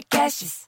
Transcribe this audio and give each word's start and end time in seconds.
Podcasts. 0.00 0.66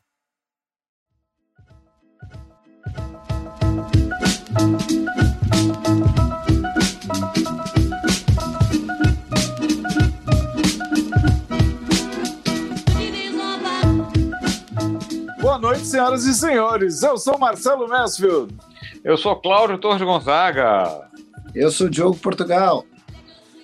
Boa 15.40 15.58
noite, 15.58 15.86
senhoras 15.86 16.24
e 16.24 16.34
senhores. 16.34 17.02
Eu 17.02 17.16
sou 17.16 17.38
Marcelo 17.38 17.88
Mansfield. 17.88 18.54
Eu 19.02 19.16
sou 19.16 19.36
Cláudio 19.36 19.78
Torres 19.78 20.02
Gonzaga. 20.02 21.08
Eu 21.54 21.70
sou 21.70 21.88
Diogo 21.88 22.18
Portugal. 22.18 22.84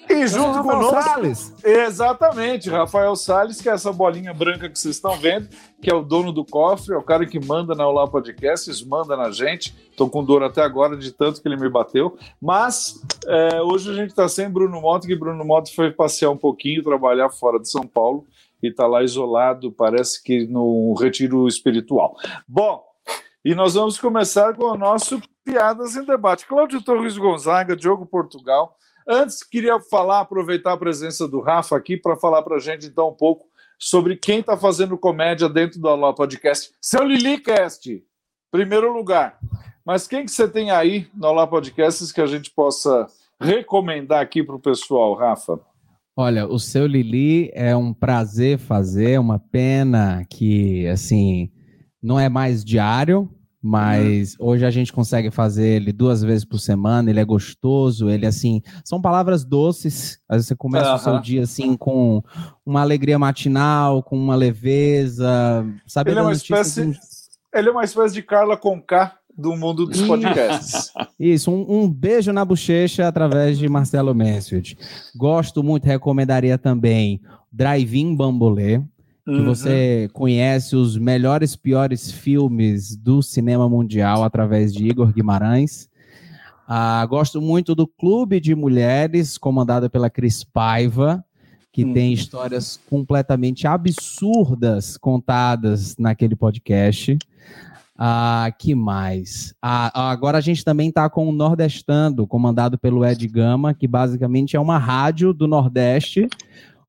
E 0.09 0.27
junto 0.27 0.63
conosco. 0.63 1.03
Salles. 1.03 1.55
Exatamente, 1.63 2.71
Rafael 2.71 3.15
Salles, 3.15 3.61
que 3.61 3.69
é 3.69 3.73
essa 3.73 3.93
bolinha 3.93 4.33
branca 4.33 4.69
que 4.69 4.79
vocês 4.79 4.97
estão 4.97 5.17
vendo, 5.17 5.49
que 5.83 5.91
é 5.91 5.95
o 5.95 6.03
dono 6.03 6.33
do 6.33 6.45
cofre, 6.45 6.95
é 6.95 6.97
o 6.97 7.03
cara 7.03 7.27
que 7.27 7.45
manda 7.45 7.75
na 7.75 7.87
Olá 7.87 8.07
Podcasts, 8.07 8.83
manda 8.83 9.17
na 9.17 9.31
gente. 9.31 9.77
Estou 9.91 10.09
com 10.09 10.25
dor 10.25 10.43
até 10.43 10.63
agora 10.63 10.97
de 10.97 11.13
tanto 11.13 11.43
que 11.43 11.49
ele 11.49 11.57
me 11.57 11.69
bateu. 11.69 12.17
Mas 12.41 13.03
é, 13.27 13.61
hoje 13.61 13.91
a 13.91 13.95
gente 13.95 14.11
está 14.11 14.29
sem 14.29 14.49
Bruno 14.49 14.81
Moto, 14.81 15.07
que 15.07 15.17
Bruno 15.17 15.45
Moto 15.45 15.75
foi 15.75 15.91
passear 15.91 16.31
um 16.31 16.37
pouquinho, 16.37 16.83
trabalhar 16.83 17.31
fora 17.31 17.59
de 17.59 17.69
São 17.69 17.87
Paulo 17.87 18.25
e 18.63 18.69
está 18.69 18.87
lá 18.87 19.03
isolado, 19.03 19.71
parece 19.71 20.23
que 20.23 20.47
no 20.47 20.95
retiro 20.95 21.47
espiritual. 21.47 22.17
Bom, 22.47 22.83
e 23.45 23.55
nós 23.55 23.75
vamos 23.75 23.99
começar 23.99 24.55
com 24.55 24.65
o 24.65 24.77
nosso 24.77 25.21
Piadas 25.45 25.97
em 25.97 26.05
Debate. 26.05 26.47
Cláudio 26.47 26.83
Torres 26.83 27.17
Gonzaga, 27.17 27.75
Diogo 27.75 28.05
Portugal. 28.05 28.77
Antes, 29.11 29.43
queria 29.43 29.81
falar, 29.81 30.21
aproveitar 30.21 30.75
a 30.75 30.77
presença 30.77 31.27
do 31.27 31.41
Rafa 31.41 31.75
aqui 31.75 31.97
para 31.97 32.15
falar 32.15 32.43
para 32.43 32.57
a 32.57 32.61
gente 32.61 32.87
então 32.87 33.09
um 33.09 33.15
pouco 33.15 33.47
sobre 33.79 34.17
quem 34.17 34.41
está 34.41 34.55
fazendo 34.55 34.99
comédia 34.99 35.49
dentro 35.49 35.81
do 35.81 35.89
Alô 35.89 36.13
Podcast. 36.13 36.73
Seu 36.79 37.05
Lilicast, 37.05 38.05
primeiro 38.51 38.93
lugar. 38.93 39.39
Mas 39.83 40.07
quem 40.07 40.27
que 40.27 40.31
você 40.31 40.47
tem 40.47 40.71
aí 40.71 41.09
no 41.15 41.27
Alô 41.27 41.49
Podcasts 41.49 42.13
que 42.13 42.21
a 42.21 42.27
gente 42.27 42.51
possa 42.51 43.07
recomendar 43.41 44.21
aqui 44.21 44.43
para 44.43 44.57
o 44.57 44.61
pessoal, 44.61 45.15
Rafa? 45.15 45.59
Olha, 46.15 46.47
o 46.47 46.59
seu 46.59 46.87
Lili 46.87 47.51
é 47.55 47.75
um 47.75 47.95
prazer 47.95 48.59
fazer, 48.59 49.19
uma 49.19 49.39
pena 49.39 50.23
que, 50.29 50.87
assim, 50.87 51.51
não 52.03 52.21
é 52.21 52.29
mais 52.29 52.63
diário, 52.63 53.31
mas 53.63 54.37
uhum. 54.39 54.49
hoje 54.49 54.65
a 54.65 54.71
gente 54.71 54.93
consegue 54.93 55.31
fazer 55.31 55.67
ele 55.67 55.93
duas 55.93 56.23
vezes 56.23 56.45
por 56.45 56.59
semana, 56.59 57.11
ele 57.11 57.21
é 57.21 57.25
gostoso, 57.25 58.09
ele 58.09 58.27
assim, 58.27 58.63
são 58.85 59.01
palavras 59.01 59.45
doces, 59.45 60.21
às 60.29 60.37
vezes 60.37 60.49
você 60.49 60.57
começa 60.57 60.91
uhum. 60.91 60.97
o 60.97 60.99
seu 60.99 61.21
dia 61.21 61.43
assim 61.43 61.77
com 61.77 62.23
uma 62.65 62.81
alegria 62.81 63.19
matinal, 63.19 64.03
com 64.03 64.17
uma 64.17 64.37
leveza, 64.37 65.67
sabe? 65.87 66.11
Ele 66.11 66.21
é 66.21 66.23
uma 66.23 66.33
espécie, 66.33 66.87
de... 66.87 66.99
ele 67.53 67.69
é 67.69 67.73
uma 67.73 67.85
espécie 67.85 68.15
de 68.15 68.23
Carla 68.23 68.57
Conká 68.57 69.19
do 69.37 69.57
mundo 69.57 69.87
dos 69.87 70.03
podcasts. 70.03 70.93
Isso, 71.19 71.51
um, 71.51 71.83
um, 71.83 71.89
beijo 71.89 72.33
na 72.33 72.45
bochecha 72.45 73.07
através 73.07 73.57
de 73.57 73.69
Marcelo 73.69 74.13
Mansfield. 74.13 74.77
Gosto 75.17 75.63
muito, 75.63 75.85
recomendaria 75.85 76.59
também 76.59 77.21
Drive-In 77.53 78.17
Bambolê, 78.17 78.83
uhum. 79.31 79.45
você 79.45 80.09
conhece 80.13 80.75
os 80.75 80.97
melhores, 80.97 81.55
piores 81.55 82.11
filmes 82.11 82.97
do 82.97 83.23
cinema 83.23 83.69
mundial 83.69 84.25
através 84.25 84.73
de 84.73 84.87
Igor 84.87 85.13
Guimarães. 85.13 85.89
Ah, 86.67 87.05
gosto 87.07 87.41
muito 87.41 87.75
do 87.75 87.87
Clube 87.87 88.41
de 88.41 88.55
Mulheres, 88.55 89.39
comandado 89.39 89.89
pela 89.89 90.11
Cris 90.11 90.45
Paiva, 90.45 91.25
que 91.73 91.85
uhum. 91.85 91.93
tem 91.93 92.13
histórias 92.13 92.79
completamente 92.89 93.67
absurdas 93.67 94.97
contadas 94.97 95.97
naquele 95.97 96.37
podcast. 96.37 97.19
Ah, 97.97 98.53
que 98.57 98.75
mais? 98.75 99.55
Ah, 99.61 100.11
agora 100.11 100.39
a 100.39 100.41
gente 100.41 100.65
também 100.65 100.89
está 100.89 101.11
com 101.11 101.29
o 101.29 101.33
Nordestando, 101.33 102.27
comandado 102.27 102.79
pelo 102.79 103.05
Ed 103.05 103.27
Gama, 103.27 103.75
que 103.75 103.89
basicamente 103.89 104.55
é 104.55 104.61
uma 104.61 104.79
rádio 104.79 105.33
do 105.33 105.49
Nordeste, 105.49 106.29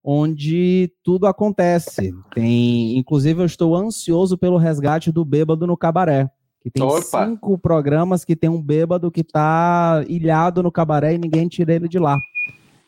onde 0.03 0.91
tudo 1.03 1.27
acontece. 1.27 2.13
Tem, 2.33 2.97
inclusive, 2.97 3.41
eu 3.41 3.45
estou 3.45 3.75
ansioso 3.75 4.37
pelo 4.37 4.57
resgate 4.57 5.11
do 5.11 5.25
bêbado 5.25 5.67
no 5.67 5.77
cabaré. 5.77 6.29
Que 6.61 6.69
tem 6.69 6.83
Opa. 6.83 7.25
cinco 7.25 7.57
programas 7.57 8.25
que 8.25 8.35
tem 8.35 8.49
um 8.49 8.61
bêbado 8.61 9.09
que 9.11 9.21
está 9.21 10.03
ilhado 10.07 10.61
no 10.61 10.71
cabaré 10.71 11.13
e 11.13 11.17
ninguém 11.17 11.47
tira 11.47 11.73
ele 11.73 11.87
de 11.87 11.97
lá. 11.97 12.17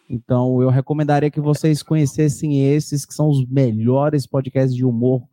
Então, 0.09 0.61
eu 0.61 0.69
recomendaria 0.69 1.31
que 1.31 1.39
vocês 1.39 1.81
conhecessem 1.81 2.69
esses, 2.69 3.05
que 3.05 3.13
são 3.13 3.29
os 3.29 3.47
melhores 3.47 4.27
podcasts 4.27 4.75
de 4.75 4.85
humor 4.85 5.23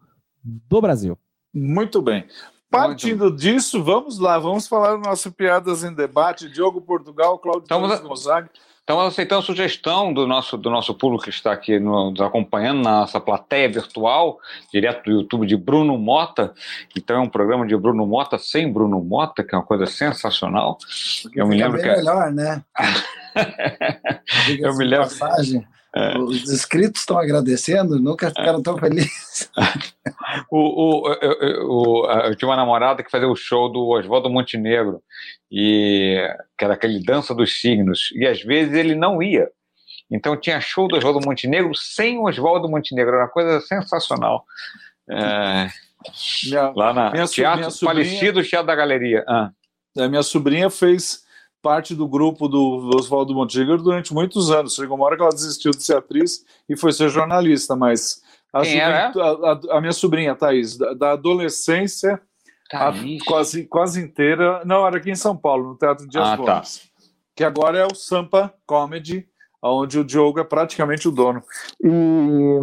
do 0.44 0.81
Brasil. 0.81 1.19
Muito 1.53 2.00
bem. 2.00 2.25
Partindo 2.71 3.25
Muito. 3.25 3.38
disso, 3.38 3.83
vamos 3.83 4.19
lá, 4.19 4.38
vamos 4.38 4.69
falar 4.69 4.97
do 4.97 5.03
nosso 5.03 5.33
Piadas 5.33 5.83
em 5.83 5.93
Debate. 5.93 6.49
Diogo 6.49 6.81
Portugal, 6.81 7.38
Cláudio 7.38 7.62
Estamos... 7.62 8.00
Gonzaga. 8.00 8.50
Estamos 8.88 9.04
aceitando 9.04 9.43
sugestão 9.43 10.15
do 10.15 10.26
nosso, 10.26 10.56
do 10.56 10.71
nosso 10.71 10.94
público 10.94 11.25
que 11.25 11.28
está 11.28 11.53
aqui 11.53 11.78
no, 11.78 12.10
nos 12.10 12.22
acompanhando 12.22 12.82
na 12.82 13.00
nossa 13.00 13.21
plateia 13.21 13.69
virtual, 13.69 14.38
direto 14.72 15.04
do 15.04 15.10
YouTube 15.10 15.47
de 15.47 15.59
Bruno 15.59 15.99
Mota. 15.99 16.54
Então 16.97 17.16
é 17.16 17.21
um 17.21 17.28
programa 17.28 17.66
de 17.66 17.76
Bruno 17.76 18.06
Mota 18.06 18.38
sem 18.38 18.72
Bruno 18.72 18.99
Mota, 19.04 19.44
que 19.44 19.54
é 19.54 19.59
uma 19.59 19.65
coisa 19.65 19.84
sensacional. 19.84 20.78
Porque 21.22 21.38
eu 21.38 21.47
me 21.47 21.59
lembro 21.59 21.78
que. 21.78 21.87
É 21.87 21.97
melhor, 21.97 22.32
né? 22.32 22.65
eu 24.59 24.75
me 24.75 24.87
lembro. 24.87 25.06
Passagem. 25.06 25.66
É. 25.94 26.19
Os 26.19 26.50
inscritos 26.50 27.00
estão 27.00 27.19
agradecendo, 27.19 27.99
nunca 27.99 28.28
ficaram 28.28 28.62
tão 28.62 28.76
felizes. 28.76 29.50
o, 30.50 30.59
o, 30.59 32.03
o, 32.03 32.10
eu 32.25 32.37
tinha 32.37 32.49
uma 32.49 32.56
namorada 32.56 33.03
que 33.03 33.10
fazia 33.10 33.28
o 33.28 33.37
show 33.37 33.71
do 33.71 33.88
Oswaldo 33.88 34.28
Montenegro, 34.28 35.03
e, 35.50 36.22
que 36.59 36.65
era 36.65 36.75
aquele 36.75 37.03
Dança 37.03 37.34
dos 37.34 37.60
Signos, 37.60 38.10
e 38.15 38.26
às 38.26 38.43
vezes 38.43 38.75
ele 38.75 38.94
não 38.94 39.22
ia. 39.22 39.49
Então 40.10 40.37
tinha 40.37 40.60
show 40.60 40.88
do 40.88 40.97
Oswaldo 40.97 41.26
Montenegro 41.26 41.75
sem 41.75 42.19
o 42.19 42.28
Oswaldo 42.28 42.69
Montenegro, 42.69 43.15
era 43.15 43.25
uma 43.25 43.31
coisa 43.31 43.60
sensacional. 43.60 44.44
É, 45.10 45.69
minha, 46.44 46.72
lá 46.76 46.93
na 46.93 47.10
minha, 47.10 47.26
teatro, 47.26 47.59
minha 47.60 47.70
sobrinha, 47.70 48.05
falecido 48.05 48.43
Teatro 48.43 48.66
da 48.66 48.75
Galeria. 48.75 49.25
Ah. 49.26 49.50
A 49.99 50.09
minha 50.09 50.22
sobrinha 50.22 50.70
fez 50.70 51.26
parte 51.63 51.95
do 51.95 52.09
grupo 52.09 52.49
do 52.49 52.91
Oswaldo 52.97 53.35
Montenegro 53.35 53.83
durante 53.83 54.15
muitos 54.15 54.51
anos. 54.51 54.75
Chegou 54.75 54.97
uma 54.97 55.07
hora 55.07 55.17
que 55.17 55.23
ela 55.23 55.33
desistiu 55.33 55.73
de 55.73 55.83
ser 55.83 55.97
atriz 55.97 56.45
e 56.69 56.77
foi 56.77 56.93
ser 56.93 57.09
jornalista, 57.09 57.75
mas 57.75 58.23
a, 58.53 58.61
a, 58.61 59.77
a 59.77 59.81
minha 59.81 59.93
sobrinha, 59.93 60.35
Thaís, 60.35 60.77
da, 60.77 60.95
da 60.95 61.13
adolescência 61.13 62.21
a, 62.73 62.93
quase, 63.27 63.67
quase 63.67 64.01
inteira, 64.01 64.63
não, 64.65 64.87
era 64.87 64.99
aqui 64.99 65.11
em 65.11 65.17
São 65.17 65.37
Paulo, 65.37 65.71
no 65.71 65.77
Teatro 65.77 66.07
Dias 66.07 66.27
ah, 66.27 66.37
tá. 66.37 66.55
Gomes, 66.55 66.79
tá. 66.79 67.03
que 67.35 67.45
agora 67.45 67.79
é 67.79 67.87
o 67.87 67.95
Sampa 67.95 68.53
Comedy, 68.67 69.27
onde 69.63 69.99
o 69.99 70.05
Diogo 70.05 70.39
é 70.39 70.45
praticamente 70.45 71.09
o 71.09 71.11
dono. 71.11 71.43
E 71.83 72.61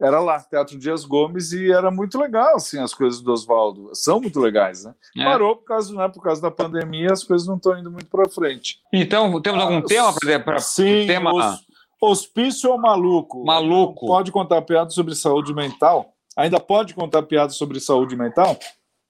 era 0.00 0.20
lá, 0.20 0.40
Teatro 0.40 0.78
Dias 0.78 1.04
Gomes, 1.04 1.52
e 1.52 1.70
era 1.70 1.90
muito 1.90 2.18
legal, 2.18 2.56
assim, 2.56 2.78
as 2.78 2.92
coisas 2.92 3.20
do 3.20 3.32
Oswaldo. 3.32 3.90
São 3.94 4.20
muito 4.20 4.40
legais, 4.40 4.84
né? 4.84 4.94
É. 5.16 5.24
Parou 5.24 5.56
por 5.56 5.64
causa, 5.64 5.94
né, 5.94 6.08
por 6.08 6.22
causa 6.22 6.42
da 6.42 6.50
pandemia, 6.50 7.12
as 7.12 7.24
coisas 7.24 7.46
não 7.46 7.56
estão 7.56 7.78
indo 7.78 7.90
muito 7.90 8.06
para 8.06 8.28
frente. 8.28 8.80
Então, 8.92 9.40
temos 9.40 9.62
algum 9.62 9.78
ah, 9.78 9.82
tema 9.82 10.12
para 10.44 10.58
Sim, 10.58 11.06
tema... 11.06 11.32
Os, 11.32 11.64
hospício 12.00 12.70
ou 12.70 12.78
maluco? 12.78 13.44
Maluco. 13.44 14.06
Pode 14.06 14.30
contar 14.30 14.62
piada 14.62 14.90
sobre 14.90 15.14
saúde 15.14 15.54
mental? 15.54 16.12
Ainda 16.36 16.60
pode 16.60 16.94
contar 16.94 17.22
piada 17.22 17.50
sobre 17.50 17.80
saúde 17.80 18.16
mental? 18.16 18.58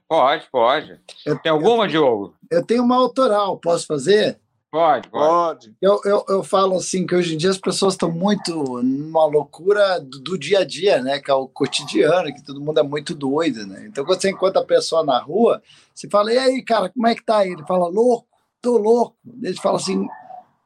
Pode, 0.09 0.47
pode. 0.50 1.00
Eu, 1.25 1.39
Tem 1.39 1.50
alguma, 1.50 1.84
eu, 1.84 1.89
Diogo? 1.89 2.34
Eu 2.50 2.65
tenho 2.65 2.84
uma 2.84 2.97
autoral, 2.97 3.59
posso 3.59 3.87
fazer? 3.87 4.39
Pode, 4.75 5.09
pode. 5.09 5.77
Eu, 5.81 6.01
eu, 6.05 6.25
eu 6.29 6.43
falo 6.43 6.75
assim 6.75 7.07
que 7.07 7.15
hoje 7.15 7.33
em 7.33 7.39
dia 7.39 7.51
as 7.51 7.59
pessoas 7.59 7.95
estão 7.95 8.11
muito 8.11 8.53
numa 8.83 9.25
loucura 9.25 10.01
do, 10.01 10.19
do, 10.19 10.37
dia 10.37 10.59
a 10.59 10.65
dia, 10.65 11.01
né? 11.01 11.21
Que 11.21 11.31
é 11.31 11.35
o 11.35 11.47
cotidiano, 11.47 12.35
que 12.35 12.43
todo 12.43 12.61
mundo 12.61 12.81
é 12.81 12.82
muito 12.82 13.15
doido, 13.15 13.65
né? 13.69 13.87
Então, 13.87 14.05
quando 14.05 14.21
você 14.21 14.31
encontra 14.31 14.61
a 14.61 14.65
pessoa 14.65 15.05
na 15.05 15.17
rua, 15.17 15.62
você 15.94 16.11
fala, 16.11 16.32
e 16.32 16.38
aí, 16.38 16.61
cara, 16.61 16.88
como 16.88 17.06
é 17.06 17.15
que 17.15 17.25
tá 17.25 17.37
aí? 17.37 17.53
Ele 17.53 17.65
fala, 17.69 17.87
louco, 17.87 18.26
tô 18.61 18.76
louco. 18.76 19.17
Ele 19.41 19.56
fala 19.59 19.76
assim, 19.76 20.09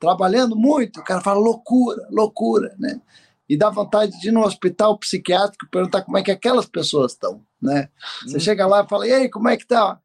trabalhando 0.00 0.56
muito, 0.56 1.00
o 1.00 1.04
cara 1.04 1.20
fala 1.20 1.38
loucura, 1.38 2.08
loucura, 2.10 2.74
né? 2.78 3.02
E 3.46 3.58
dá 3.58 3.68
vontade 3.68 4.18
de 4.18 4.28
ir 4.28 4.32
no 4.32 4.42
hospital 4.42 4.96
psiquiátrico 4.96 5.68
perguntar 5.70 6.00
como 6.00 6.16
é 6.16 6.22
que 6.22 6.30
aquelas 6.30 6.64
pessoas 6.64 7.12
estão, 7.12 7.42
né? 7.60 7.90
Você 8.22 8.38
hum. 8.38 8.40
chega 8.40 8.66
lá 8.66 8.82
e 8.82 8.88
fala, 8.88 9.06
e 9.06 9.12
aí, 9.12 9.28
como 9.28 9.50
é 9.50 9.56
que 9.58 9.66
tá? 9.66 10.00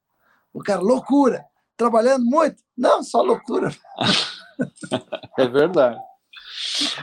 O 0.53 0.61
cara, 0.61 0.81
loucura 0.81 1.45
trabalhando 1.77 2.25
muito. 2.25 2.57
Não, 2.77 3.03
só 3.03 3.21
loucura. 3.21 3.69
é 5.37 5.47
verdade. 5.47 5.99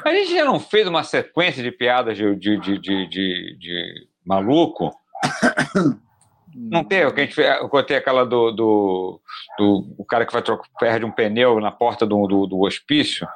A 0.05 0.13
gente 0.15 0.35
já 0.35 0.45
não 0.45 0.61
fez 0.61 0.87
uma 0.87 1.03
sequência 1.03 1.63
de 1.63 1.71
piadas 1.71 2.17
de, 2.17 2.35
de, 2.37 2.59
de, 2.59 2.79
de, 2.79 3.09
de, 3.09 3.57
de 3.59 4.09
maluco? 4.25 4.91
Não 6.53 6.83
tem, 6.83 6.99
eu, 6.99 7.15
eu 7.15 7.69
contei 7.69 7.97
aquela 7.97 8.25
do, 8.25 8.51
do, 8.51 9.21
do 9.57 9.95
o 9.97 10.05
cara 10.05 10.27
que 10.27 10.33
vai 10.33 10.43
trocar, 10.43 10.69
perde 10.79 11.05
um 11.05 11.11
pneu 11.11 11.61
na 11.61 11.71
porta 11.71 12.05
do, 12.05 12.27
do, 12.27 12.47
do, 12.47 12.61
hospício, 12.63 13.27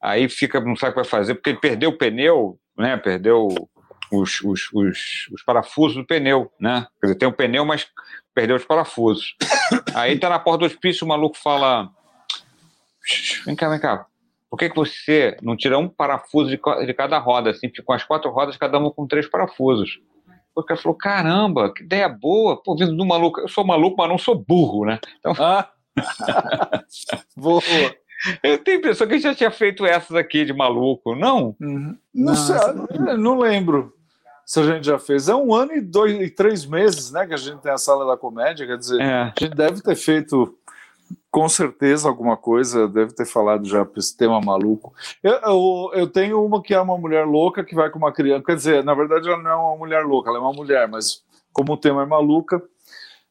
aí 0.00 0.26
fica, 0.28 0.58
não 0.58 0.74
sabe 0.74 0.90
o 0.90 0.94
que 0.94 1.00
vai 1.00 1.04
fazer, 1.04 1.34
porque 1.34 1.50
ele 1.50 1.60
perdeu 1.60 1.90
o 1.90 1.98
pneu, 1.98 2.58
né? 2.76 2.96
Perdeu 2.96 3.46
os, 4.10 4.40
os, 4.42 4.68
os, 4.72 5.28
os, 5.32 5.42
parafusos 5.44 5.96
do 5.96 6.06
pneu, 6.06 6.50
né? 6.58 6.86
Quer 7.00 7.08
dizer, 7.08 7.18
tem 7.18 7.28
o 7.28 7.32
pneu, 7.32 7.64
mas 7.64 7.86
perdeu 8.34 8.56
os 8.56 8.64
parafusos. 8.64 9.34
Aí 9.94 10.18
tá 10.18 10.28
na 10.28 10.38
porta 10.38 10.60
do 10.60 10.66
hospício, 10.66 11.04
o 11.04 11.08
maluco 11.08 11.36
fala: 11.36 11.90
Vem 13.46 13.56
cá, 13.56 13.68
vem 13.68 13.80
cá. 13.80 14.06
Por 14.48 14.58
que, 14.58 14.68
que 14.68 14.76
você 14.76 15.36
não 15.42 15.56
tira 15.56 15.78
um 15.78 15.88
parafuso 15.88 16.50
de, 16.50 16.60
de 16.86 16.94
cada 16.94 17.18
roda, 17.18 17.50
assim, 17.50 17.70
com 17.84 17.92
as 17.92 18.02
quatro 18.02 18.30
rodas, 18.30 18.56
cada 18.56 18.78
uma 18.78 18.90
com 18.90 19.06
três 19.06 19.28
parafusos? 19.28 20.00
O 20.54 20.62
cara 20.62 20.80
falou: 20.80 20.96
caramba, 20.96 21.72
que 21.72 21.84
ideia 21.84 22.08
boa, 22.08 22.60
pô, 22.60 22.76
vindo 22.76 22.96
do 22.96 23.06
maluco. 23.06 23.40
Eu 23.40 23.48
sou 23.48 23.64
maluco, 23.64 23.96
mas 23.98 24.08
não 24.08 24.18
sou 24.18 24.34
burro, 24.34 24.84
né? 24.84 24.98
Então. 25.18 25.32
Ah. 25.38 25.70
boa. 27.36 27.62
Eu 28.42 28.58
tenho 28.58 28.76
a 28.76 28.80
impressão 28.80 29.06
que 29.06 29.14
a 29.14 29.16
gente 29.16 29.24
já 29.24 29.34
tinha 29.34 29.50
feito 29.50 29.86
essas 29.86 30.14
aqui 30.14 30.44
de 30.44 30.52
maluco, 30.52 31.14
não? 31.14 31.56
Uhum. 31.60 31.96
Não, 32.12 32.34
sei, 32.34 32.56
não 33.16 33.38
lembro 33.38 33.94
se 34.50 34.58
a 34.58 34.64
gente 34.64 34.84
já 34.84 34.98
fez. 34.98 35.28
É 35.28 35.34
um 35.36 35.54
ano 35.54 35.74
e 35.74 35.80
dois 35.80 36.20
e 36.20 36.28
três 36.28 36.66
meses, 36.66 37.12
né, 37.12 37.24
que 37.24 37.32
a 37.32 37.36
gente 37.36 37.60
tem 37.60 37.70
a 37.70 37.78
sala 37.78 38.04
da 38.04 38.16
comédia. 38.16 38.66
Quer 38.66 38.78
dizer, 38.78 39.00
é. 39.00 39.22
a 39.22 39.26
gente 39.26 39.54
deve 39.54 39.80
ter 39.80 39.94
feito 39.94 40.58
com 41.30 41.48
certeza 41.48 42.08
alguma 42.08 42.36
coisa, 42.36 42.88
deve 42.88 43.14
ter 43.14 43.26
falado 43.26 43.64
já 43.64 43.84
para 43.84 44.00
esse 44.00 44.16
tema 44.16 44.40
maluco. 44.40 44.92
Eu, 45.22 45.34
eu, 45.34 45.90
eu, 45.94 46.06
tenho 46.08 46.44
uma 46.44 46.60
que 46.60 46.74
é 46.74 46.80
uma 46.80 46.98
mulher 46.98 47.24
louca 47.24 47.62
que 47.62 47.76
vai 47.76 47.90
com 47.90 47.98
uma 47.98 48.12
criança. 48.12 48.42
Quer 48.44 48.56
dizer, 48.56 48.82
na 48.82 48.92
verdade, 48.92 49.28
ela 49.28 49.40
não 49.40 49.50
é 49.52 49.54
uma 49.54 49.76
mulher 49.76 50.04
louca, 50.04 50.30
ela 50.30 50.38
é 50.38 50.42
uma 50.42 50.52
mulher, 50.52 50.88
mas 50.88 51.22
como 51.52 51.74
o 51.74 51.76
tema 51.76 52.02
é 52.02 52.06
maluca, 52.06 52.60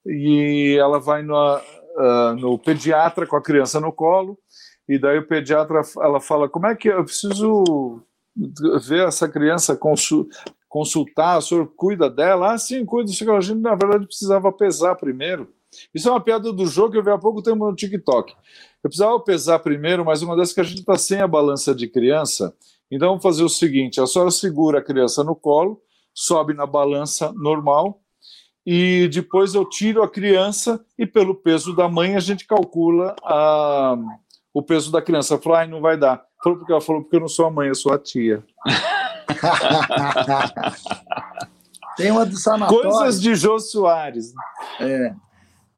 e 0.06 0.78
ela 0.80 1.02
vai 1.02 1.22
no, 1.22 1.36
uh, 1.36 2.34
no 2.40 2.58
pediatra 2.58 3.28
com 3.28 3.36
a 3.36 3.44
criança 3.44 3.78
no 3.82 3.92
colo 3.92 4.40
e 4.88 4.98
daí 4.98 5.20
o 5.20 5.28
pediatra 5.28 5.82
ela 5.98 6.22
fala 6.22 6.48
como 6.48 6.66
é 6.66 6.76
que 6.76 6.88
eu 6.88 7.04
preciso 7.04 8.02
ver 8.88 9.06
essa 9.06 9.28
criança 9.28 9.76
consultar, 10.70 11.40
o 11.40 11.42
senhor 11.42 11.68
cuida 11.76 12.10
dela? 12.10 12.54
Ah, 12.54 12.58
sim, 12.58 12.86
cuido. 12.86 13.12
A 13.12 13.42
gente 13.42 13.60
na 13.60 13.76
verdade 13.76 14.06
precisava 14.06 14.52
pesar 14.52 14.96
primeiro. 14.96 15.52
Isso 15.94 16.08
é 16.08 16.12
uma 16.12 16.22
piada 16.22 16.54
do 16.54 16.66
jogo 16.66 16.92
que 16.92 16.98
eu 16.98 17.04
vi 17.04 17.10
há 17.10 17.18
pouco 17.18 17.42
tempo 17.42 17.66
no 17.66 17.76
TikTok. 17.76 18.32
Eu 18.84 18.90
precisava 18.90 19.20
pesar 19.20 19.60
primeiro, 19.60 20.06
mas 20.06 20.22
uma 20.22 20.36
das 20.36 20.54
que 20.54 20.62
a 20.62 20.64
gente 20.64 20.80
está 20.80 20.98
sem 20.98 21.20
a 21.20 21.28
balança 21.28 21.76
de 21.76 21.88
criança. 21.88 22.56
Então 22.90 23.10
vamos 23.10 23.24
fazer 23.24 23.44
o 23.44 23.50
seguinte: 23.50 24.00
a 24.00 24.08
senhora 24.08 24.32
segura 24.32 24.80
a 24.80 24.84
criança 24.84 25.24
no 25.24 25.36
colo, 25.36 25.82
sobe 26.14 26.54
na 26.54 26.66
balança 26.66 27.34
normal, 27.34 28.02
e 28.66 29.08
depois 29.10 29.54
eu 29.54 29.66
tiro 29.66 30.04
a 30.04 30.10
criança 30.10 30.84
e 30.98 31.06
pelo 31.06 31.36
peso 31.36 31.76
da 31.76 31.90
mãe 31.90 32.16
a 32.16 32.20
gente 32.20 32.46
calcula 32.46 33.16
a 33.24 33.98
o 34.54 34.64
peso 34.64 34.92
da 34.92 35.02
criança. 35.02 35.38
Falou, 35.38 35.58
ai, 35.58 35.68
não 35.68 35.82
vai 35.82 35.98
dar. 35.98 36.24
Falou 36.44 36.58
porque 36.58 36.72
ela 36.72 36.82
falou, 36.82 37.02
porque 37.04 37.16
eu 37.16 37.22
não 37.22 37.28
sou 37.28 37.46
a 37.46 37.52
mãe, 37.52 37.68
eu 37.68 37.76
sou 37.76 37.94
a 37.94 38.00
tia. 38.00 38.44
Tem 41.96 42.12
uma 42.12 42.26
do 42.26 42.38
sanatório. 42.38 42.90
Coisas 42.90 43.22
de 43.22 43.36
Jô 43.36 43.60
Soares. 43.60 44.34
É. 44.80 45.14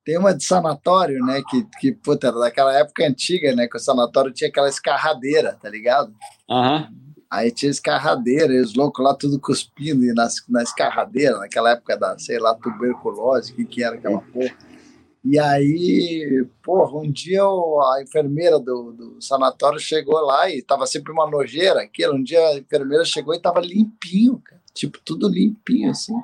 Tem 0.05 0.17
uma 0.17 0.35
de 0.35 0.43
sanatório, 0.43 1.23
né? 1.25 1.41
Que, 1.49 1.65
que 1.79 1.91
puta, 1.91 2.27
era 2.27 2.39
daquela 2.39 2.77
época 2.77 3.05
antiga, 3.05 3.55
né? 3.55 3.67
Que 3.67 3.77
o 3.77 3.79
sanatório 3.79 4.31
tinha 4.31 4.49
aquela 4.49 4.69
escarradeira, 4.69 5.57
tá 5.61 5.69
ligado? 5.69 6.13
Uhum. 6.49 6.87
Aí 7.29 7.49
tinha 7.49 7.71
escarradeira, 7.71 8.53
e 8.53 8.59
os 8.59 8.75
loucos 8.75 9.03
lá 9.03 9.15
tudo 9.15 9.39
cuspindo 9.39 10.13
nas, 10.13 10.43
na 10.49 10.61
escarradeira, 10.61 11.37
naquela 11.37 11.71
época 11.71 11.97
da, 11.97 12.19
sei 12.19 12.37
lá, 12.37 12.53
tuberculose, 12.53 13.53
o 13.53 13.55
que, 13.55 13.65
que 13.65 13.83
era 13.83 13.95
aquela 13.95 14.19
porra. 14.19 14.53
E 15.23 15.37
aí, 15.37 16.45
porra, 16.63 16.97
um 16.97 17.11
dia 17.11 17.43
a 17.43 18.01
enfermeira 18.01 18.59
do, 18.59 18.91
do 18.91 19.21
sanatório 19.21 19.79
chegou 19.79 20.19
lá 20.19 20.49
e 20.49 20.63
tava 20.63 20.87
sempre 20.87 21.11
uma 21.11 21.29
nojeira 21.29 21.81
aquilo. 21.81 22.15
Um 22.15 22.23
dia 22.23 22.39
a 22.39 22.57
enfermeira 22.57 23.05
chegou 23.05 23.33
e 23.33 23.39
tava 23.39 23.59
limpinho, 23.59 24.39
cara. 24.39 24.61
Tipo, 24.73 24.99
tudo 25.03 25.27
limpinho, 25.27 25.91
assim. 25.91 26.15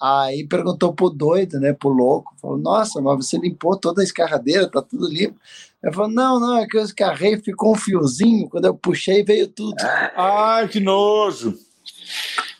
Aí 0.00 0.46
perguntou 0.46 0.94
pro 0.94 1.10
doido, 1.10 1.58
né, 1.58 1.72
pro 1.72 1.88
louco, 1.88 2.32
falou, 2.40 2.56
nossa, 2.56 3.00
mas 3.00 3.26
você 3.26 3.36
limpou 3.36 3.76
toda 3.76 4.00
a 4.00 4.04
escarradeira, 4.04 4.70
tá 4.70 4.80
tudo 4.80 5.08
limpo. 5.08 5.38
Ele 5.82 5.92
falou, 5.92 6.10
não, 6.10 6.38
não, 6.38 6.58
é 6.58 6.66
que 6.66 6.78
eu 6.78 6.82
escarrei, 6.82 7.36
ficou 7.40 7.72
um 7.72 7.78
fiozinho, 7.78 8.48
quando 8.48 8.66
eu 8.66 8.74
puxei 8.74 9.24
veio 9.24 9.48
tudo. 9.48 9.74
Ai, 10.16 10.68
que 10.68 10.78
nojo! 10.78 11.58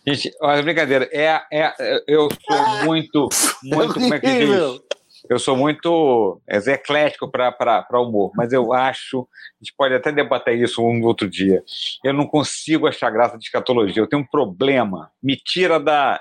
Gente, 0.07 0.33
olha, 0.41 0.63
brincadeira, 0.63 1.09
é, 1.13 1.41
é, 1.53 2.05
eu 2.09 2.29
sou 2.29 2.85
muito, 2.85 3.29
muito, 3.63 3.95
como 3.95 4.15
é 4.15 4.19
que 4.19 4.27
diz? 4.27 4.81
Eu 5.29 5.39
sou 5.39 5.57
muito 5.57 6.41
é, 6.47 6.59
eclético 6.73 7.31
para 7.31 8.01
humor, 8.01 8.33
mas 8.37 8.53
eu 8.53 8.73
acho, 8.73 9.21
a 9.21 9.65
gente 9.65 9.75
pode 9.77 9.95
até 9.95 10.13
debater 10.13 10.59
isso 10.59 10.83
um 10.83 11.03
outro 11.03 11.29
dia. 11.29 11.63
Eu 12.05 12.13
não 12.13 12.27
consigo 12.27 12.87
achar 12.87 13.11
graça 13.11 13.39
de 13.39 13.45
escatologia, 13.45 14.03
eu 14.03 14.07
tenho 14.07 14.23
um 14.23 14.27
problema, 14.27 15.11
me 15.23 15.37
tira 15.37 15.81
da. 15.81 16.21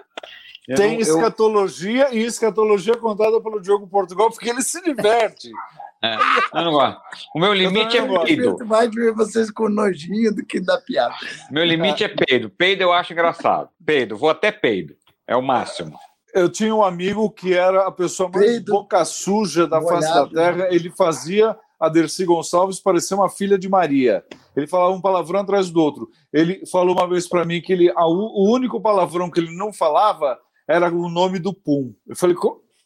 Tem 0.75 0.93
não, 0.93 0.99
escatologia 0.99 2.09
eu... 2.09 2.17
e 2.17 2.25
escatologia 2.25 2.97
contada 2.97 3.39
pelo 3.41 3.61
Diogo 3.61 3.87
Portugal, 3.87 4.29
porque 4.29 4.49
ele 4.49 4.61
se 4.61 4.81
diverte. 4.81 5.49
É, 5.99 6.15
eu 6.53 6.63
não 6.63 6.73
gosto. 6.73 7.01
O 7.33 7.39
meu 7.39 7.51
limite 7.51 7.97
é 7.97 8.23
peido. 8.23 8.55
Mais 8.67 8.87
ver 8.93 9.13
vocês 9.13 9.49
com 9.49 9.67
nojinho 9.67 10.31
do 10.31 10.45
que 10.45 10.59
da 10.59 10.79
piada. 10.79 11.15
Meu 11.49 11.65
limite 11.65 12.03
é 12.03 12.07
peido. 12.07 12.51
Peido 12.51 12.83
eu 12.83 12.93
acho 12.93 13.13
engraçado. 13.13 13.67
Peido, 13.83 14.15
vou 14.15 14.29
até 14.29 14.51
peido. 14.51 14.95
É 15.25 15.35
o 15.35 15.41
máximo 15.41 15.97
eu 16.33 16.49
tinha 16.49 16.73
um 16.73 16.83
amigo 16.83 17.29
que 17.29 17.53
era 17.53 17.87
a 17.87 17.91
pessoa 17.91 18.29
mais 18.29 18.45
Peito, 18.45 18.71
boca 18.71 19.03
suja 19.05 19.67
da 19.67 19.81
face 19.81 20.13
da 20.13 20.27
terra. 20.27 20.67
Ele 20.71 20.89
fazia 20.89 21.57
a 21.79 21.89
Dercy 21.89 22.25
Gonçalves 22.25 22.79
parecer 22.79 23.13
uma 23.13 23.29
filha 23.29 23.57
de 23.57 23.69
Maria. 23.69 24.23
Ele 24.55 24.67
falava 24.67 24.93
um 24.93 25.01
palavrão 25.01 25.39
atrás 25.39 25.69
do 25.69 25.79
outro. 25.79 26.09
Ele 26.33 26.65
falou 26.65 26.95
uma 26.95 27.07
vez 27.07 27.27
para 27.27 27.45
mim 27.45 27.61
que 27.61 27.71
ele, 27.71 27.91
a, 27.95 28.07
o 28.07 28.51
único 28.51 28.81
palavrão 28.81 29.29
que 29.29 29.39
ele 29.39 29.55
não 29.55 29.71
falava 29.71 30.37
era 30.67 30.91
o 30.91 31.09
nome 31.09 31.39
do 31.39 31.53
Pum. 31.53 31.93
Eu 32.07 32.15
falei, 32.15 32.35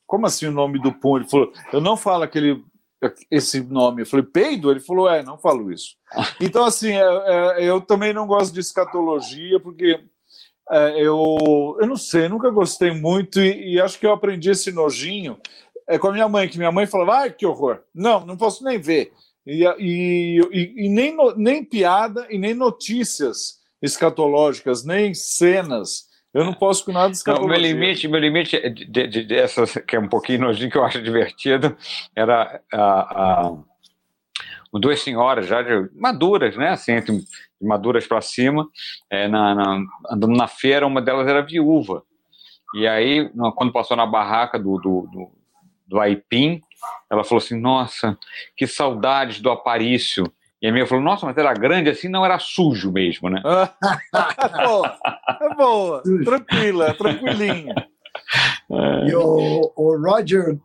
como 0.06 0.26
assim 0.26 0.48
o 0.48 0.52
nome 0.52 0.80
do 0.82 0.92
Pum? 0.92 1.18
Ele 1.18 1.30
falou, 1.30 1.52
eu 1.72 1.82
não 1.82 1.96
falo 1.96 2.24
aquele 2.24 2.64
esse 3.30 3.62
nome. 3.62 4.04
Eu 4.04 4.06
falei, 4.06 4.26
peido? 4.26 4.70
Ele 4.70 4.80
falou, 4.80 5.10
é, 5.10 5.24
não 5.24 5.38
falo 5.38 5.72
isso. 5.72 5.96
Então, 6.40 6.64
assim, 6.66 6.92
é, 6.92 7.02
é, 7.02 7.64
eu 7.64 7.82
também 7.82 8.14
não 8.14 8.28
gosto 8.28 8.54
de 8.54 8.60
escatologia, 8.60 9.60
porque 9.60 10.00
é, 10.70 11.02
eu, 11.02 11.78
eu 11.80 11.88
não 11.88 11.98
sei, 11.98 12.30
nunca 12.30 12.50
gostei 12.50 12.92
muito 12.92 13.40
e, 13.40 13.76
e, 13.76 13.82
acho 13.82 14.00
que 14.00 14.06
eu 14.06 14.14
aprendi 14.14 14.50
esse 14.50 14.72
nojinho 14.72 15.38
é, 15.88 15.98
com 15.98 16.08
a 16.08 16.14
minha 16.14 16.30
mãe, 16.30 16.48
que 16.48 16.58
minha 16.58 16.72
mãe 16.72 16.86
falava, 16.86 17.20
ai, 17.20 17.32
que 17.32 17.46
horror. 17.46 17.82
Não, 17.94 18.26
não 18.26 18.38
posso 18.38 18.64
nem 18.64 18.80
ver. 18.80 19.12
E, 19.46 19.66
e, 19.80 20.74
e 20.86 20.90
nem, 20.90 21.16
no, 21.16 21.36
nem 21.36 21.64
piada 21.64 22.28
e 22.30 22.38
nem 22.38 22.54
notícias 22.54 23.60
escatológicas, 23.82 24.86
nem 24.86 25.14
cenas. 25.14 26.10
Eu 26.34 26.46
não 26.46 26.54
posso 26.54 26.86
com 26.86 26.94
nada 26.94 27.12
escatológico. 27.12 27.60
Meu 27.60 27.72
limite, 27.72 28.08
meu 28.08 28.20
limite 28.20 28.70
de, 28.70 28.86
de, 28.86 29.26
de, 29.26 29.36
essas, 29.36 29.74
que 29.86 29.96
é 29.96 30.00
um 30.00 30.08
pouquinho 30.08 30.42
nojinho, 30.42 30.70
que 30.70 30.78
eu 30.78 30.86
acho 30.86 31.02
divertido, 31.02 31.76
era 32.16 32.62
a, 32.72 33.50
a 33.50 33.54
duas 34.80 35.02
senhoras 35.02 35.48
já 35.48 35.62
de, 35.62 35.90
maduras, 35.94 36.56
né? 36.56 36.70
Assim, 36.70 36.94
entre 36.94 37.20
maduras 37.62 38.08
para 38.08 38.22
cima, 38.22 38.68
é, 39.10 39.28
na, 39.28 39.56
na, 39.56 39.84
andando 40.10 40.36
na 40.36 40.48
feira, 40.48 40.88
uma 40.88 41.02
delas 41.02 41.28
era 41.28 41.42
viúva. 41.42 42.04
E 42.74 42.88
aí, 42.88 43.30
quando 43.56 43.74
passou 43.74 43.98
na 43.98 44.06
barraca 44.06 44.58
do, 44.58 44.78
do, 44.78 45.08
do, 45.12 45.32
do 45.88 46.00
Aipim, 46.00 46.62
ela 47.10 47.24
falou 47.24 47.44
assim: 47.44 47.60
Nossa, 47.60 48.18
que 48.56 48.66
saudades 48.66 49.40
do 49.42 49.52
Aparício. 49.52 50.32
E 50.62 50.68
a 50.68 50.72
minha 50.72 50.88
falou: 50.88 51.04
Nossa, 51.04 51.26
mas 51.26 51.38
era 51.38 51.54
grande 51.54 51.90
assim, 51.90 52.08
não 52.08 52.26
era 52.26 52.40
sujo 52.40 52.92
mesmo, 52.92 53.30
né? 53.30 53.42
é 53.44 54.66
boa, 54.66 54.98
é 55.42 55.56
boa, 55.56 56.04
tranquila, 56.24 56.94
tranquilinha. 56.94 57.76
E 59.08 59.14
o, 59.14 59.74
o 59.76 59.98
Roger 59.98 60.58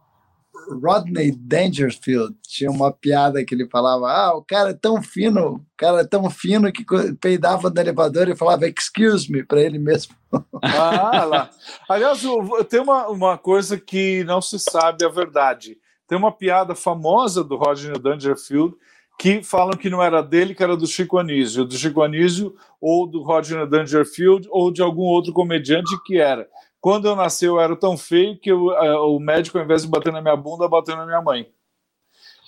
Rodney 0.69 1.33
Dangerfield 1.33 2.35
tinha 2.43 2.71
uma 2.71 2.93
piada 2.93 3.45
que 3.45 3.55
ele 3.55 3.69
falava: 3.69 4.07
Ah, 4.11 4.37
o 4.37 4.43
cara 4.43 4.71
é 4.71 4.75
tão 4.75 5.03
fino, 5.03 5.55
o 5.55 5.61
cara 5.77 6.01
é 6.01 6.05
tão 6.05 6.29
fino 6.31 6.73
que 6.73 6.85
peidava 7.21 7.71
no 7.71 7.81
elevador 7.81 8.29
e 8.29 8.37
falava 8.37 8.67
excuse 8.67 9.31
me 9.31 9.45
para 9.45 9.61
ele 9.61 9.79
mesmo. 9.79 10.15
Ah, 10.63 11.25
lá. 11.25 11.51
Aliás, 11.89 12.21
tem 12.69 12.81
uma, 12.81 13.09
uma 13.09 13.39
coisa 13.39 13.79
que 13.79 14.23
não 14.25 14.43
se 14.43 14.59
sabe 14.59 15.05
a 15.05 15.09
verdade. 15.09 15.79
Tem 16.07 16.19
uma 16.19 16.33
piada 16.33 16.75
famosa 16.75 17.43
do 17.43 17.57
Rodney 17.57 17.99
Dangerfield 17.99 18.75
que 19.19 19.43
falam 19.43 19.77
que 19.77 19.89
não 19.89 20.03
era 20.03 20.23
dele, 20.23 20.55
que 20.55 20.63
era 20.63 20.77
do 20.77 20.87
Chico 20.87 21.19
Anísio, 21.19 21.65
do 21.65 21.75
Chico 21.75 22.03
Anísio 22.03 22.55
ou 22.81 23.07
do 23.07 23.23
Rodney 23.23 23.67
Dangerfield 23.67 24.47
ou 24.51 24.71
de 24.71 24.83
algum 24.83 25.05
outro 25.05 25.33
comediante 25.33 25.97
que 26.05 26.19
era 26.19 26.47
quando 26.81 27.09
eu 27.09 27.17
nasci, 27.17 27.45
eu 27.45 27.61
era 27.61 27.75
tão 27.75 27.97
feio 27.97 28.39
que 28.39 28.51
eu, 28.51 28.67
uh, 28.67 29.17
o 29.17 29.19
médico, 29.19 29.59
ao 29.59 29.65
invés 29.65 29.83
de 29.83 29.89
bater 29.89 30.13
na 30.13 30.23
minha 30.23 30.37
bunda, 30.37 30.69
bateu 30.69 30.97
na 30.97 31.07
minha 31.07 31.21
mãe. 31.21 31.49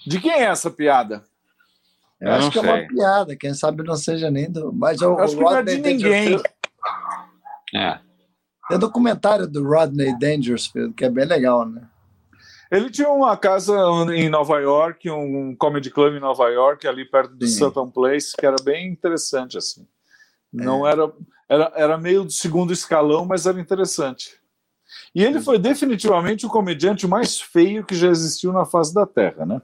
De 0.06 0.20
quem 0.20 0.32
é 0.32 0.44
essa 0.44 0.70
piada? 0.70 1.24
Eu, 2.20 2.28
eu 2.28 2.34
acho 2.34 2.50
que 2.50 2.60
sei. 2.60 2.68
é 2.68 2.72
uma 2.72 2.88
piada, 2.88 3.36
quem 3.36 3.54
sabe 3.54 3.82
não 3.82 3.96
seja 3.96 4.30
nem 4.30 4.50
do. 4.50 4.72
Mas 4.72 5.00
eu, 5.00 5.18
acho 5.18 5.34
o 5.34 5.38
que 5.38 5.44
não 5.44 5.56
é 5.56 5.62
de 5.62 5.78
ninguém. 5.78 6.40
É. 7.74 7.98
Tem 8.68 8.78
documentário 8.78 9.46
do 9.46 9.62
Rodney 9.62 10.18
Dangerfield, 10.18 10.94
que 10.94 11.04
é 11.04 11.10
bem 11.10 11.24
legal, 11.24 11.66
né? 11.66 11.88
Ele 12.70 12.90
tinha 12.90 13.08
uma 13.08 13.34
casa 13.36 13.74
em 14.14 14.28
Nova 14.28 14.58
York, 14.60 15.10
um 15.10 15.56
comedy 15.56 15.90
club 15.90 16.14
em 16.14 16.20
Nova 16.20 16.48
York, 16.48 16.86
ali 16.86 17.04
perto 17.04 17.34
do 17.34 17.46
Sim. 17.46 17.58
Sutton 17.58 17.90
Place, 17.90 18.36
que 18.36 18.44
era 18.44 18.56
bem 18.62 18.88
interessante, 18.88 19.56
assim. 19.56 19.88
Não 20.52 20.86
é. 20.86 20.92
era 20.92 21.10
Era, 21.48 21.72
era 21.74 21.98
meio 21.98 22.24
do 22.24 22.30
segundo 22.30 22.72
escalão, 22.72 23.24
mas 23.24 23.46
era 23.46 23.60
interessante. 23.60 24.38
E 25.14 25.22
ele 25.22 25.40
foi 25.40 25.58
definitivamente 25.58 26.46
o 26.46 26.50
comediante 26.50 27.06
mais 27.06 27.40
feio 27.40 27.84
que 27.84 27.94
já 27.94 28.08
existiu 28.08 28.52
na 28.52 28.64
face 28.64 28.92
da 28.92 29.06
Terra, 29.06 29.46
né? 29.46 29.62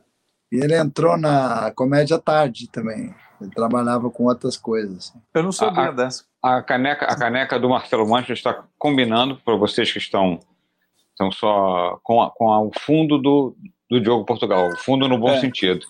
E 0.50 0.56
ele 0.56 0.76
entrou 0.76 1.16
na 1.16 1.70
comédia 1.72 2.18
tarde 2.18 2.68
também. 2.68 3.14
Ele 3.40 3.50
trabalhava 3.50 4.10
com 4.10 4.24
outras 4.24 4.56
coisas. 4.56 5.12
Eu 5.34 5.42
não 5.42 5.52
sabia 5.52 5.88
a, 5.88 5.90
dessa. 5.90 6.24
A 6.42 6.62
caneca, 6.62 7.06
a 7.06 7.16
caneca 7.16 7.58
do 7.58 7.68
Marcelo 7.68 8.08
Mancha 8.08 8.32
está 8.32 8.64
combinando 8.78 9.36
para 9.44 9.56
vocês 9.56 9.92
que 9.92 9.98
estão, 9.98 10.38
estão 11.10 11.32
só 11.32 11.98
com, 12.02 12.22
a, 12.22 12.30
com 12.30 12.50
a, 12.50 12.60
o 12.62 12.70
fundo 12.80 13.18
do, 13.18 13.56
do 13.90 14.00
Diogo 14.00 14.24
Portugal, 14.24 14.68
o 14.68 14.76
fundo 14.78 15.08
no 15.08 15.18
bom 15.18 15.30
é. 15.30 15.40
sentido. 15.40 15.84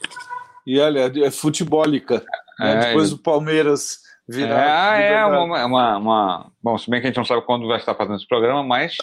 E 0.67 0.81
olha, 0.81 1.13
é 1.23 1.31
futebólica. 1.31 2.25
Né? 2.59 2.73
É, 2.73 2.87
Depois 2.87 3.13
o 3.13 3.19
Palmeiras 3.19 3.99
virar. 4.29 5.01
É, 5.01 5.15
é 5.15 5.27
uma, 5.27 5.67
uma, 5.67 5.97
uma, 5.97 6.53
Bom, 6.63 6.79
se 6.79 6.91
bem 6.91 7.01
que 7.01 7.07
a 7.07 7.11
gente 7.11 7.17
não 7.17 7.25
sabe 7.25 7.43
quando 7.43 7.67
vai 7.67 7.79
estar 7.79 7.95
fazendo 7.95 8.17
esse 8.17 8.27
programa, 8.27 8.63
mas 8.63 8.97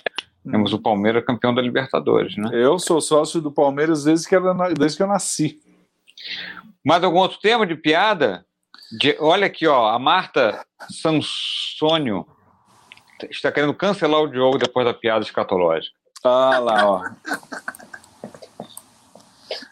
temos 0.50 0.74
o 0.74 0.80
Palmeiras 0.80 1.24
campeão 1.24 1.54
da 1.54 1.62
Libertadores, 1.62 2.36
né? 2.36 2.50
Eu 2.54 2.80
sou 2.80 3.00
sócio 3.00 3.42
do 3.42 3.52
Palmeiras 3.52 4.04
desde 4.04 4.28
que, 4.28 4.36
era, 4.36 4.54
desde 4.74 4.98
que 4.98 5.04
eu 5.04 5.08
nasci. 5.08 5.60
Mais 6.84 7.04
algum 7.04 7.20
outro 7.20 7.40
tema 7.40 7.66
de 7.66 7.76
piada? 7.76 8.46
De, 8.92 9.16
olha 9.20 9.46
aqui, 9.46 9.68
ó, 9.68 9.90
a 9.90 10.00
Marta 10.00 10.66
Sansônio 10.90 12.26
está 13.30 13.52
querendo 13.52 13.74
cancelar 13.74 14.22
o 14.22 14.28
Diogo 14.28 14.58
depois 14.58 14.86
da 14.86 14.94
piada 14.94 15.24
escatológica. 15.24 15.96
Ah 16.24 16.60
lá, 16.60 16.88
ó. 16.88 17.04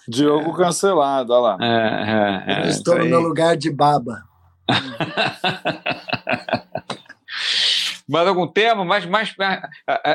Diogo 0.08 0.56
cancelado, 0.56 1.34
olha 1.34 1.42
lá. 1.42 1.58
É, 1.62 2.54
é, 2.54 2.66
é, 2.66 2.70
estou 2.70 2.98
no 2.98 3.06
meu 3.06 3.20
lugar 3.20 3.58
de 3.58 3.70
baba. 3.72 4.24
mais 8.08 8.28
algum 8.28 8.48
tema? 8.48 8.86
Mais, 8.86 9.06
mais 9.06 9.36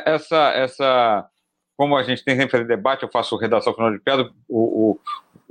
essa, 0.07 0.53
essa. 0.55 1.27
Como 1.77 1.97
a 1.97 2.03
gente 2.03 2.25
tem 2.25 2.37
sempre 2.37 2.53
fazer 2.53 2.67
debate, 2.67 3.03
eu 3.03 3.11
faço 3.11 3.37
redação 3.37 3.75
final 3.75 3.93
de 3.93 3.99
piada. 3.99 4.31
O, 4.49 4.91
o, 4.91 4.99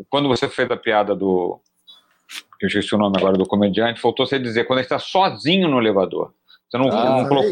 quando 0.09 0.27
você 0.27 0.49
fez 0.49 0.69
a 0.71 0.77
piada 0.77 1.15
do. 1.15 1.59
Eu 2.61 2.67
esqueci 2.67 2.95
o 2.95 2.97
nome 2.97 3.17
agora 3.17 3.37
do 3.37 3.45
comediante, 3.45 3.99
faltou 3.99 4.25
você 4.25 4.39
dizer 4.39 4.65
quando 4.65 4.79
ele 4.79 4.85
está 4.85 4.97
sozinho 4.97 5.67
no 5.67 5.79
elevador. 5.79 6.33
Você 6.69 6.77
não, 6.77 6.89
ah, 6.89 7.21
não 7.21 7.27
falou. 7.27 7.43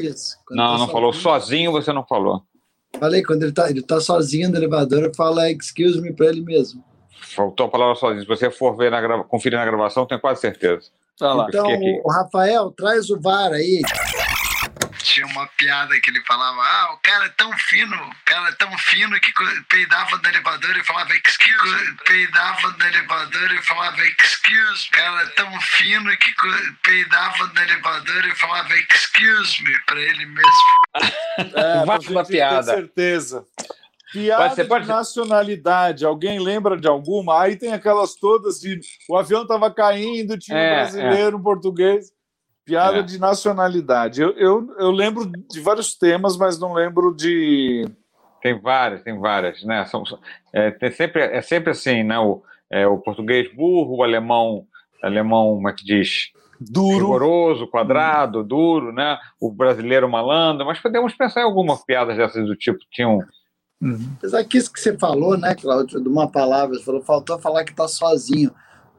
Não, 0.50 0.72
tá 0.72 0.78
não 0.78 0.88
falou 0.88 1.14
sozinho, 1.14 1.72
você 1.72 1.94
não 1.94 2.06
falou. 2.06 2.42
Falei, 3.00 3.24
quando 3.24 3.44
ele 3.44 3.52
está 3.52 3.70
ele 3.70 3.82
tá 3.82 4.00
sozinho 4.00 4.50
no 4.50 4.58
elevador, 4.58 5.04
eu 5.04 5.14
falo 5.14 5.40
excuse 5.42 6.02
me 6.02 6.14
para 6.14 6.28
ele 6.28 6.42
mesmo. 6.42 6.84
Faltou 7.22 7.68
a 7.68 7.70
palavra 7.70 7.96
sozinho. 7.96 8.22
Se 8.22 8.28
você 8.28 8.50
for 8.50 8.76
ver 8.76 8.90
na, 8.90 9.24
conferir 9.24 9.60
na 9.60 9.66
gravação, 9.66 10.06
tenho 10.06 10.20
quase 10.20 10.42
certeza. 10.42 10.90
Lá. 11.20 11.46
Então, 11.50 11.68
o 12.04 12.12
Rafael, 12.12 12.72
traz 12.72 13.10
o 13.10 13.20
VAR 13.20 13.52
aí 13.52 13.82
tinha 15.02 15.26
uma 15.26 15.48
piada 15.58 16.00
que 16.00 16.10
ele 16.10 16.22
falava: 16.26 16.62
Ah, 16.62 16.94
o 16.94 16.98
cara 16.98 17.26
é 17.26 17.30
tão 17.30 17.52
fino, 17.58 17.96
o 17.96 18.16
cara 18.26 18.50
é 18.50 18.52
tão 18.54 18.78
fino 18.78 19.20
que 19.20 19.32
peidava 19.68 20.18
no 20.18 20.30
elevador 20.30 20.78
e 20.78 20.84
falava 20.84 21.12
excuse, 21.14 21.96
peidava 22.06 22.76
no 22.78 22.86
elevador 22.86 23.52
e 23.52 23.62
falava 23.64 24.02
excuse, 24.02 24.88
o 24.88 24.92
cara 24.92 25.22
é 25.24 25.26
tão 25.28 25.62
fino 25.62 26.18
que 26.18 26.34
peidava 26.84 27.48
no 27.48 27.62
elevador 27.62 28.26
e 28.26 28.36
falava 28.36 28.74
excuse 28.76 29.64
me 29.64 29.78
para 29.86 30.00
ele 30.00 30.26
mesmo. 30.26 30.52
É, 31.56 31.84
uma 32.10 32.26
piada. 32.26 32.74
Com 32.74 32.80
certeza. 32.80 33.46
Piada 34.12 34.56
pode, 34.56 34.68
pode... 34.68 34.86
de 34.86 34.92
nacionalidade. 34.92 36.06
Alguém 36.06 36.40
lembra 36.40 36.78
de 36.78 36.88
alguma? 36.88 37.42
Aí 37.42 37.56
tem 37.56 37.72
aquelas 37.72 38.16
todas 38.16 38.60
de 38.60 38.80
o 39.10 39.18
avião 39.18 39.44
estava 39.44 39.72
caindo, 39.72 40.38
tinha 40.38 40.58
é, 40.58 40.72
um 40.72 40.76
brasileiro, 40.76 41.38
é. 41.38 41.40
um 41.40 41.44
português. 41.44 42.12
Piada 42.66 43.00
é. 43.00 43.04
de 43.04 43.20
nacionalidade. 43.20 44.22
Eu, 44.22 44.32
eu, 44.38 44.76
eu 44.78 44.92
lembro 44.92 45.26
de 45.26 45.60
vários 45.60 45.96
temas, 45.96 46.38
mas 46.38 46.60
não 46.60 46.74
lembro 46.74 47.14
de. 47.16 47.88
Tem 48.42 48.60
várias, 48.60 49.02
tem 49.04 49.18
várias, 49.20 49.64
né? 49.64 49.86
São, 49.86 50.04
é, 50.54 50.72
tem 50.72 50.92
sempre, 50.92 51.22
é 51.22 51.42
sempre 51.42 51.72
assim, 51.72 52.04
né? 52.04 52.20
O, 52.20 52.44
é, 52.70 52.88
o 52.88 52.98
português 52.98 53.54
burro, 53.54 53.98
o 53.98 54.04
alemão, 54.04 54.66
alemão, 55.02 55.56
como 55.56 55.70
é 55.70 55.74
que 55.74 55.84
diz? 55.84 56.32
Duro. 56.60 56.98
Rigoroso, 56.98 57.68
quadrado, 57.68 58.44
duro, 58.44 58.92
né? 58.92 59.18
O 59.40 59.52
brasileiro 59.52 60.08
malandro, 60.08 60.66
mas 60.66 60.80
podemos 60.80 61.14
pensar 61.16 61.42
em 61.42 61.46
algumas 61.46 61.84
piadas 61.84 62.18
dessas 62.18 62.46
do 62.46 62.56
tipo, 62.56 62.80
tinham. 62.92 63.20
Uhum. 63.82 64.12
Apesar 64.18 64.44
que 64.44 64.58
isso 64.58 64.72
que 64.72 64.80
você 64.80 64.98
falou, 64.98 65.38
né, 65.38 65.56
Cláudio, 65.56 66.02
de 66.02 66.08
uma 66.08 66.30
palavra, 66.30 66.78
você 66.78 66.84
falou, 66.84 67.02
faltou 67.02 67.40
falar 67.40 67.64
que 67.64 67.72
está 67.72 67.88
sozinho. 67.88 68.52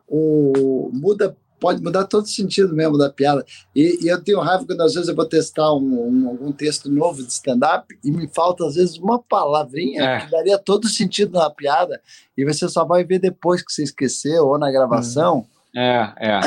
O, 0.09 0.91
muda 0.93 1.37
pode 1.63 1.81
mudar 1.81 2.05
todo 2.07 2.25
o 2.25 2.29
sentido 2.29 2.75
mesmo 2.75 2.99
da 2.99 3.09
piada. 3.09 3.47
E, 3.75 4.05
e, 4.05 4.09
eu 4.09 4.21
tenho 4.21 4.41
raiva 4.41 4.67
quando 4.67 4.81
às 4.81 4.95
vezes 4.95 5.09
eu 5.09 5.15
vou 5.15 5.25
testar 5.25 5.73
um, 5.73 6.25
um 6.25 6.29
algum 6.29 6.51
texto 6.51 6.91
novo 6.91 7.23
de 7.23 7.31
stand-up 7.31 7.87
e 8.03 8.11
me 8.11 8.27
falta 8.27 8.67
às 8.67 8.75
vezes 8.75 8.99
uma 8.99 9.23
palavrinha 9.23 10.03
é. 10.03 10.21
que 10.21 10.31
daria 10.33 10.59
todo 10.59 10.87
o 10.87 10.89
sentido 10.89 11.39
na 11.39 11.49
piada 11.49 12.03
e 12.37 12.45
você 12.45 12.69
só 12.69 12.85
vai 12.85 13.05
ver 13.05 13.21
depois 13.21 13.63
que 13.63 13.73
você 13.73 13.85
esqueceu 13.85 14.49
ou 14.49 14.59
na 14.59 14.73
gravação. 14.73 15.47
É, 15.75 16.13
é. 16.19 16.41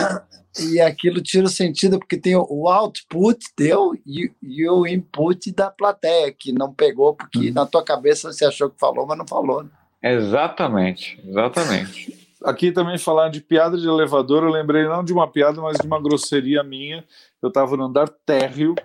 E 0.60 0.79
aquilo 0.79 1.22
tira 1.22 1.46
o 1.46 1.50
sentido 1.50 2.00
porque 2.00 2.17
tem 2.17 2.36
o 2.36 2.70
output 2.70 3.39
teu 3.55 3.94
e, 4.05 4.32
e 4.41 4.70
o 4.70 4.88
input 4.88 5.51
da 5.51 5.70
plateia, 5.70 6.32
que 6.32 6.53
não 6.53 6.74
pegou, 6.74 7.13
porque 7.13 7.50
uhum. 7.50 7.53
na 7.53 7.65
tua 7.65 7.84
cabeça 7.84 8.32
você 8.32 8.46
achou 8.46 8.70
que 8.70 8.79
falou, 8.79 9.05
mas 9.05 9.17
não 9.17 9.27
falou. 9.27 9.63
Né? 9.63 9.70
Exatamente, 10.01 11.20
exatamente 11.25 12.25
aqui 12.46 12.72
também 12.72 12.98
falar 12.98 13.29
de 13.29 13.41
piada 13.41 13.77
de 13.77 13.88
elevador, 13.88 14.44
eu 14.44 14.50
lembrei 14.50 14.88
não 14.88 15.03
de 15.03 15.12
uma 15.12 15.29
piada, 15.29 15.60
mas 15.62 15.77
de 15.77 15.88
uma 15.88 16.01
grosseria 16.01 16.63
minha. 16.63 17.03
Eu 17.41 17.50
estava 17.50 17.75
no 17.75 17.86
andar 17.86 18.08
térreo, 18.08 18.75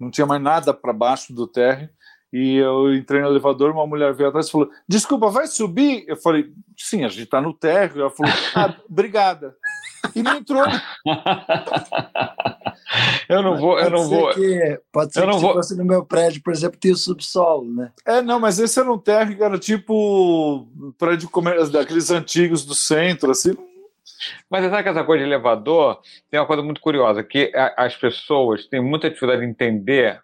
não 0.00 0.10
tinha 0.10 0.26
mais 0.26 0.42
nada 0.42 0.72
para 0.72 0.92
baixo 0.92 1.32
do 1.32 1.46
térreo, 1.46 1.88
e 2.32 2.56
eu 2.56 2.94
entrei 2.94 3.20
no 3.20 3.28
elevador, 3.28 3.70
uma 3.70 3.86
mulher 3.86 4.14
veio 4.14 4.30
atrás 4.30 4.48
e 4.48 4.50
falou: 4.50 4.70
Desculpa, 4.88 5.28
vai 5.28 5.46
subir? 5.46 6.04
Eu 6.08 6.16
falei: 6.16 6.50
Sim, 6.76 7.04
a 7.04 7.08
gente 7.08 7.24
está 7.24 7.40
no 7.42 7.52
térreo. 7.52 8.00
Ela 8.00 8.10
falou: 8.10 8.32
Ah, 8.56 8.74
obrigada. 8.88 9.54
E 10.14 10.22
não 10.22 10.36
entrou. 10.36 10.64
eu 13.28 13.42
não 13.42 13.56
vou, 13.56 13.78
eu 13.78 13.90
não 13.90 14.08
vou. 14.08 14.32
Que, 14.34 14.80
pode 14.92 15.12
ser 15.12 15.20
eu 15.20 15.24
que 15.24 15.30
não 15.30 15.38
se 15.38 15.44
vou... 15.44 15.54
fosse 15.54 15.76
no 15.76 15.84
meu 15.84 16.04
prédio, 16.04 16.42
por 16.42 16.52
exemplo, 16.52 16.78
tem 16.78 16.92
o 16.92 16.96
subsolo, 16.96 17.72
né? 17.72 17.92
É, 18.04 18.20
não, 18.20 18.40
mas 18.40 18.58
esse 18.58 18.78
era 18.78 18.92
um 18.92 18.98
térreo 18.98 19.36
que 19.36 19.42
era 19.42 19.58
tipo 19.58 20.68
prédio 20.98 21.30
daqueles 21.70 22.10
antigos 22.10 22.64
do 22.64 22.74
centro, 22.74 23.30
assim. 23.30 23.56
Mas 24.50 24.64
sabe 24.68 24.82
que 24.82 24.88
essa 24.88 25.04
coisa 25.04 25.24
de 25.24 25.30
elevador 25.30 26.00
tem 26.30 26.38
uma 26.38 26.46
coisa 26.46 26.62
muito 26.62 26.80
curiosa, 26.80 27.22
que 27.22 27.52
as 27.76 27.96
pessoas 27.96 28.66
têm 28.66 28.80
muita 28.80 29.08
dificuldade 29.08 29.42
de 29.42 29.48
entender 29.48 30.20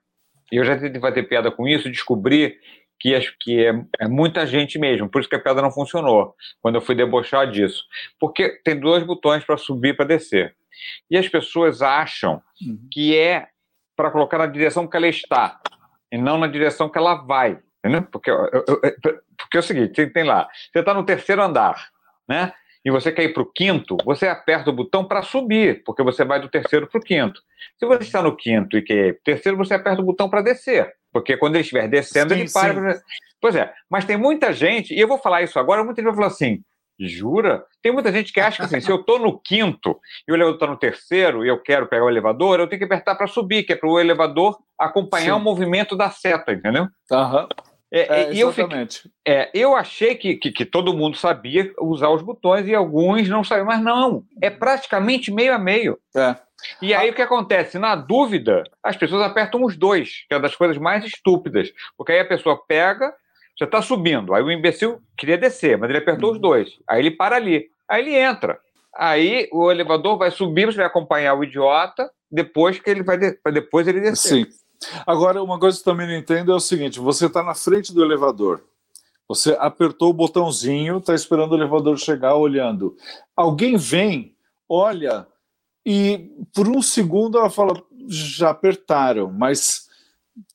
e 0.51 0.57
eu 0.57 0.65
já 0.65 0.79
tentei 0.79 1.01
fazer 1.01 1.23
piada 1.25 1.51
com 1.51 1.69
isso, 1.69 1.91
descobri 1.91 2.57
que, 2.99 3.15
acho 3.15 3.35
que 3.41 3.65
é, 3.65 3.73
é, 4.01 4.09
muita 4.09 4.47
gente 4.47 4.79
mesmo, 4.79 5.09
por 5.09 5.21
isso 5.21 5.29
que 5.29 5.37
a 5.37 5.41
piada 5.41 5.63
não 5.63 5.71
funcionou, 5.71 6.35
quando 6.61 6.77
eu 6.77 6.81
fui 6.81 6.95
debochar 6.95 7.51
disso. 7.51 7.85
Porque 8.19 8.61
tem 8.65 8.79
dois 8.79 9.03
botões 9.05 9.45
para 9.45 9.57
subir 9.57 9.91
e 9.91 9.95
para 9.95 10.07
descer. 10.07 10.57
E 11.11 11.17
as 11.17 11.29
pessoas 11.29 11.83
acham 11.83 12.43
uhum. 12.61 12.79
que 12.93 13.17
é 13.17 13.49
para 13.97 14.11
colocar 14.11 14.39
na 14.39 14.47
direção 14.47 14.87
que 14.87 14.97
ela 14.97 15.09
está, 15.09 15.61
e 16.11 16.17
não 16.17 16.39
na 16.39 16.47
direção 16.47 16.89
que 16.89 16.99
ela 16.99 17.15
vai. 17.15 17.59
Entendeu? 17.79 18.03
Porque, 18.11 18.31
eu, 18.31 18.51
eu, 18.53 18.81
porque 19.37 19.57
é 19.57 19.61
o 19.61 19.63
seguinte: 19.63 19.93
tem, 19.93 20.11
tem 20.11 20.25
lá, 20.25 20.49
você 20.73 20.81
está 20.81 20.93
no 20.93 21.05
terceiro 21.05 21.43
andar, 21.43 21.91
né? 22.29 22.53
e 22.85 22.91
você 22.91 23.13
quer 23.13 23.25
ir 23.25 23.33
para 23.35 23.43
o 23.43 23.53
quinto, 23.53 23.97
você 24.05 24.27
aperta 24.27 24.71
o 24.71 24.73
botão 24.73 25.05
para 25.05 25.23
subir, 25.23 25.83
porque 25.85 26.03
você 26.03 26.25
vai 26.25 26.41
do 26.41 26.49
terceiro 26.49 26.87
para 26.87 26.99
o 26.99 27.03
quinto. 27.03 27.43
Se 27.79 27.87
você 27.87 28.03
está 28.03 28.23
no 28.23 28.35
quinto 28.35 28.79
e 28.79 28.83
quer 28.83 29.09
ir 29.09 29.13
para 29.15 29.21
o 29.21 29.25
terceiro, 29.25 29.59
você 29.59 29.75
aperta 29.75 30.01
o 30.01 30.05
botão 30.05 30.29
para 30.31 30.43
descer, 30.43 30.95
porque 31.21 31.37
quando 31.37 31.57
ele 31.57 31.63
estiver 31.63 31.89
descendo, 31.89 32.35
sim, 32.35 32.41
ele 32.41 32.51
para. 32.51 32.95
Sim. 32.95 33.03
Pois 33.41 33.55
é, 33.55 33.73
mas 33.91 34.05
tem 34.05 34.17
muita 34.17 34.53
gente, 34.53 34.95
e 34.95 35.01
eu 35.01 35.09
vou 35.09 35.19
falar 35.19 35.43
isso 35.43 35.59
agora, 35.59 35.85
muita 35.85 36.01
gente 36.01 36.07
vai 36.09 36.15
falar 36.17 36.29
assim, 36.29 36.61
Jura? 36.99 37.65
Tem 37.81 37.93
muita 37.93 38.11
gente 38.13 38.33
que 38.33 38.41
acha 38.41 38.57
que 38.57 38.63
assim, 38.65 38.81
se 38.81 38.91
eu 38.91 38.97
estou 38.97 39.19
no 39.19 39.39
quinto 39.39 39.97
e 40.27 40.33
o 40.33 40.35
elevador 40.35 40.57
está 40.57 40.67
no 40.67 40.77
terceiro 40.77 41.45
e 41.45 41.49
eu 41.49 41.63
quero 41.63 41.87
pegar 41.87 42.05
o 42.05 42.11
elevador, 42.11 42.59
eu 42.59 42.67
tenho 42.67 42.81
que 42.81 42.85
apertar 42.85 43.15
para 43.15 43.29
subir, 43.29 43.63
que 43.63 43.73
é 43.73 43.77
para 43.77 43.89
o 43.89 44.01
elevador 44.01 44.59
acompanhar 44.79 45.35
Sim. 45.35 45.41
o 45.41 45.45
movimento 45.45 45.97
da 45.97 46.11
seta, 46.11 46.53
entendeu? 46.53 46.89
Aham. 47.13 47.43
Uhum. 47.43 47.68
É, 47.91 48.23
é, 48.23 48.37
eu, 48.37 48.53
fiquei, 48.53 48.87
é, 49.27 49.51
eu 49.55 49.75
achei 49.75 50.15
que, 50.15 50.37
que, 50.37 50.53
que, 50.53 50.65
todo 50.67 50.93
mundo 50.93 51.17
sabia 51.17 51.73
usar 51.81 52.11
os 52.11 52.21
botões 52.21 52.67
e 52.69 52.75
alguns 52.75 53.27
não 53.29 53.43
sabiam, 53.43 53.65
mas 53.65 53.83
não, 53.83 54.25
é 54.43 54.51
praticamente 54.51 55.33
meio 55.33 55.55
a 55.55 55.59
meio. 55.59 55.99
É. 56.15 56.37
E 56.83 56.93
aí 56.93 57.09
o 57.09 57.15
que 57.15 57.23
acontece? 57.23 57.79
Na 57.79 57.95
dúvida, 57.95 58.65
as 58.83 58.97
pessoas 58.97 59.23
apertam 59.23 59.65
os 59.65 59.77
dois, 59.77 60.27
que 60.29 60.35
é 60.35 60.37
uma 60.37 60.43
das 60.43 60.55
coisas 60.55 60.77
mais 60.77 61.05
estúpidas, 61.05 61.73
porque 61.97 62.13
aí 62.13 62.21
a 62.21 62.29
pessoa 62.29 62.63
pega, 62.67 63.15
você 63.57 63.65
está 63.65 63.81
subindo, 63.81 64.35
aí 64.35 64.43
o 64.43 64.51
imbecil 64.51 65.01
queria 65.17 65.39
descer, 65.39 65.79
mas 65.79 65.89
ele 65.89 65.99
apertou 65.99 66.29
uhum. 66.29 66.35
os 66.35 66.41
dois, 66.41 66.79
aí 66.87 67.01
ele 67.01 67.13
para 67.13 67.37
ali, 67.37 67.69
aí 67.89 68.03
ele 68.03 68.15
entra. 68.15 68.59
Aí 68.95 69.49
o 69.53 69.71
elevador 69.71 70.19
vai 70.19 70.31
subir, 70.31 70.67
você 70.67 70.79
vai 70.79 70.87
acompanhar 70.87 71.35
o 71.35 71.45
idiota, 71.45 72.11
depois 72.31 72.79
que 72.79 72.91
ele 72.91 73.03
vai 73.03 73.17
de... 73.17 73.39
depois 73.53 73.87
ele 73.87 74.01
descer. 74.01 74.45
Sim. 74.45 74.47
Agora, 75.07 75.43
uma 75.43 75.59
coisa 75.59 75.77
que 75.77 75.89
eu 75.89 75.93
também 75.93 76.07
não 76.07 76.15
entendo 76.15 76.53
é 76.53 76.55
o 76.55 76.61
seguinte: 76.61 77.01
você 77.01 77.27
está 77.27 77.43
na 77.43 77.55
frente 77.55 77.93
do 77.93 78.05
elevador, 78.05 78.63
você 79.27 79.57
apertou 79.59 80.11
o 80.11 80.15
botãozinho, 80.15 80.99
está 80.99 81.15
esperando 81.15 81.53
o 81.53 81.57
elevador 81.57 81.99
chegar, 81.99 82.35
olhando. 82.35 82.97
Alguém 83.37 83.77
vem, 83.77 84.37
olha, 84.69 85.27
e 85.85 86.31
por 86.55 86.69
um 86.69 86.83
segundo 86.83 87.39
ela 87.39 87.51
fala: 87.51 87.83
já 88.09 88.51
apertaram, 88.51 89.33
mas 89.33 89.89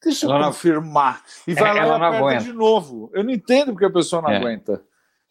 deixa 0.03 0.25
ela 0.25 0.39
eu 0.39 0.45
confirmar. 0.45 1.23
E 1.47 1.53
vai 1.53 1.71
é, 1.71 1.73
lá 1.73 1.87
e 1.87 1.91
aperta 1.91 2.17
aguenta. 2.17 2.43
de 2.43 2.53
novo. 2.53 3.09
Eu 3.13 3.23
não 3.23 3.31
entendo 3.31 3.71
porque 3.73 3.85
a 3.85 3.91
pessoa 3.91 4.21
não 4.21 4.29
é. 4.29 4.37
aguenta. 4.37 4.81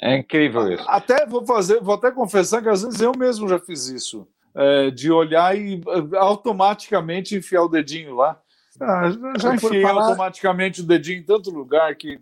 É 0.01 0.17
incrível 0.17 0.73
isso. 0.73 0.85
Até 0.89 1.25
vou 1.25 1.47
fazer, 1.47 1.81
vou 1.81 1.95
até 1.95 2.11
confessar 2.11 2.61
que 2.61 2.69
às 2.69 2.83
vezes 2.83 3.01
eu 3.01 3.13
mesmo 3.17 3.49
já 3.49 3.61
fiz 3.61 3.87
isso. 3.87 4.27
É, 4.55 4.91
de 4.91 5.11
olhar 5.11 5.57
e 5.57 5.81
é, 5.81 6.17
automaticamente 6.19 7.37
enfiar 7.37 7.63
o 7.63 7.69
dedinho 7.69 8.17
lá. 8.17 8.42
Ah, 8.83 9.39
já 9.39 9.55
enfiei 9.55 9.83
falar... 9.83 10.03
automaticamente 10.03 10.81
o 10.81 10.85
dedinho 10.85 11.21
em 11.21 11.23
tanto 11.23 11.51
lugar 11.51 11.95
que. 11.95 12.21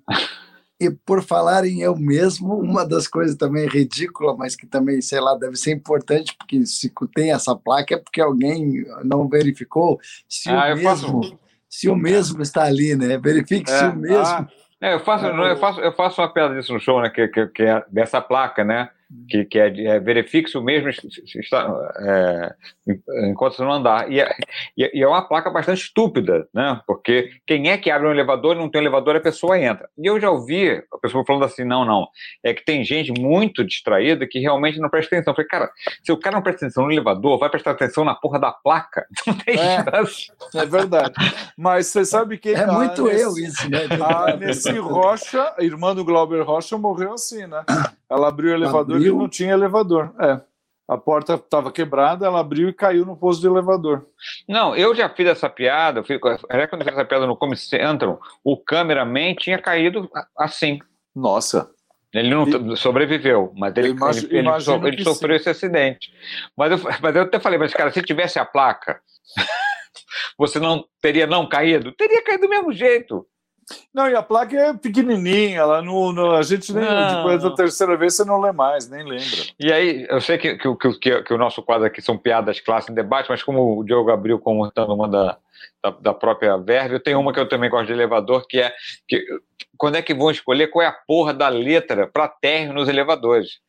E 0.78 0.90
por 0.90 1.22
falar 1.22 1.66
em 1.66 1.82
eu 1.82 1.94
mesmo, 1.94 2.58
uma 2.58 2.86
das 2.86 3.06
coisas 3.06 3.36
também 3.36 3.68
ridícula, 3.68 4.34
mas 4.34 4.56
que 4.56 4.66
também, 4.66 5.00
sei 5.02 5.20
lá, 5.20 5.34
deve 5.34 5.56
ser 5.56 5.72
importante, 5.72 6.34
porque 6.38 6.64
se 6.64 6.90
tem 7.14 7.32
essa 7.32 7.54
placa 7.54 7.94
é 7.94 7.98
porque 7.98 8.20
alguém 8.20 8.86
não 9.04 9.28
verificou 9.28 10.00
se 10.26 10.48
ah, 10.48 10.72
o 10.72 10.76
mesmo. 10.76 11.22
Faço... 11.22 11.38
Se 11.68 11.88
o 11.88 11.94
mesmo 11.94 12.42
está 12.42 12.64
ali, 12.64 12.96
né? 12.96 13.16
Verifique 13.18 13.70
é, 13.70 13.78
se 13.78 13.84
o 13.84 13.96
mesmo. 13.96 14.24
Ah, 14.24 14.48
é, 14.80 14.94
eu, 14.94 15.00
faço, 15.00 15.26
eu, 15.26 15.56
faço, 15.58 15.80
eu 15.80 15.92
faço 15.92 16.20
uma 16.20 16.32
piada 16.32 16.54
disso 16.54 16.72
no 16.72 16.80
show, 16.80 17.00
né? 17.00 17.10
Que, 17.10 17.28
que, 17.28 17.46
que 17.48 17.62
é 17.62 17.84
dessa 17.90 18.20
placa, 18.20 18.64
né? 18.64 18.88
Que, 19.28 19.44
que 19.44 19.58
é, 19.58 19.86
é 19.86 20.00
verifique 20.00 20.56
o 20.56 20.62
mesmo 20.62 20.88
está, 20.88 21.92
é, 21.98 22.54
enquanto 23.28 23.56
você 23.56 23.62
não 23.62 23.72
andar. 23.72 24.10
E 24.10 24.20
é, 24.20 24.30
e 24.76 25.02
é 25.02 25.06
uma 25.06 25.26
placa 25.26 25.50
bastante 25.50 25.82
estúpida, 25.82 26.46
né? 26.54 26.80
Porque 26.86 27.30
quem 27.46 27.70
é 27.70 27.78
que 27.78 27.90
abre 27.90 28.08
um 28.08 28.12
elevador 28.12 28.54
e 28.54 28.58
não 28.58 28.68
tem 28.68 28.80
um 28.80 28.84
elevador, 28.84 29.16
a 29.16 29.20
pessoa 29.20 29.58
entra. 29.58 29.88
E 29.98 30.06
eu 30.06 30.20
já 30.20 30.30
ouvi 30.30 30.82
a 30.92 30.98
pessoa 30.98 31.24
falando 31.24 31.44
assim: 31.44 31.64
não, 31.64 31.84
não. 31.84 32.08
É 32.44 32.54
que 32.54 32.64
tem 32.64 32.84
gente 32.84 33.12
muito 33.20 33.64
distraída 33.64 34.26
que 34.26 34.38
realmente 34.38 34.78
não 34.78 34.88
presta 34.88 35.16
atenção. 35.16 35.32
Eu 35.32 35.36
falei, 35.36 35.48
cara, 35.48 35.70
se 36.04 36.12
o 36.12 36.16
cara 36.16 36.36
não 36.36 36.42
presta 36.42 36.66
atenção 36.66 36.84
no 36.84 36.92
elevador, 36.92 37.38
vai 37.38 37.50
prestar 37.50 37.72
atenção 37.72 38.04
na 38.04 38.14
porra 38.14 38.38
da 38.38 38.52
placa. 38.52 39.06
Não 39.26 39.34
tem 39.34 39.58
é, 39.58 39.84
é 40.56 40.66
verdade. 40.66 41.12
Mas 41.56 41.86
você 41.86 42.04
sabe 42.04 42.38
que. 42.38 42.50
É 42.50 42.66
muito 42.66 43.04
nesse, 43.04 43.22
eu 43.22 43.38
isso, 43.38 43.70
né? 43.70 43.80
A 44.00 44.36
Nessi 44.36 44.78
Rocha, 44.78 45.54
irmã 45.58 45.94
do 45.94 46.04
Glauber 46.04 46.42
Rocha, 46.42 46.76
morreu 46.76 47.14
assim, 47.14 47.46
né? 47.46 47.64
Ela 48.10 48.28
abriu 48.28 48.50
o 48.50 48.54
elevador 48.54 48.96
abriu. 48.96 49.14
e 49.14 49.18
não 49.18 49.28
tinha 49.28 49.52
elevador. 49.52 50.12
É. 50.20 50.40
A 50.88 50.98
porta 50.98 51.34
estava 51.34 51.70
quebrada, 51.70 52.26
ela 52.26 52.40
abriu 52.40 52.68
e 52.68 52.72
caiu 52.72 53.06
no 53.06 53.16
posto 53.16 53.40
de 53.40 53.46
elevador. 53.46 54.04
Não, 54.48 54.74
eu 54.74 54.92
já 54.92 55.08
fiz 55.08 55.28
essa 55.28 55.48
piada, 55.48 56.02
já 56.02 56.18
quando 56.18 56.82
eu 56.82 56.84
fiz 56.84 56.88
essa 56.88 57.04
piada 57.04 57.28
no 57.28 57.36
Comedy 57.36 57.60
Central, 57.60 58.20
o 58.42 58.56
cameraman 58.56 59.36
tinha 59.36 59.56
caído 59.56 60.10
assim. 60.36 60.80
Nossa. 61.14 61.70
Ele 62.12 62.28
não 62.28 62.72
e... 62.72 62.76
sobreviveu, 62.76 63.52
mas 63.56 63.76
ele, 63.76 63.90
imag... 63.90 64.18
ele, 64.18 64.38
ele, 64.38 64.60
so... 64.60 64.84
ele 64.84 65.04
sofreu 65.04 65.36
sim. 65.36 65.40
esse 65.40 65.50
acidente. 65.50 66.12
Mas 66.56 66.72
eu, 66.72 66.90
mas 67.00 67.14
eu 67.14 67.22
até 67.22 67.38
falei, 67.38 67.56
mas 67.56 67.72
cara, 67.72 67.92
se 67.92 68.02
tivesse 68.02 68.40
a 68.40 68.44
placa, 68.44 69.00
você 70.36 70.58
não 70.58 70.84
teria 71.00 71.24
não 71.24 71.48
caído? 71.48 71.92
Teria 71.92 72.24
caído 72.24 72.48
do 72.48 72.50
mesmo 72.50 72.72
jeito. 72.72 73.24
Não, 73.94 74.08
e 74.08 74.14
a 74.14 74.22
placa 74.22 74.56
é 74.56 74.72
pequenininha, 74.74 75.58
ela 75.58 75.82
não, 75.82 76.12
não 76.12 76.32
a 76.32 76.42
gente 76.42 76.72
nem, 76.72 76.84
não. 76.84 77.16
depois 77.16 77.42
da 77.42 77.54
terceira 77.54 77.96
vez 77.96 78.14
você 78.14 78.24
não 78.24 78.40
lê 78.40 78.52
mais, 78.52 78.88
nem 78.88 79.04
lembra. 79.04 79.46
E 79.58 79.72
aí, 79.72 80.06
eu 80.08 80.20
sei 80.20 80.38
que, 80.38 80.56
que, 80.56 80.98
que, 80.98 81.22
que 81.22 81.34
o 81.34 81.38
nosso 81.38 81.62
quadro 81.62 81.86
aqui 81.86 82.02
são 82.02 82.18
piadas 82.18 82.60
clássicas 82.60 82.92
em 82.92 82.96
debate, 82.96 83.28
mas 83.28 83.42
como 83.42 83.78
o 83.78 83.84
Diogo 83.84 84.10
abriu 84.10 84.38
comentando 84.38 84.92
uma 84.92 85.08
da, 85.08 85.38
da, 85.82 85.90
da, 85.90 86.14
própria 86.14 86.56
Verve, 86.56 86.94
eu 86.94 87.00
tenho 87.00 87.20
uma 87.20 87.32
que 87.32 87.40
eu 87.40 87.48
também 87.48 87.70
gosto 87.70 87.86
de 87.86 87.92
elevador, 87.92 88.46
que 88.48 88.60
é 88.60 88.72
que, 89.08 89.24
quando 89.76 89.96
é 89.96 90.02
que 90.02 90.14
vão 90.14 90.30
escolher 90.30 90.68
qual 90.68 90.84
é 90.84 90.88
a 90.88 90.96
porra 91.06 91.32
da 91.32 91.48
letra 91.48 92.06
para 92.06 92.28
térreo 92.28 92.72
nos 92.72 92.88
elevadores? 92.88 93.60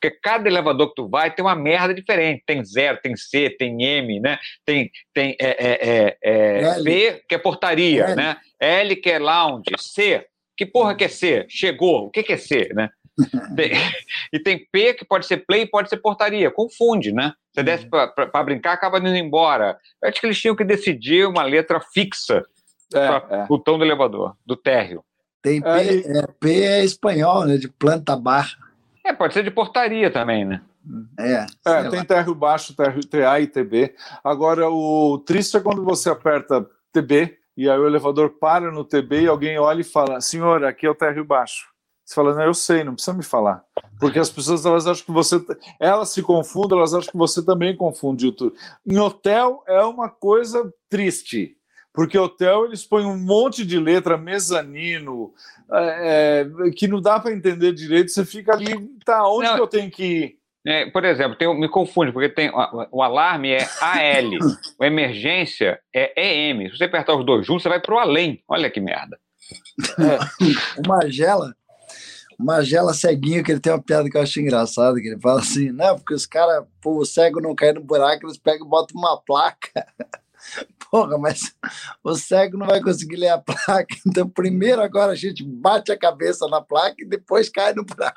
Porque 0.00 0.16
cada 0.22 0.48
elevador 0.48 0.88
que 0.88 0.94
tu 0.94 1.08
vai 1.08 1.30
tem 1.30 1.44
uma 1.44 1.54
merda 1.54 1.92
diferente. 1.92 2.42
Tem 2.46 2.64
zero, 2.64 2.98
tem 3.02 3.14
C, 3.14 3.50
tem 3.50 3.82
M, 3.82 4.18
né? 4.18 4.38
Tem, 4.64 4.90
tem 5.12 5.36
é, 5.38 5.50
é, 5.50 6.18
é, 6.22 6.62
é 6.62 6.82
P, 6.82 7.22
que 7.28 7.34
é 7.34 7.38
portaria, 7.38 8.04
L. 8.04 8.16
né? 8.16 8.36
L, 8.60 8.94
que 8.96 9.10
é 9.10 9.18
lounge. 9.18 9.70
C, 9.78 10.26
que 10.56 10.66
porra 10.66 10.94
que 10.94 11.04
é 11.04 11.08
C? 11.08 11.46
Chegou. 11.48 12.06
O 12.06 12.10
que, 12.10 12.22
que 12.22 12.34
é 12.34 12.36
C, 12.36 12.68
né? 12.74 12.90
Tem, 13.56 13.72
e 14.32 14.38
tem 14.38 14.66
P, 14.70 14.94
que 14.94 15.04
pode 15.04 15.26
ser 15.26 15.38
play 15.38 15.66
pode 15.66 15.88
ser 15.88 15.98
portaria. 15.98 16.50
Confunde, 16.50 17.12
né? 17.12 17.34
Você 17.52 17.62
desce 17.62 17.84
uhum. 17.84 17.90
para 17.90 18.44
brincar, 18.44 18.72
acaba 18.72 18.98
indo 18.98 19.08
embora. 19.08 19.78
Eu 20.02 20.08
acho 20.08 20.20
que 20.20 20.26
eles 20.26 20.40
tinham 20.40 20.56
que 20.56 20.64
decidir 20.64 21.26
uma 21.26 21.42
letra 21.42 21.80
fixa 21.80 22.42
é, 22.94 23.06
para 23.06 23.36
é. 23.36 23.46
o 23.48 23.58
tom 23.58 23.76
do 23.76 23.84
elevador, 23.84 24.36
do 24.46 24.56
térreo. 24.56 25.04
Tem 25.42 25.60
P, 25.60 25.68
é, 25.68 26.26
P 26.38 26.62
é 26.62 26.84
espanhol, 26.84 27.46
né? 27.46 27.56
De 27.56 27.68
planta 27.68 28.16
bar. 28.16 28.50
É, 29.04 29.12
pode 29.12 29.34
ser 29.34 29.42
de 29.42 29.50
portaria 29.50 30.10
também, 30.10 30.44
né? 30.44 30.62
É, 31.18 31.46
é 31.66 31.88
tem 31.90 32.04
térreo 32.04 32.34
baixo, 32.34 32.74
térreo 32.74 33.04
TA 33.04 33.40
e 33.40 33.46
TB. 33.46 33.94
Agora, 34.24 34.68
o 34.70 35.18
triste 35.18 35.56
é 35.56 35.60
quando 35.60 35.84
você 35.84 36.08
aperta 36.08 36.66
TB 36.92 37.39
e 37.60 37.68
aí 37.68 37.78
o 37.78 37.86
elevador 37.86 38.30
para 38.30 38.72
no 38.72 38.84
TB 38.84 39.22
e 39.22 39.26
alguém 39.26 39.58
olha 39.58 39.82
e 39.82 39.84
fala: 39.84 40.20
Senhor, 40.20 40.64
aqui 40.64 40.86
é 40.86 40.90
o 40.90 40.94
térreo 40.94 41.24
baixo. 41.24 41.68
Você 42.04 42.14
fala: 42.14 42.34
Não, 42.34 42.42
eu 42.42 42.54
sei, 42.54 42.82
não 42.82 42.94
precisa 42.94 43.16
me 43.16 43.22
falar. 43.22 43.62
Porque 43.98 44.18
as 44.18 44.30
pessoas 44.30 44.64
elas 44.64 44.86
acham 44.86 45.04
que 45.04 45.12
você. 45.12 45.44
Elas 45.78 46.08
se 46.08 46.22
confundem, 46.22 46.78
elas 46.78 46.94
acham 46.94 47.12
que 47.12 47.18
você 47.18 47.44
também 47.44 47.76
confunde 47.76 48.32
tudo. 48.32 48.54
Em 48.86 48.98
hotel 48.98 49.62
é 49.66 49.84
uma 49.84 50.08
coisa 50.08 50.72
triste 50.88 51.56
porque 51.92 52.16
hotel 52.16 52.66
eles 52.66 52.84
põem 52.84 53.04
um 53.04 53.18
monte 53.18 53.66
de 53.66 53.78
letra, 53.78 54.16
mezanino, 54.16 55.34
é, 55.72 56.46
é 56.66 56.70
que 56.70 56.86
não 56.86 57.00
dá 57.00 57.18
para 57.18 57.32
entender 57.32 57.72
direito. 57.72 58.10
Você 58.10 58.24
fica 58.24 58.52
ali, 58.52 58.88
tá, 59.04 59.28
onde 59.28 59.48
não, 59.48 59.56
que 59.56 59.60
eu 59.60 59.66
tenho 59.66 59.90
que 59.90 60.04
ir? 60.04 60.39
É, 60.66 60.90
por 60.90 61.04
exemplo, 61.04 61.36
tem, 61.36 61.58
me 61.58 61.68
confunde, 61.68 62.12
porque 62.12 62.28
tem 62.28 62.50
o 62.92 63.02
alarme 63.02 63.50
é 63.50 63.66
AL, 63.80 64.30
a 64.80 64.86
emergência 64.86 65.80
é 65.94 66.50
EM. 66.50 66.68
Se 66.68 66.76
você 66.76 66.84
apertar 66.84 67.16
os 67.16 67.24
dois 67.24 67.46
juntos, 67.46 67.62
você 67.62 67.68
vai 67.68 67.80
para 67.80 67.94
o 67.94 67.98
além. 67.98 68.42
Olha 68.46 68.70
que 68.70 68.80
merda. 68.80 69.18
É, 69.98 70.18
o 70.78 70.86
Magela, 70.86 71.54
o 72.38 72.44
Magela 72.44 72.92
ceguinho, 72.92 73.42
que 73.42 73.50
ele 73.50 73.60
tem 73.60 73.72
uma 73.72 73.82
piada 73.82 74.08
que 74.10 74.16
eu 74.16 74.22
acho 74.22 74.38
engraçada, 74.38 75.00
que 75.00 75.08
ele 75.08 75.20
fala 75.20 75.40
assim, 75.40 75.72
não, 75.72 75.96
porque 75.96 76.14
os 76.14 76.26
caras, 76.26 76.64
o 76.84 77.04
cego 77.06 77.40
não 77.40 77.54
cair 77.54 77.74
no 77.74 77.82
buraco, 77.82 78.26
eles 78.26 78.38
pegam 78.38 78.66
e 78.66 78.70
botam 78.70 79.00
uma 79.00 79.18
placa 79.20 79.86
porra, 80.90 81.16
mas 81.18 81.54
o 82.02 82.14
cego 82.14 82.58
não 82.58 82.66
vai 82.66 82.80
conseguir 82.80 83.16
ler 83.16 83.28
a 83.28 83.38
placa. 83.38 83.94
Então, 84.06 84.28
primeiro 84.28 84.82
agora 84.82 85.12
a 85.12 85.16
gente 85.16 85.44
bate 85.44 85.92
a 85.92 85.98
cabeça 85.98 86.46
na 86.48 86.60
placa 86.60 86.96
e 86.98 87.06
depois 87.06 87.48
cai 87.48 87.72
no 87.72 87.84
buraco. 87.84 88.16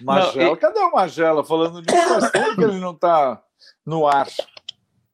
Magela, 0.00 0.44
não, 0.44 0.56
cadê 0.56 0.80
o 0.80 0.92
Magela 0.92 1.44
falando 1.44 1.82
disso? 1.82 2.08
Faz 2.08 2.30
tempo 2.30 2.56
que 2.56 2.64
ele 2.64 2.80
não 2.80 2.92
está 2.92 3.40
no 3.84 4.06
ar. 4.06 4.26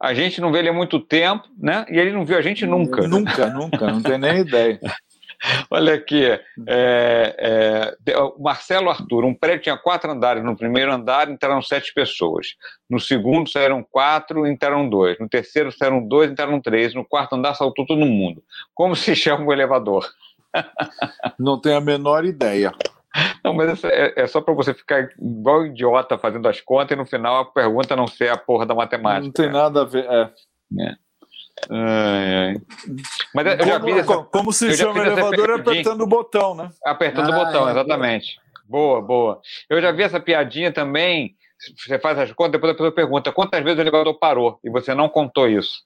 A 0.00 0.12
gente 0.12 0.40
não 0.40 0.52
vê 0.52 0.58
ele 0.58 0.68
há 0.68 0.72
muito 0.72 1.00
tempo, 1.00 1.48
né? 1.58 1.86
E 1.88 1.98
ele 1.98 2.12
não 2.12 2.24
viu 2.24 2.36
a 2.36 2.42
gente 2.42 2.66
nunca. 2.66 3.06
Nunca, 3.08 3.48
nunca, 3.48 3.86
não 3.86 4.02
tem 4.02 4.18
nem 4.18 4.40
ideia. 4.40 4.78
Olha 5.70 5.94
aqui, 5.94 6.24
é, 6.24 6.40
é, 6.68 7.96
Marcelo 8.38 8.90
Arthur, 8.90 9.24
um 9.24 9.34
prédio 9.34 9.64
tinha 9.64 9.76
quatro 9.76 10.10
andares. 10.10 10.42
No 10.42 10.56
primeiro 10.56 10.92
andar 10.92 11.30
entraram 11.30 11.62
sete 11.62 11.92
pessoas. 11.94 12.48
No 12.88 12.98
segundo 12.98 13.48
saíram 13.48 13.82
quatro, 13.82 14.46
entraram 14.46 14.88
dois. 14.88 15.18
No 15.18 15.28
terceiro 15.28 15.72
saíram 15.72 16.06
dois, 16.06 16.30
entraram 16.30 16.60
três. 16.60 16.94
No 16.94 17.04
quarto 17.04 17.34
andar 17.34 17.54
saltou 17.54 17.86
todo 17.86 18.04
mundo. 18.06 18.42
Como 18.74 18.96
se 18.96 19.14
chama 19.16 19.44
o 19.44 19.52
elevador? 19.52 20.06
Não 21.38 21.60
tenho 21.60 21.76
a 21.76 21.80
menor 21.80 22.24
ideia. 22.24 22.72
Não, 23.44 23.54
mas 23.54 23.82
é, 23.84 24.12
é 24.16 24.26
só 24.26 24.40
para 24.40 24.54
você 24.54 24.74
ficar 24.74 25.08
igual 25.18 25.66
idiota 25.66 26.18
fazendo 26.18 26.48
as 26.48 26.60
contas 26.60 26.96
e 26.96 26.98
no 26.98 27.06
final 27.06 27.38
a 27.38 27.44
pergunta 27.44 27.96
não 27.96 28.06
ser 28.06 28.30
a 28.30 28.36
porra 28.36 28.66
da 28.66 28.74
matemática. 28.74 29.24
Não 29.24 29.32
tem 29.32 29.50
nada 29.50 29.82
a 29.82 29.84
ver. 29.84 30.04
É. 30.04 30.30
é. 30.80 30.96
Ai, 31.70 32.34
ai. 32.34 32.56
Mas 33.34 33.46
eu 33.46 33.58
como, 33.58 33.70
já 33.70 33.78
vi 33.78 33.92
essa, 33.92 34.16
como 34.24 34.52
se 34.52 34.76
chama 34.76 35.00
o 35.00 35.04
elevador 35.04 35.50
apertando 35.52 36.02
o 36.02 36.06
botão, 36.06 36.54
né? 36.54 36.70
Apertando 36.84 37.32
ah, 37.32 37.36
o 37.36 37.44
botão, 37.44 37.68
é, 37.68 37.70
exatamente. 37.72 38.38
Boa, 38.68 39.00
boa. 39.00 39.40
Eu 39.70 39.80
já 39.80 39.90
vi 39.92 40.02
essa 40.02 40.20
piadinha 40.20 40.72
também. 40.72 41.34
Você 41.86 41.98
faz 41.98 42.18
as 42.18 42.32
contas, 42.32 42.52
depois 42.52 42.72
a 42.72 42.74
pessoa 42.74 42.92
pergunta 42.92 43.32
quantas 43.32 43.62
vezes 43.62 43.78
o 43.78 43.82
elevador 43.82 44.18
parou 44.18 44.60
e 44.62 44.68
você 44.68 44.94
não 44.94 45.08
contou 45.08 45.48
isso. 45.48 45.85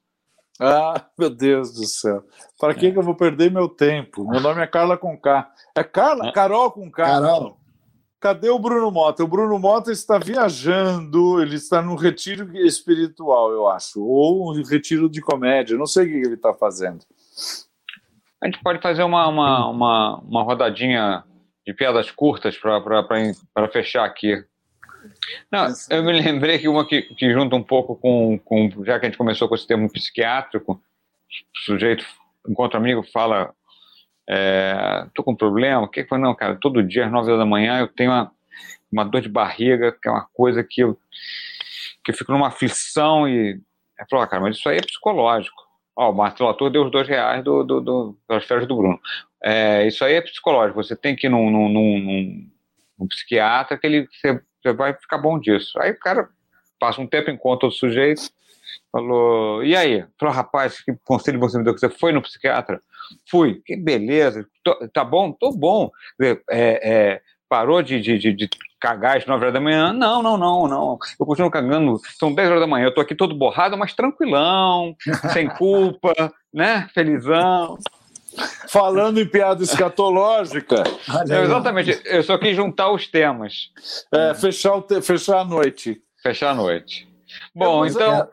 Ah, 0.61 1.07
meu 1.19 1.31
Deus 1.31 1.73
do 1.73 1.87
céu. 1.87 2.23
Para 2.59 2.75
que, 2.75 2.87
é. 2.87 2.91
que 2.91 2.99
eu 2.99 3.03
vou 3.03 3.15
perder 3.15 3.51
meu 3.51 3.67
tempo? 3.67 4.29
Meu 4.29 4.41
nome 4.41 4.61
é 4.61 4.67
Carla 4.67 4.99
com 4.99 5.19
K. 5.19 5.51
É 5.75 5.83
Carla? 5.83 6.29
É. 6.29 6.33
Carol 6.33 6.71
com 6.71 6.91
K. 6.91 7.03
Carol. 7.03 7.57
Cadê 8.21 8.51
o 8.51 8.59
Bruno 8.59 8.91
Mota? 8.91 9.25
O 9.25 9.27
Bruno 9.27 9.59
Mota 9.59 9.91
está 9.91 10.19
viajando, 10.19 11.41
ele 11.41 11.57
está 11.57 11.81
num 11.81 11.95
retiro 11.95 12.55
espiritual, 12.59 13.51
eu 13.51 13.67
acho, 13.67 14.05
ou 14.05 14.51
um 14.51 14.63
retiro 14.63 15.09
de 15.09 15.23
comédia, 15.23 15.79
não 15.79 15.87
sei 15.87 16.05
o 16.05 16.09
que 16.09 16.27
ele 16.27 16.35
está 16.35 16.53
fazendo. 16.53 17.03
A 18.43 18.47
gente 18.47 18.63
pode 18.63 18.83
fazer 18.83 19.03
uma, 19.05 19.27
uma, 19.27 19.71
uma, 19.71 20.19
uma 20.19 20.43
rodadinha 20.43 21.25
de 21.67 21.73
piadas 21.73 22.11
curtas 22.11 22.59
para 22.59 23.69
fechar 23.73 24.05
aqui. 24.05 24.45
Não, 25.51 25.67
eu 25.91 26.03
me 26.03 26.13
lembrei 26.13 26.59
que 26.59 26.69
uma 26.69 26.87
que, 26.87 27.03
que 27.03 27.33
junta 27.33 27.57
um 27.57 27.63
pouco 27.63 27.97
com, 27.97 28.39
com. 28.39 28.85
Já 28.85 28.99
que 28.99 29.07
a 29.07 29.09
gente 29.09 29.19
começou 29.19 29.49
com 29.49 29.55
esse 29.55 29.67
termo 29.67 29.91
psiquiátrico, 29.91 30.73
o 30.73 31.59
sujeito 31.65 32.05
encontra 32.49 32.79
um 32.79 32.83
amigo 32.83 33.03
fala 33.13 33.55
é, 34.33 35.07
tô 35.13 35.25
com 35.25 35.33
um 35.33 35.37
problema, 35.37 35.83
o 35.83 35.89
que 35.89 36.05
foi? 36.05 36.17
Não, 36.17 36.33
cara, 36.37 36.55
todo 36.55 36.85
dia 36.85 37.07
às 37.07 37.11
nove 37.11 37.31
horas 37.31 37.41
da 37.41 37.45
manhã 37.45 37.81
eu 37.81 37.89
tenho 37.89 38.13
uma, 38.13 38.31
uma 38.93 39.05
dor 39.05 39.21
de 39.21 39.29
barriga, 39.29 39.91
que 39.91 40.09
é 40.09 40.11
uma 40.11 40.25
coisa 40.33 40.63
que 40.63 40.83
eu, 40.83 40.97
que 42.05 42.13
eu 42.13 42.15
fico 42.15 42.31
numa 42.31 42.47
aflição 42.47 43.29
e 43.29 43.61
Ele 43.99 44.07
falou, 44.09 44.25
ah, 44.25 44.29
cara, 44.29 44.41
mas 44.43 44.57
isso 44.57 44.69
aí 44.69 44.77
é 44.77 44.83
psicológico. 44.83 45.61
Ó, 45.97 46.13
o 46.13 46.15
Marcelo 46.15 46.49
Latour 46.49 46.71
deu 46.71 46.85
os 46.85 46.93
dois 46.93 47.09
reais 47.09 47.43
do, 47.43 47.65
do, 47.65 47.81
do, 47.81 48.19
das 48.29 48.45
férias 48.45 48.69
do 48.69 48.77
Bruno. 48.77 49.01
É, 49.43 49.85
isso 49.89 50.05
aí 50.05 50.15
é 50.15 50.21
psicológico, 50.21 50.81
você 50.81 50.95
tem 50.95 51.17
que 51.17 51.27
ir 51.27 51.31
num, 51.31 51.51
num, 51.51 51.69
num, 51.69 52.51
num 53.01 53.09
psiquiatra 53.09 53.77
que 53.77 53.87
ele, 53.87 54.07
você, 54.13 54.41
você, 54.63 54.73
vai 54.73 54.95
ficar 54.95 55.19
bom 55.19 55.39
disso. 55.39 55.79
Aí 55.81 55.93
o 55.93 55.99
cara 55.99 56.29
passa 56.79 57.01
um 57.01 57.07
tempo, 57.07 57.31
encontra 57.31 57.69
o 57.69 57.73
sujeito, 57.73 58.31
falou, 58.91 59.63
e 59.63 59.77
aí? 59.77 60.05
Falou, 60.19 60.35
rapaz, 60.35 60.81
que 60.81 60.95
conselho 61.05 61.39
você 61.39 61.59
me 61.59 61.65
deu? 61.65 61.77
Você 61.77 61.89
foi 61.89 62.13
no 62.13 62.23
psiquiatra? 62.23 62.81
Fui. 63.31 63.61
Que 63.65 63.77
beleza. 63.77 64.47
Tô, 64.63 64.89
tá 64.89 65.05
bom? 65.05 65.33
Tô 65.33 65.53
bom. 65.53 65.91
É, 66.21 66.41
é, 66.51 67.21
parou 67.49 67.83
de, 67.83 68.01
de, 68.01 68.19
de, 68.19 68.33
de, 68.33 68.49
cagar 68.81 69.19
às 69.19 69.27
9 69.27 69.43
horas 69.43 69.55
da 69.55 69.61
manhã? 69.61 69.93
Não, 69.93 70.23
não, 70.23 70.39
não, 70.39 70.67
não. 70.67 70.99
Eu 71.19 71.27
continuo 71.27 71.51
cagando. 71.51 72.01
São 72.19 72.33
10 72.33 72.49
horas 72.49 72.61
da 72.61 72.67
manhã. 72.67 72.87
Eu 72.87 72.95
tô 72.95 73.01
aqui 73.01 73.15
todo 73.15 73.35
borrado, 73.35 73.77
mas 73.77 73.93
tranquilão, 73.93 74.97
sem 75.33 75.49
culpa, 75.49 76.15
né? 76.53 76.89
Felizão. 76.95 77.79
Falando 78.69 79.21
em 79.21 79.27
piada 79.27 79.63
escatológica. 79.63 80.85
É, 81.29 81.43
exatamente. 81.43 82.01
Eu 82.05 82.23
só 82.23 82.39
quis 82.39 82.57
juntar 82.57 82.91
os 82.93 83.07
temas. 83.07 83.71
É, 84.13 84.35
fechar, 84.35 84.75
o 84.75 84.83
te... 84.83 85.01
fechar 85.03 85.41
a 85.41 85.45
noite. 85.45 86.03
Fechar 86.23 86.51
a 86.51 86.55
noite. 86.55 87.09
Bom, 87.55 87.87
então. 87.87 88.29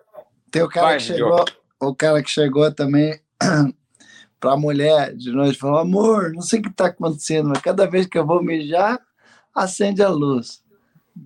Tem 0.51 0.61
o 0.61 0.69
cara 0.69 0.87
Vai, 0.87 0.97
que 0.97 1.03
chegou. 1.03 1.45
O 1.79 1.95
cara 1.95 2.23
que 2.23 2.29
chegou 2.29 2.71
também 2.73 3.19
para 4.39 4.53
a 4.53 4.57
mulher 4.57 5.13
de 5.15 5.31
noite, 5.31 5.57
falou: 5.57 5.77
amor, 5.77 6.31
não 6.33 6.41
sei 6.41 6.59
o 6.59 6.63
que 6.63 6.69
está 6.69 6.87
acontecendo, 6.87 7.49
mas 7.49 7.61
cada 7.61 7.85
vez 7.85 8.05
que 8.05 8.17
eu 8.17 8.25
vou 8.25 8.41
mijar, 8.43 8.99
acende 9.53 10.01
a 10.01 10.09
luz. 10.09 10.63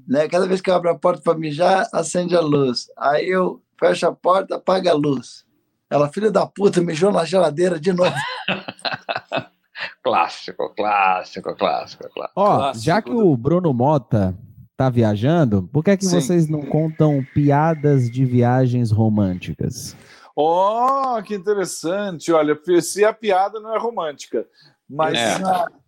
Né? 0.07 0.27
Cada 0.27 0.47
vez 0.47 0.61
que 0.61 0.69
eu 0.69 0.75
abro 0.75 0.89
a 0.89 0.97
porta 0.97 1.21
para 1.21 1.37
mijar, 1.37 1.87
acende 1.93 2.35
a 2.35 2.41
luz. 2.41 2.89
Aí 2.97 3.29
eu 3.29 3.61
fecho 3.79 4.07
a 4.07 4.13
porta, 4.13 4.55
apaga 4.55 4.91
a 4.91 4.95
luz. 4.95 5.45
Ela, 5.91 6.07
filha 6.07 6.31
da 6.31 6.47
puta, 6.47 6.79
mijou 6.81 7.11
na 7.11 7.25
geladeira 7.25 7.77
de 7.77 7.91
novo. 7.91 8.15
clássico, 10.01 10.73
clássico, 10.73 11.53
clássico, 11.53 12.09
clássico. 12.09 12.39
Ó, 12.39 12.73
já 12.73 13.01
que 13.01 13.11
o 13.11 13.35
Bruno 13.35 13.73
Mota 13.73 14.33
tá 14.77 14.89
viajando, 14.89 15.63
por 15.63 15.83
que 15.83 15.91
é 15.91 15.97
que 15.97 16.05
Sim. 16.05 16.21
vocês 16.21 16.47
não 16.47 16.61
contam 16.61 17.21
piadas 17.33 18.09
de 18.09 18.23
viagens 18.23 18.89
românticas? 18.89 19.93
Oh, 20.33 21.21
que 21.25 21.35
interessante. 21.35 22.31
Olha, 22.31 22.57
se 22.81 23.03
a 23.03 23.11
piada 23.11 23.59
não 23.59 23.75
é 23.75 23.77
romântica, 23.77 24.47
mas. 24.89 25.19
É. 25.19 25.35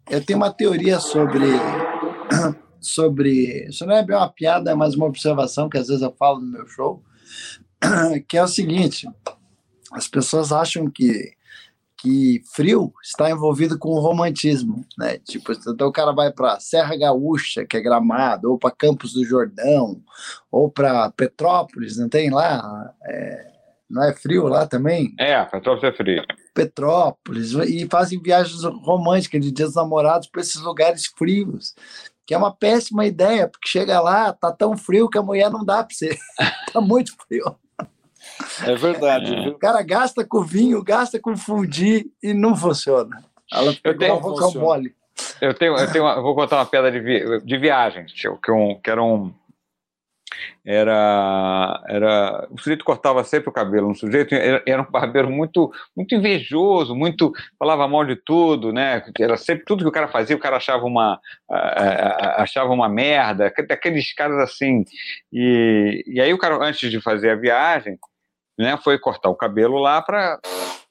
Eu 0.10 0.24
tenho 0.24 0.38
uma 0.38 0.52
teoria 0.52 1.00
sobre. 1.00 1.46
sobre. 2.82 3.68
Isso 3.70 3.86
não 3.86 3.96
é 3.96 4.04
bem 4.04 4.18
uma 4.18 4.30
piada, 4.30 4.70
é 4.70 4.76
mais 4.76 4.96
uma 4.96 5.06
observação 5.06 5.70
que 5.70 5.78
às 5.78 5.88
vezes 5.88 6.04
eu 6.04 6.12
falo 6.12 6.42
no 6.42 6.52
meu 6.52 6.68
show, 6.68 7.02
que 8.28 8.38
é 8.38 8.44
o 8.44 8.48
seguinte: 8.50 9.08
as 9.94 10.08
pessoas 10.08 10.52
acham 10.52 10.90
que 10.90 11.36
que 12.04 12.42
frio 12.54 12.94
está 13.02 13.32
envolvido 13.32 13.80
com 13.80 13.88
o 13.92 14.00
romantismo, 14.02 14.86
né? 14.98 15.20
Tipo, 15.20 15.54
então 15.54 15.88
o 15.88 15.92
cara 15.92 16.12
vai 16.12 16.34
para 16.34 16.60
Serra 16.60 16.98
Gaúcha, 16.98 17.66
que 17.66 17.78
é 17.78 17.82
Gramado, 17.82 18.52
ou 18.52 18.60
para 18.60 18.76
Campos 18.76 19.14
do 19.14 19.24
Jordão, 19.24 20.04
ou 20.52 20.70
para 20.70 21.10
Petrópolis, 21.12 21.98
não 21.98 22.10
tem 22.10 22.30
lá? 22.30 22.94
É, 23.06 23.52
não 23.90 24.04
é 24.04 24.14
frio 24.14 24.50
lá 24.50 24.68
também? 24.68 25.16
É, 25.18 25.46
Petrópolis 25.46 25.84
é 25.86 25.92
frio. 25.94 26.24
Petrópolis, 26.54 27.54
e 27.54 27.88
fazem 27.90 28.22
viagens 28.22 28.66
românticas 28.66 29.40
de 29.40 29.50
dias 29.50 29.76
namorados 29.76 30.28
para 30.28 30.42
esses 30.42 30.60
lugares 30.60 31.06
frios, 31.06 31.74
que 32.26 32.34
é 32.34 32.38
uma 32.38 32.54
péssima 32.54 33.06
ideia, 33.06 33.48
porque 33.48 33.70
chega 33.70 34.02
lá, 34.02 34.34
tá 34.34 34.52
tão 34.52 34.76
frio 34.76 35.10
que 35.10 35.18
a 35.18 35.24
mulher 35.24 35.50
não 35.50 35.64
dá 35.64 35.82
para 35.82 35.96
você. 35.96 36.18
tá 36.74 36.82
muito 36.82 37.16
frio. 37.26 37.56
É 38.66 38.76
verdade. 38.76 39.36
É. 39.36 39.48
O 39.50 39.58
cara 39.58 39.82
gasta 39.82 40.26
com 40.26 40.42
vinho, 40.42 40.84
gasta 40.84 41.20
com 41.20 41.36
fundir 41.36 42.06
e 42.22 42.34
não 42.34 42.56
funciona. 42.56 43.24
Ela 43.52 43.76
eu 43.84 43.98
tenho, 43.98 44.16
um 44.16 44.60
mole. 44.60 44.96
Eu 45.40 45.54
tenho, 45.54 45.78
eu 45.78 45.92
tenho, 45.92 46.04
uma, 46.04 46.22
vou 46.22 46.36
contar 46.36 46.58
uma 46.58 46.66
pedra 46.66 46.92
de, 46.92 47.00
vi, 47.00 47.42
de 47.42 47.58
viagem, 47.58 48.06
que, 48.06 48.52
um, 48.52 48.80
que 48.82 48.90
era 48.90 49.04
um 49.04 49.34
era, 50.66 51.84
era 51.88 52.48
o 52.50 52.58
sujeito 52.58 52.86
cortava 52.86 53.24
sempre 53.24 53.50
o 53.50 53.54
cabelo 53.54 53.90
um 53.90 53.94
sujeito 53.94 54.34
era, 54.34 54.64
era, 54.66 54.82
um 54.82 54.90
barbeiro 54.90 55.30
muito 55.30 55.72
muito 55.96 56.16
invejoso 56.16 56.96
muito 56.96 57.32
falava 57.60 57.88
mal 57.88 58.06
de 58.06 58.16
tudo 58.16 58.72
né 58.72 59.04
era 59.20 59.38
sempre 59.38 59.66
tudo 59.66 59.84
que 59.84 59.90
o 59.90 59.92
cara 59.92 60.08
fazia 60.08 60.36
o 60.36 60.40
cara 60.40 60.58
achava 60.58 60.86
uma 60.86 61.20
achava 62.38 62.72
uma 62.72 62.90
merda 62.90 63.48
aqueles 63.48 64.14
caras 64.14 64.38
assim 64.38 64.84
e, 65.32 66.04
e 66.08 66.22
aí 66.22 66.34
o 66.34 66.38
cara 66.38 66.58
antes 66.64 66.90
de 66.90 67.02
fazer 67.02 67.32
a 67.32 67.36
viagem 67.36 67.98
né 68.58 68.78
foi 68.78 68.98
cortar 69.00 69.30
o 69.30 69.36
cabelo 69.36 69.78
lá 69.78 70.02
para 70.02 70.40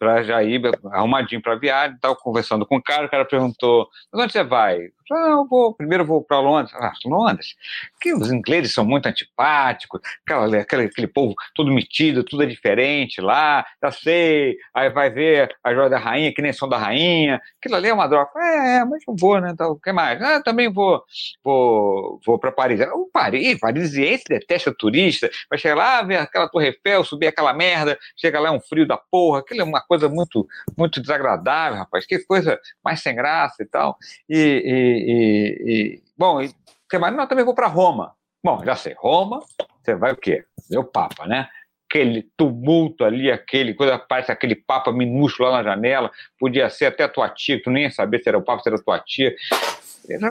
para 0.03 0.43
ir 0.43 0.61
arrumadinho 0.91 1.41
para 1.41 1.55
viagem, 1.55 1.95
estava 1.95 2.17
conversando 2.17 2.67
com 2.67 2.77
o 2.77 2.83
cara, 2.83 3.07
o 3.07 3.09
cara 3.09 3.25
perguntou, 3.25 3.89
onde 4.13 4.33
você 4.33 4.43
vai? 4.43 4.89
Ah, 5.13 5.29
eu 5.31 5.47
vou, 5.47 5.75
primeiro 5.75 6.03
eu 6.03 6.07
vou 6.07 6.25
para 6.25 6.41
Londres. 6.41 6.75
Ah, 6.75 6.93
Londres? 7.05 7.55
Que 8.01 8.15
os 8.15 8.33
ingleses 8.33 8.73
são 8.73 8.85
muito 8.85 9.07
antipáticos, 9.07 10.01
aquela, 10.25 10.57
aquele, 10.57 10.85
aquele 10.87 11.07
povo 11.07 11.35
todo 11.55 11.71
metido, 11.71 12.25
tudo 12.25 12.43
é 12.43 12.47
diferente 12.47 13.21
lá, 13.21 13.65
já 13.83 13.91
sei, 13.93 14.57
aí 14.75 14.91
vai 14.91 15.11
ver 15.11 15.55
a 15.63 15.75
joia 15.75 15.91
da 15.91 15.99
rainha, 15.99 16.33
que 16.35 16.41
nem 16.41 16.53
são 16.53 16.69
da 16.69 16.79
rainha, 16.79 17.41
aquilo 17.61 17.77
ali 17.77 17.89
é 17.89 17.95
uma 17.95 18.09
droga. 18.09 18.31
É, 18.39 18.77
é 18.79 18.85
mas 18.85 19.03
não 19.07 19.15
vou, 19.15 19.41
né, 19.41 19.51
então, 19.53 19.73
o 19.73 19.79
que 19.79 19.93
mais? 19.93 20.21
Ah, 20.21 20.43
também 20.43 20.73
vou, 20.73 21.05
vou, 21.45 22.19
vou 22.25 22.39
para 22.39 22.51
Paris. 22.51 22.81
O 22.93 23.09
Paris, 23.13 23.61
parisiense 23.61 24.25
detesta 24.29 24.75
turista, 24.75 25.31
vai 25.49 25.59
chegar 25.59 25.77
lá, 25.77 26.03
ver 26.03 26.17
aquela 26.17 26.49
Torre 26.49 26.69
Eiffel, 26.69 27.05
subir 27.05 27.27
aquela 27.27 27.53
merda, 27.53 27.99
chega 28.17 28.41
lá 28.41 28.49
é 28.49 28.53
um 28.53 28.61
frio 28.61 28.87
da 28.87 28.97
porra, 28.97 29.41
aquilo 29.41 29.61
é 29.61 29.65
uma 29.65 29.81
coisa 29.83 29.92
muito, 30.01 30.47
muito 30.77 31.01
desagradável, 31.01 31.79
rapaz, 31.79 32.07
que 32.07 32.19
coisa 32.21 32.59
mais 32.85 33.01
sem 33.01 33.15
graça 33.15 33.63
e 33.63 33.67
tal. 33.67 33.97
E, 34.29 34.37
e, 34.37 35.13
e, 35.13 35.73
e 35.73 36.03
bom, 36.17 36.41
e, 36.41 36.53
que 36.89 36.99
mais? 36.99 37.15
Não, 37.15 37.27
também 37.27 37.45
vou 37.45 37.55
para 37.55 37.67
Roma. 37.67 38.15
Bom, 38.45 38.63
já 38.65 38.75
sei, 38.75 38.95
Roma, 38.99 39.41
você 39.83 39.95
vai 39.95 40.13
o 40.13 40.17
quê? 40.17 40.45
Ver 40.69 40.79
o 40.79 40.85
Papa, 40.85 41.27
né? 41.27 41.49
Aquele 41.89 42.29
tumulto 42.37 43.05
ali, 43.05 43.31
aquele 43.31 43.75
coisa, 43.75 43.99
parece 43.99 44.33
aquele 44.33 44.55
Papa 44.55 44.91
minúsculo 44.93 45.49
lá 45.49 45.59
na 45.59 45.71
janela, 45.71 46.11
podia 46.39 46.69
ser 46.69 46.87
até 46.87 47.07
tua 47.07 47.29
tia, 47.29 47.63
tu 47.63 47.71
nem 47.71 47.85
ia 47.85 47.91
saber 47.91 48.21
se 48.21 48.29
era 48.29 48.39
o 48.39 48.43
Papa, 48.43 48.63
se 48.63 48.69
era 48.69 48.83
tua 48.83 48.99
tia. 48.99 49.35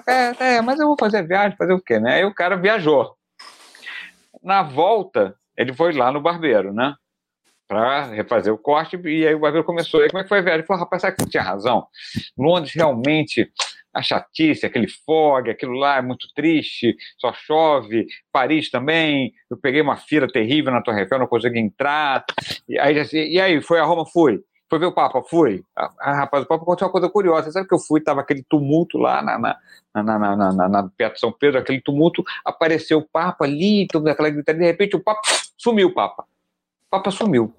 É, 0.07 0.55
é, 0.55 0.61
mas 0.61 0.79
eu 0.79 0.87
vou 0.87 0.97
fazer 0.99 1.25
viagem, 1.25 1.57
fazer 1.57 1.73
o 1.73 1.81
quê, 1.81 1.99
né? 1.99 2.15
Aí 2.15 2.25
o 2.25 2.33
cara 2.33 2.57
viajou. 2.57 3.15
Na 4.43 4.63
volta, 4.63 5.35
ele 5.55 5.73
foi 5.73 5.93
lá 5.93 6.11
no 6.11 6.19
barbeiro, 6.19 6.73
né? 6.73 6.95
Para 7.71 8.03
refazer 8.07 8.53
o 8.53 8.57
corte, 8.57 8.99
e 9.05 9.25
aí 9.25 9.33
o 9.33 9.39
barbeiro 9.39 9.65
começou, 9.65 10.01
e 10.01 10.03
aí 10.03 10.09
como 10.09 10.19
é 10.19 10.23
que 10.23 10.27
foi, 10.27 10.41
velho? 10.41 10.55
Ele 10.55 10.63
falou, 10.63 10.83
rapaz, 10.83 11.01
sabe 11.01 11.15
que 11.15 11.23
você 11.23 11.29
tinha 11.29 11.41
razão? 11.41 11.87
Londres 12.37 12.73
realmente, 12.75 13.49
a 13.93 14.01
chatice, 14.01 14.65
aquele 14.65 14.89
fog, 14.89 15.49
aquilo 15.49 15.71
lá 15.71 15.95
é 15.95 16.01
muito 16.01 16.27
triste, 16.35 16.97
só 17.17 17.31
chove, 17.31 18.07
Paris 18.29 18.69
também, 18.69 19.31
eu 19.49 19.55
peguei 19.55 19.79
uma 19.79 19.95
fila 19.95 20.27
terrível 20.27 20.73
na 20.73 20.81
Torre 20.81 20.99
Eiffel, 20.99 21.19
não 21.19 21.27
consegui 21.27 21.59
entrar, 21.59 22.25
e 22.67 22.77
aí, 22.77 22.93
e 23.13 23.39
aí 23.39 23.61
foi 23.61 23.79
a 23.79 23.85
Roma? 23.85 24.05
Fui. 24.05 24.43
Foi 24.69 24.77
ver 24.77 24.87
o 24.87 24.93
Papa? 24.93 25.21
Fui. 25.23 25.63
Ah, 25.73 25.89
ah 25.99 26.15
rapaz, 26.15 26.43
o 26.43 26.47
Papa 26.47 26.63
aconteceu 26.63 26.87
uma 26.87 26.91
coisa 26.93 27.09
curiosa. 27.09 27.51
Sabe 27.51 27.67
que 27.67 27.73
eu 27.73 27.79
fui, 27.79 27.99
tava 27.99 28.21
aquele 28.21 28.41
tumulto 28.41 28.97
lá 28.97 29.21
na, 29.21 29.37
na, 29.37 29.57
na, 30.01 30.35
na, 30.35 30.69
na 30.69 30.89
perto 30.95 31.15
de 31.15 31.19
São 31.19 31.31
Pedro, 31.31 31.59
aquele 31.59 31.81
tumulto, 31.81 32.23
apareceu 32.45 32.99
o 32.99 33.07
Papa 33.09 33.43
ali, 33.43 33.85
tudo 33.87 34.07
aquela 34.09 34.29
gritaria, 34.29 34.61
de 34.61 34.67
repente 34.67 34.95
o 34.95 35.01
Papa, 35.01 35.21
sumiu 35.57 35.89
o 35.89 35.93
Papa. 35.93 36.23
O 36.23 36.89
Papa 36.89 37.11
sumiu. 37.11 37.53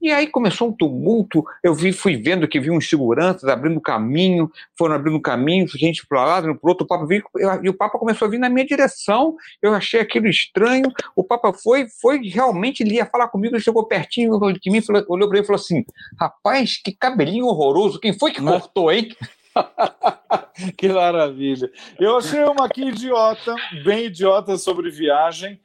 E 0.00 0.10
aí 0.10 0.26
começou 0.26 0.68
um 0.68 0.72
tumulto, 0.72 1.44
eu 1.62 1.74
vi, 1.74 1.92
fui 1.92 2.16
vendo 2.16 2.48
que 2.48 2.58
vi 2.58 2.70
uns 2.70 2.88
seguranças 2.88 3.44
abrindo 3.44 3.80
caminho, 3.80 4.50
foram 4.76 4.94
abrindo 4.94 5.20
caminho, 5.20 5.68
gente 5.68 6.06
para 6.06 6.24
lá, 6.24 6.42
para 6.42 6.56
outro, 6.62 6.84
o 6.84 6.88
Papa 6.88 7.04
veio, 7.04 7.22
e 7.62 7.68
o 7.68 7.74
Papa 7.74 7.98
começou 7.98 8.26
a 8.26 8.30
vir 8.30 8.38
na 8.38 8.48
minha 8.48 8.64
direção, 8.64 9.36
eu 9.60 9.74
achei 9.74 10.00
aquilo 10.00 10.26
estranho, 10.26 10.90
o 11.14 11.22
Papa 11.22 11.52
foi, 11.52 11.86
foi 12.00 12.20
realmente, 12.22 12.82
ele 12.82 12.94
ia 12.94 13.04
falar 13.04 13.28
comigo, 13.28 13.54
ele 13.54 13.62
chegou 13.62 13.86
pertinho 13.86 14.38
de 14.52 14.70
mim, 14.70 14.80
falou, 14.80 15.04
olhou 15.08 15.28
para 15.28 15.38
ele 15.38 15.44
e 15.44 15.46
falou 15.46 15.60
assim, 15.60 15.84
rapaz, 16.18 16.80
que 16.82 16.92
cabelinho 16.92 17.46
horroroso, 17.46 18.00
quem 18.00 18.18
foi 18.18 18.32
que 18.32 18.40
Não. 18.40 18.52
cortou, 18.52 18.90
hein? 18.90 19.14
que 20.78 20.88
maravilha. 20.88 21.70
Eu 21.98 22.16
achei 22.16 22.42
uma 22.44 22.64
aqui 22.66 22.84
idiota, 22.84 23.54
bem 23.84 24.06
idiota 24.06 24.56
sobre 24.56 24.90
viagem, 24.90 25.60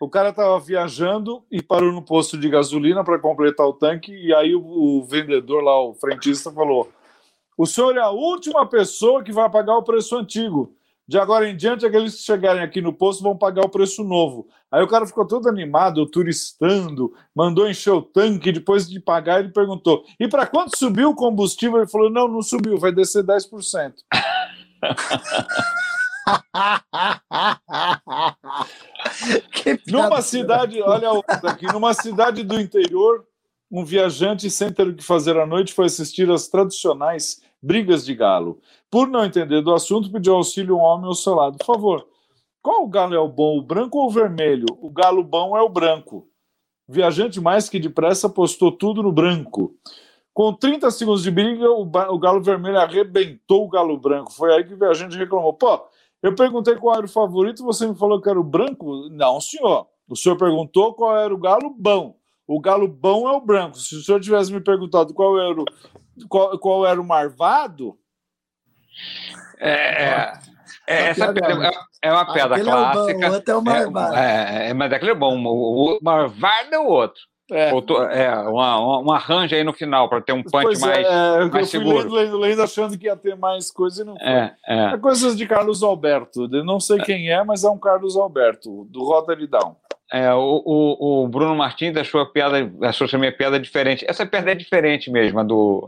o 0.00 0.08
cara 0.08 0.30
estava 0.30 0.58
viajando 0.58 1.44
e 1.50 1.62
parou 1.62 1.92
no 1.92 2.00
posto 2.00 2.38
de 2.38 2.48
gasolina 2.48 3.04
para 3.04 3.18
completar 3.18 3.66
o 3.66 3.74
tanque, 3.74 4.10
e 4.10 4.34
aí 4.34 4.54
o, 4.54 4.62
o, 4.62 5.04
vendedor 5.04 5.62
lá, 5.62 5.78
o 5.78 5.94
frentista, 5.94 6.50
falou: 6.50 6.90
O 7.56 7.66
senhor 7.66 7.94
é 7.94 8.00
a 8.00 8.08
última 8.08 8.66
pessoa 8.66 9.22
que 9.22 9.30
vai 9.30 9.48
pagar 9.50 9.76
o 9.76 9.82
preço 9.82 10.16
antigo. 10.16 10.74
De 11.06 11.18
agora 11.18 11.48
em 11.48 11.56
diante, 11.56 11.84
aqueles 11.84 12.14
que 12.14 12.22
chegarem 12.22 12.62
aqui 12.62 12.80
no 12.80 12.92
posto 12.92 13.22
vão 13.22 13.36
pagar 13.36 13.64
o 13.64 13.68
preço 13.68 14.04
novo. 14.04 14.46
Aí 14.70 14.82
o 14.82 14.86
cara 14.86 15.06
ficou 15.06 15.26
todo 15.26 15.48
animado, 15.48 16.06
turistando, 16.06 17.12
mandou 17.34 17.68
encher 17.68 17.90
o 17.90 18.00
tanque. 18.00 18.52
Depois 18.52 18.88
de 18.88 19.00
pagar, 19.00 19.40
ele 19.40 19.52
perguntou: 19.52 20.04
E 20.18 20.28
para 20.28 20.46
quanto 20.46 20.78
subiu 20.78 21.10
o 21.10 21.14
combustível? 21.14 21.78
Ele 21.78 21.90
falou: 21.90 22.08
Não, 22.08 22.26
não 22.26 22.40
subiu, 22.40 22.78
vai 22.78 22.92
descer 22.92 23.22
10%. 23.22 23.96
numa 29.86 30.22
cidade, 30.22 30.80
olha 30.82 31.12
outra 31.12 31.50
aqui, 31.50 31.66
numa 31.66 31.94
cidade 31.94 32.42
do 32.42 32.60
interior, 32.60 33.26
um 33.70 33.84
viajante 33.84 34.50
sem 34.50 34.72
ter 34.72 34.88
o 34.88 34.94
que 34.94 35.02
fazer 35.02 35.38
à 35.38 35.46
noite 35.46 35.72
foi 35.72 35.86
assistir 35.86 36.30
às 36.30 36.48
tradicionais 36.48 37.40
brigas 37.62 38.04
de 38.04 38.14
galo. 38.14 38.60
Por 38.90 39.06
não 39.06 39.24
entender 39.24 39.62
do 39.62 39.72
assunto, 39.72 40.10
pediu 40.10 40.34
auxílio 40.34 40.74
a 40.74 40.78
um 40.78 40.82
homem 40.82 41.06
ao 41.06 41.14
seu 41.14 41.34
lado. 41.34 41.58
Por 41.58 41.66
favor, 41.66 42.06
qual 42.62 42.86
galo 42.88 43.14
é 43.14 43.18
o 43.18 43.28
bom, 43.28 43.58
o 43.58 43.62
branco 43.62 43.98
ou 43.98 44.08
o 44.08 44.10
vermelho? 44.10 44.66
O 44.80 44.90
galo 44.90 45.22
bom 45.22 45.56
é 45.56 45.62
o 45.62 45.68
branco. 45.68 46.26
O 46.88 46.92
viajante, 46.92 47.40
mais 47.40 47.68
que 47.68 47.78
depressa, 47.78 48.28
postou 48.28 48.72
tudo 48.72 49.02
no 49.02 49.12
branco. 49.12 49.74
Com 50.34 50.52
30 50.52 50.90
segundos 50.90 51.22
de 51.22 51.30
briga, 51.30 51.70
o, 51.70 51.82
o 51.82 52.18
galo 52.18 52.42
vermelho 52.42 52.78
arrebentou 52.78 53.64
o 53.64 53.68
galo 53.68 53.96
branco. 53.96 54.32
Foi 54.32 54.52
aí 54.52 54.64
que 54.64 54.74
o 54.74 54.78
viajante 54.78 55.16
reclamou. 55.16 55.54
Pô, 55.54 55.80
eu 56.22 56.34
perguntei 56.34 56.76
qual 56.76 56.96
era 56.96 57.06
o 57.06 57.08
favorito, 57.08 57.64
você 57.64 57.86
me 57.86 57.94
falou 57.94 58.20
que 58.20 58.28
era 58.28 58.38
o 58.38 58.44
branco? 58.44 59.08
Não, 59.10 59.40
senhor. 59.40 59.86
O 60.08 60.16
senhor 60.16 60.36
perguntou 60.36 60.94
qual 60.94 61.16
era 61.16 61.32
o 61.32 61.38
galo 61.38 61.74
bom. 61.78 62.16
O 62.46 62.60
galo 62.60 62.88
bom 62.88 63.28
é 63.28 63.32
o 63.32 63.40
branco. 63.40 63.78
Se 63.78 63.94
o 63.96 64.02
senhor 64.02 64.20
tivesse 64.20 64.52
me 64.52 64.60
perguntado 64.60 65.14
qual 65.14 65.38
era 65.38 65.60
o, 65.60 65.64
qual, 66.28 66.58
qual 66.58 66.86
era 66.86 67.00
o 67.00 67.04
marvado. 67.04 67.96
É, 69.58 69.70
é, 69.70 70.32
é 70.88 71.02
essa 71.10 71.26
é, 71.26 72.08
é 72.08 72.12
uma 72.12 72.32
pedra 72.32 72.60
clássica. 72.60 73.26
É 73.26 73.28
o, 73.28 73.32
bom, 73.32 73.46
o 73.46 73.50
é 73.50 73.56
o 73.56 73.62
marvado. 73.62 74.16
É, 74.16 74.68
é, 74.70 74.74
mas 74.74 74.92
aquele 74.92 75.12
é 75.12 75.14
bom. 75.14 75.40
O, 75.44 75.96
o 75.96 75.98
marvado 76.02 76.74
é 76.74 76.78
o 76.78 76.86
outro. 76.86 77.22
É, 77.50 77.70
é 78.24 78.34
uma, 78.36 78.98
uma, 78.98 79.16
arranja 79.16 79.56
aí 79.56 79.64
no 79.64 79.72
final 79.72 80.08
para 80.08 80.20
ter 80.20 80.32
um 80.32 80.42
punch 80.42 80.62
pois 80.62 80.80
mais, 80.80 81.06
é, 81.06 81.44
mais 81.46 81.54
eu 81.54 81.64
seguro. 81.64 81.98
Lendo, 81.98 82.14
lendo, 82.14 82.38
lendo, 82.38 82.62
achando 82.62 82.96
que 82.96 83.06
ia 83.06 83.16
ter 83.16 83.36
mais 83.36 83.70
coisa 83.70 84.02
e 84.02 84.04
não 84.04 84.16
foi. 84.16 84.26
É, 84.26 84.54
é. 84.66 84.84
é 84.94 84.98
coisas 84.98 85.36
de 85.36 85.46
Carlos 85.46 85.82
Alberto. 85.82 86.48
Eu 86.52 86.64
não 86.64 86.78
sei 86.78 86.98
quem 86.98 87.30
é, 87.30 87.42
mas 87.42 87.64
é 87.64 87.68
um 87.68 87.78
Carlos 87.78 88.16
Alberto, 88.16 88.86
do 88.90 89.02
Rotary 89.04 89.46
Down. 89.46 89.76
É, 90.12 90.32
o, 90.34 90.62
o, 90.64 91.22
o, 91.24 91.28
Bruno 91.28 91.54
Martins 91.54 91.96
achou 91.96 92.20
a 92.20 92.26
piada, 92.26 92.70
achou 92.82 93.06
a 93.12 93.18
minha 93.18 93.36
piada 93.36 93.60
diferente. 93.60 94.04
Essa 94.08 94.26
piada 94.26 94.50
é 94.50 94.54
diferente 94.56 95.10
mesmo, 95.10 95.38
a 95.38 95.44
do. 95.44 95.86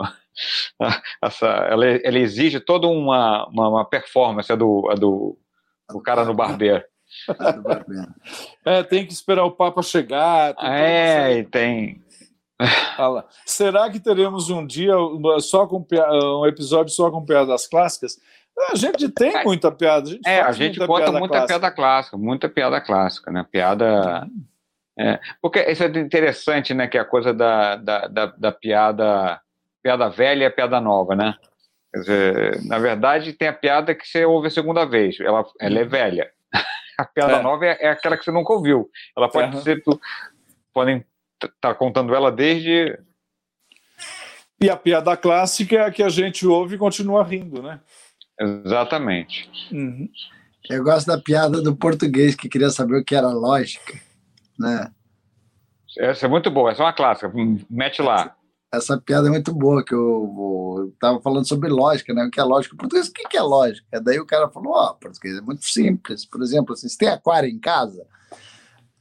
essa, 1.20 1.46
ela, 1.46 1.84
ela 1.86 2.18
exige 2.18 2.60
toda 2.60 2.86
uma, 2.86 3.46
uma, 3.48 3.68
uma 3.68 3.84
performance, 3.84 4.52
a 4.52 4.56
do, 4.56 4.88
a 4.90 4.94
do, 4.94 5.36
do 5.90 6.00
cara 6.00 6.24
no 6.24 6.34
barbeiro. 6.34 6.84
É, 8.64 8.82
tem 8.82 9.06
que 9.06 9.12
esperar 9.12 9.44
o 9.44 9.52
Papa 9.52 9.82
chegar. 9.82 10.54
É, 10.58 11.38
e 11.38 11.44
tem. 11.44 12.02
Será 13.44 13.90
que 13.90 13.98
teremos 13.98 14.50
um 14.50 14.66
dia 14.66 14.94
só 15.40 15.66
com 15.66 15.84
um 15.92 16.46
episódio 16.46 16.92
só 16.92 17.10
com 17.10 17.24
piadas 17.24 17.66
clássicas? 17.66 18.18
A 18.70 18.76
gente 18.76 19.08
tem 19.08 19.34
é. 19.34 19.44
muita 19.44 19.72
piada. 19.72 20.06
A 20.06 20.10
gente 20.10 20.28
é, 20.28 20.40
a 20.40 20.52
gente 20.52 20.78
muita 20.78 20.86
conta 20.86 21.04
piada 21.04 21.18
muita 21.18 21.32
clássica. 21.32 21.48
piada 21.48 21.74
clássica, 21.74 22.16
muita 22.16 22.48
piada 22.48 22.80
clássica, 22.80 23.30
né? 23.30 23.46
Piada. 23.50 24.28
É, 24.98 25.18
porque 25.40 25.60
isso 25.70 25.82
é 25.82 25.86
interessante, 25.86 26.74
né? 26.74 26.86
Que 26.86 26.98
é 26.98 27.00
a 27.00 27.04
coisa 27.04 27.32
da, 27.32 27.76
da, 27.76 28.06
da, 28.06 28.26
da 28.26 28.52
piada, 28.52 29.40
piada 29.82 30.08
velha 30.10 30.44
e 30.44 30.46
a 30.46 30.50
piada 30.50 30.80
nova, 30.80 31.16
né? 31.16 31.34
Dizer, 31.94 32.62
na 32.64 32.78
verdade, 32.78 33.32
tem 33.32 33.48
a 33.48 33.52
piada 33.52 33.94
que 33.94 34.06
você 34.06 34.24
ouve 34.24 34.48
a 34.48 34.50
segunda 34.50 34.84
vez, 34.84 35.18
ela, 35.20 35.44
ela 35.60 35.78
é 35.78 35.84
velha. 35.84 36.30
A 37.02 37.04
piada 37.04 37.32
é. 37.32 37.42
nova 37.42 37.66
é, 37.66 37.76
é, 37.80 37.90
aquela 37.90 38.16
que 38.16 38.24
você 38.24 38.30
nunca 38.30 38.52
ouviu. 38.52 38.88
Ela 39.16 39.28
pode 39.28 39.56
uhum. 39.56 39.62
ser. 39.62 39.82
Podem 40.72 41.04
estar 41.42 41.50
tá 41.60 41.74
contando 41.74 42.14
ela 42.14 42.30
desde. 42.30 42.96
E 44.60 44.70
a 44.70 44.76
piada 44.76 45.16
clássica 45.16 45.76
é 45.76 45.80
a 45.80 45.90
que 45.90 46.02
a 46.02 46.08
gente 46.08 46.46
ouve 46.46 46.76
e 46.76 46.78
continua 46.78 47.24
rindo, 47.24 47.60
né? 47.60 47.80
Exatamente. 48.38 49.50
Uhum. 49.72 50.08
Eu 50.70 50.84
gosto 50.84 51.08
da 51.08 51.18
piada 51.18 51.60
do 51.60 51.74
português 51.74 52.36
que 52.36 52.48
queria 52.48 52.70
saber 52.70 52.98
o 52.98 53.04
que 53.04 53.16
era 53.16 53.28
lógica, 53.28 53.98
né? 54.56 54.90
Essa 55.98 56.26
é 56.26 56.28
muito 56.28 56.50
boa, 56.50 56.70
essa 56.70 56.82
é 56.82 56.86
uma 56.86 56.92
clássica. 56.92 57.30
Mete 57.68 58.00
lá 58.00 58.36
essa 58.72 58.98
piada 58.98 59.28
é 59.28 59.30
muito 59.30 59.52
boa, 59.52 59.84
que 59.84 59.94
eu, 59.94 60.90
estava 60.94 61.20
falando 61.20 61.46
sobre 61.46 61.68
lógica, 61.68 62.14
né? 62.14 62.24
O 62.24 62.30
que 62.30 62.40
é 62.40 62.42
lógica? 62.42 62.74
Português, 62.74 63.08
o 63.08 63.12
que 63.12 63.36
é 63.36 63.42
lógica? 63.42 64.00
Daí 64.00 64.18
o 64.18 64.26
cara 64.26 64.48
falou, 64.48 64.72
ó, 64.72 64.90
oh, 64.90 64.94
português 64.94 65.36
é 65.36 65.42
muito 65.42 65.64
simples. 65.64 66.24
Por 66.24 66.42
exemplo, 66.42 66.72
assim, 66.72 66.88
você 66.88 66.96
tem 66.96 67.08
aquário 67.08 67.50
em 67.50 67.58
casa? 67.58 68.06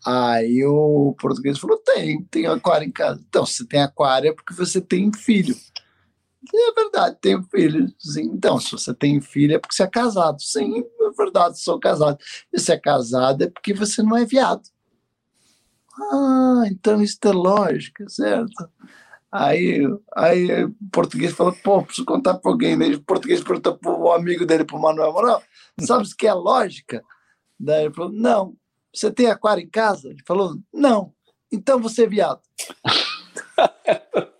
Aí 0.05 0.65
o 0.65 1.15
português 1.17 1.57
falou, 1.57 1.77
tem, 1.77 2.21
tem 2.25 2.47
aquário 2.47 2.85
em 2.85 2.91
casa. 2.91 3.21
Então, 3.29 3.45
se 3.45 3.65
tem 3.65 3.81
aquário 3.81 4.29
é 4.29 4.33
porque 4.33 4.53
você 4.53 4.81
tem 4.81 5.11
filho. 5.13 5.55
É 6.53 6.73
verdade, 6.73 7.17
tenho 7.21 7.43
filho. 7.43 7.87
Sim. 7.97 8.23
Então, 8.33 8.59
se 8.59 8.71
você 8.71 8.93
tem 8.93 9.21
filho 9.21 9.55
é 9.55 9.59
porque 9.59 9.75
você 9.75 9.83
é 9.83 9.87
casado. 9.87 10.41
Sim, 10.41 10.79
é 10.79 11.11
verdade, 11.17 11.61
sou 11.61 11.79
casado. 11.79 12.17
E 12.51 12.59
se 12.59 12.73
é 12.73 12.77
casado 12.77 13.43
é 13.43 13.49
porque 13.49 13.73
você 13.73 14.03
não 14.03 14.17
é 14.17 14.25
viado. 14.25 14.63
Ah, 16.11 16.63
então 16.67 17.01
isso 17.01 17.17
é 17.23 17.31
lógica, 17.31 18.09
certo? 18.09 18.69
Aí, 19.31 19.79
aí 20.15 20.65
o 20.65 20.75
português 20.91 21.31
falou, 21.31 21.53
pô, 21.63 21.81
preciso 21.83 22.05
contar 22.05 22.33
para 22.35 22.51
alguém. 22.51 22.77
Daí 22.77 22.93
o 22.95 23.01
português 23.01 23.41
perguntou 23.41 23.77
para 23.77 23.91
o 23.91 24.11
amigo 24.11 24.45
dele, 24.45 24.65
para 24.65 24.75
o 24.75 24.81
Manuel, 24.81 25.41
sabe 25.79 26.03
o 26.03 26.17
que 26.17 26.27
é 26.27 26.33
lógica? 26.33 27.01
Daí 27.59 27.85
ele 27.85 27.93
falou, 27.93 28.11
não. 28.11 28.55
Você 28.93 29.09
tem 29.09 29.27
aquário 29.27 29.63
em 29.63 29.69
casa? 29.69 30.09
Ele 30.09 30.21
falou, 30.27 30.57
não. 30.73 31.13
Então 31.51 31.79
você 31.79 32.03
é 32.03 32.07
viado. 32.07 32.41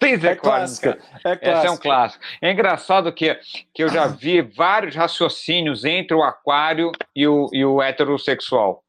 Fez 0.00 0.22
é, 0.22 0.28
é 0.28 0.36
clássica. 0.36 0.98
É 1.24 1.36
clássica. 1.36 1.50
Esse 1.50 1.66
é 1.66 1.70
um 1.70 1.76
clássico. 1.76 2.24
É 2.40 2.52
engraçado 2.52 3.12
que, 3.12 3.34
que 3.74 3.82
eu 3.82 3.88
já 3.88 4.06
vi 4.06 4.40
vários 4.40 4.94
raciocínios 4.94 5.84
entre 5.84 6.14
o 6.14 6.22
aquário 6.22 6.92
e 7.14 7.26
o, 7.26 7.48
e 7.52 7.64
o 7.64 7.82
heterossexual. 7.82 8.84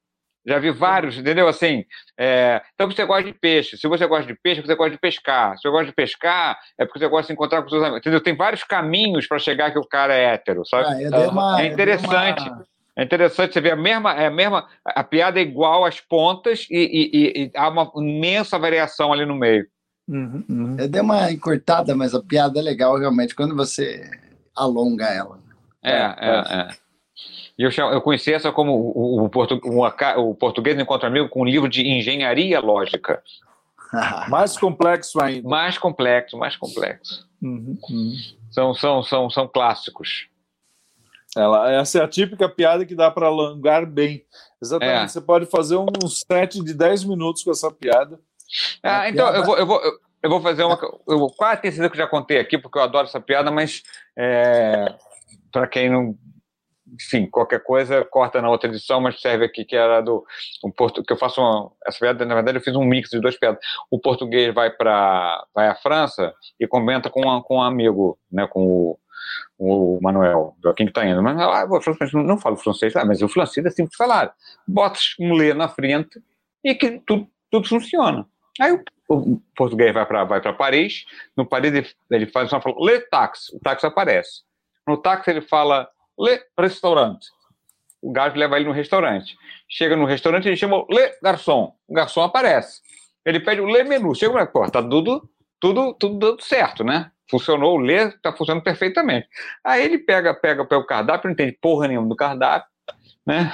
Já 0.46 0.58
vi 0.58 0.72
vários, 0.72 1.18
entendeu? 1.18 1.48
Assim, 1.48 1.84
é, 2.18 2.62
então 2.74 2.90
você 2.90 3.06
gosta 3.06 3.24
de 3.24 3.34
peixe. 3.34 3.78
Se 3.78 3.88
você 3.88 4.08
gosta 4.08 4.26
de 4.26 4.40
peixe, 4.42 4.62
você 4.62 4.76
gosta 4.76 4.92
de 4.92 5.00
pescar. 5.00 5.56
Se 5.58 5.64
você 5.64 5.70
gosta 5.70 5.86
de 5.88 5.94
pescar, 5.94 6.58
é 6.78 6.86
porque 6.86 7.00
você 7.00 7.08
gosta 7.08 7.24
de 7.24 7.28
se 7.28 7.34
encontrar 7.34 7.62
com 7.62 7.70
seus 7.70 7.82
amigos. 7.82 8.00
Entendeu? 8.00 8.22
Tem 8.22 8.36
vários 8.36 8.64
caminhos 8.64 9.28
para 9.28 9.38
chegar 9.38 9.72
que 9.72 9.80
o 9.80 9.88
cara 9.88 10.14
é 10.14 10.34
hétero, 10.34 10.66
sabe? 10.66 11.06
Ah, 11.14 11.30
uma, 11.30 11.62
é 11.62 11.68
interessante. 11.68 12.48
Uma... 12.48 12.66
É 12.96 13.04
interessante 13.04 13.54
você 13.54 13.62
ver 13.62 13.72
a 13.72 13.76
mesma, 13.78 14.14
é 14.14 14.28
a 14.28 14.32
mesma, 14.32 14.68
a 14.84 15.04
piada 15.04 15.40
é 15.40 15.42
igual 15.42 15.86
às 15.86 16.02
pontas 16.02 16.68
e, 16.70 17.12
e, 17.14 17.44
e 17.44 17.52
há 17.56 17.70
uma 17.70 17.90
imensa 17.96 18.60
variação 18.60 19.14
ali 19.14 19.26
no 19.26 19.36
meio. 19.36 19.66
Uhum, 20.06 20.44
uhum. 20.50 20.76
Eu 20.78 20.88
dei 20.90 21.02
uma 21.02 21.32
encurtada, 21.32 21.96
mas 21.96 22.14
a 22.14 22.22
piada 22.22 22.60
é 22.60 22.62
legal 22.62 22.98
realmente 22.98 23.36
quando 23.36 23.56
você 23.56 24.02
alonga 24.56 25.06
ela. 25.06 25.40
É, 25.82 25.92
é, 25.92 26.10
é. 26.20 26.62
é. 26.62 26.68
E 27.58 27.64
eu, 27.64 27.72
eu 27.92 28.02
conheci 28.02 28.34
essa 28.34 28.52
como 28.52 28.74
o, 28.74 29.26
o, 29.26 29.30
portu, 29.30 29.60
o, 29.64 29.86
o 29.86 30.36
português 30.36 30.80
encontra 30.80 31.08
amigo 31.08 31.30
com 31.30 31.42
um 31.42 31.46
livro 31.46 31.68
de 31.68 31.86
engenharia 31.88 32.60
lógica. 32.60 33.22
mais 34.30 34.58
complexo 34.58 35.22
ainda. 35.22 35.48
Mais 35.48 35.78
complexo, 35.78 36.38
mais 36.38 36.56
complexo. 36.56 37.28
Uhum, 37.42 37.78
uhum. 37.90 38.14
São, 38.52 38.74
são, 38.74 39.04
são, 39.04 39.30
são 39.30 39.48
clássicos. 39.48 40.28
Ela, 41.36 41.72
essa 41.72 42.00
é 42.00 42.04
a 42.04 42.08
típica 42.08 42.50
piada 42.50 42.86
que 42.86 42.96
dá 42.96 43.12
para 43.12 43.28
alongar 43.28 43.86
bem. 43.86 44.26
Exatamente. 44.62 45.04
É. 45.04 45.08
Você 45.08 45.22
pode 45.22 45.46
fazer 45.46 45.78
um 45.78 46.08
set 46.08 46.64
de 46.64 46.74
10 46.74 47.04
minutos 47.04 47.44
com 47.44 47.52
essa 47.52 47.72
piada. 47.72 48.20
Ah, 48.82 49.08
então 49.10 49.26
piada... 49.26 49.38
eu 49.38 49.46
vou, 49.46 49.58
eu 49.58 49.66
vou, 49.66 49.82
eu 50.24 50.30
vou 50.30 50.42
fazer 50.42 50.64
uma. 50.64 50.80
Eu 51.08 51.28
quase 51.38 51.62
tenho 51.62 51.74
certeza 51.74 51.90
que 51.90 51.96
eu 51.98 52.04
já 52.04 52.08
contei 52.08 52.40
aqui, 52.40 52.58
porque 52.58 52.78
eu 52.78 52.82
adoro 52.82 53.08
essa 53.08 53.22
piada, 53.22 53.52
mas 53.52 53.84
é, 54.18 54.96
para 55.52 55.68
quem 55.68 55.90
não 55.90 56.18
enfim, 56.94 57.26
qualquer 57.28 57.64
coisa 57.64 58.04
corta 58.06 58.42
na 58.42 58.50
outra 58.50 58.70
edição, 58.70 59.02
mas 59.02 59.20
serve 59.20 59.46
aqui 59.46 59.66
que 59.66 59.76
era 59.76 60.02
do 60.02 60.26
um 60.64 60.72
porto, 60.72 61.04
que 61.04 61.14
eu 61.14 61.18
faço 61.18 61.42
uma, 61.42 61.72
essa 61.86 62.00
piada, 62.00 62.26
na 62.26 62.36
verdade 62.36 62.58
eu 62.58 62.62
fiz 62.62 62.76
um 62.76 62.84
mix 62.84 63.10
de 63.10 63.20
duas 63.20 63.38
piadas. 63.38 63.60
O 63.90 64.00
português 64.00 64.54
vai 64.54 64.70
para 64.70 65.46
vai 65.54 65.68
à 65.68 65.76
França 65.76 66.34
e 66.60 66.68
comenta 66.68 67.10
com, 67.10 67.22
uma, 67.22 67.44
com 67.44 67.58
um 67.58 67.62
amigo, 67.62 68.18
né, 68.32 68.48
com 68.48 68.66
o, 68.66 69.00
o 69.58 70.00
Manuel, 70.02 70.56
Joaquim 70.64 70.86
que 70.86 70.92
está 70.92 71.06
indo. 71.06 71.22
Mas 71.22 71.38
ah, 71.40 71.68
eu 72.14 72.24
não 72.24 72.38
falo 72.38 72.58
francês, 72.58 72.96
ah, 72.96 73.06
mas 73.06 73.22
o 73.22 73.28
francês 73.28 73.66
é 73.66 73.70
simples 73.70 73.92
de 73.92 73.98
falar. 73.98 74.34
Bota 74.68 75.00
um 75.20 75.34
lê 75.34 75.54
na 75.54 75.68
frente 75.68 76.22
e 76.64 76.74
que 76.76 77.00
tudo, 77.06 77.28
tudo 77.52 77.68
funciona. 77.68 78.26
Aí 78.60 78.72
o, 78.74 78.84
o 79.08 79.42
português 79.56 79.94
vai 79.94 80.06
para 80.06 80.24
vai 80.24 80.42
Paris, 80.56 81.06
no 81.36 81.46
Paris 81.46 81.74
ele, 81.74 81.88
ele 82.12 82.28
faz 82.28 82.52
uma 82.52 82.62
fala, 82.62 82.76
lê 82.80 83.00
táxi, 83.00 83.56
o 83.56 83.60
táxi 83.60 83.86
aparece. 83.86 84.44
No 84.88 84.98
táxi 84.98 85.30
ele 85.30 85.42
fala 85.42 85.88
le 86.20 86.42
restaurante. 86.58 87.28
O 88.02 88.12
gajo 88.12 88.38
leva 88.38 88.58
ele 88.58 88.66
no 88.66 88.72
restaurante. 88.72 89.38
Chega 89.68 89.96
no 89.96 90.06
restaurante, 90.06 90.48
ele 90.48 90.58
chama 90.58 90.86
le 90.90 91.18
garçom. 91.22 91.74
O 91.88 91.94
garçom 91.94 92.22
aparece. 92.22 92.82
Ele 93.26 93.40
pede 93.40 93.62
o 93.62 93.66
le 93.66 93.84
menu. 93.84 94.16
Chega, 94.16 94.46
pô, 94.46 94.70
tá 94.70 94.82
tudo, 94.82 95.30
tudo, 95.60 95.94
tudo 95.94 96.18
dando 96.18 96.42
certo, 96.42 96.84
né? 96.84 97.12
Funcionou, 97.30 97.76
o 97.76 97.82
le 97.82 98.12
tá 98.22 98.34
funcionando 98.34 98.64
perfeitamente. 98.64 99.28
Aí 99.64 99.84
ele 99.84 100.00
pega, 100.00 100.34
pega, 100.34 100.66
pega 100.66 100.82
o 100.82 100.86
cardápio, 100.86 101.28
não 101.28 101.34
entende 101.34 101.58
porra 101.62 101.88
nenhuma 101.88 102.08
do 102.08 102.16
cardápio, 102.16 102.70
né? 103.26 103.52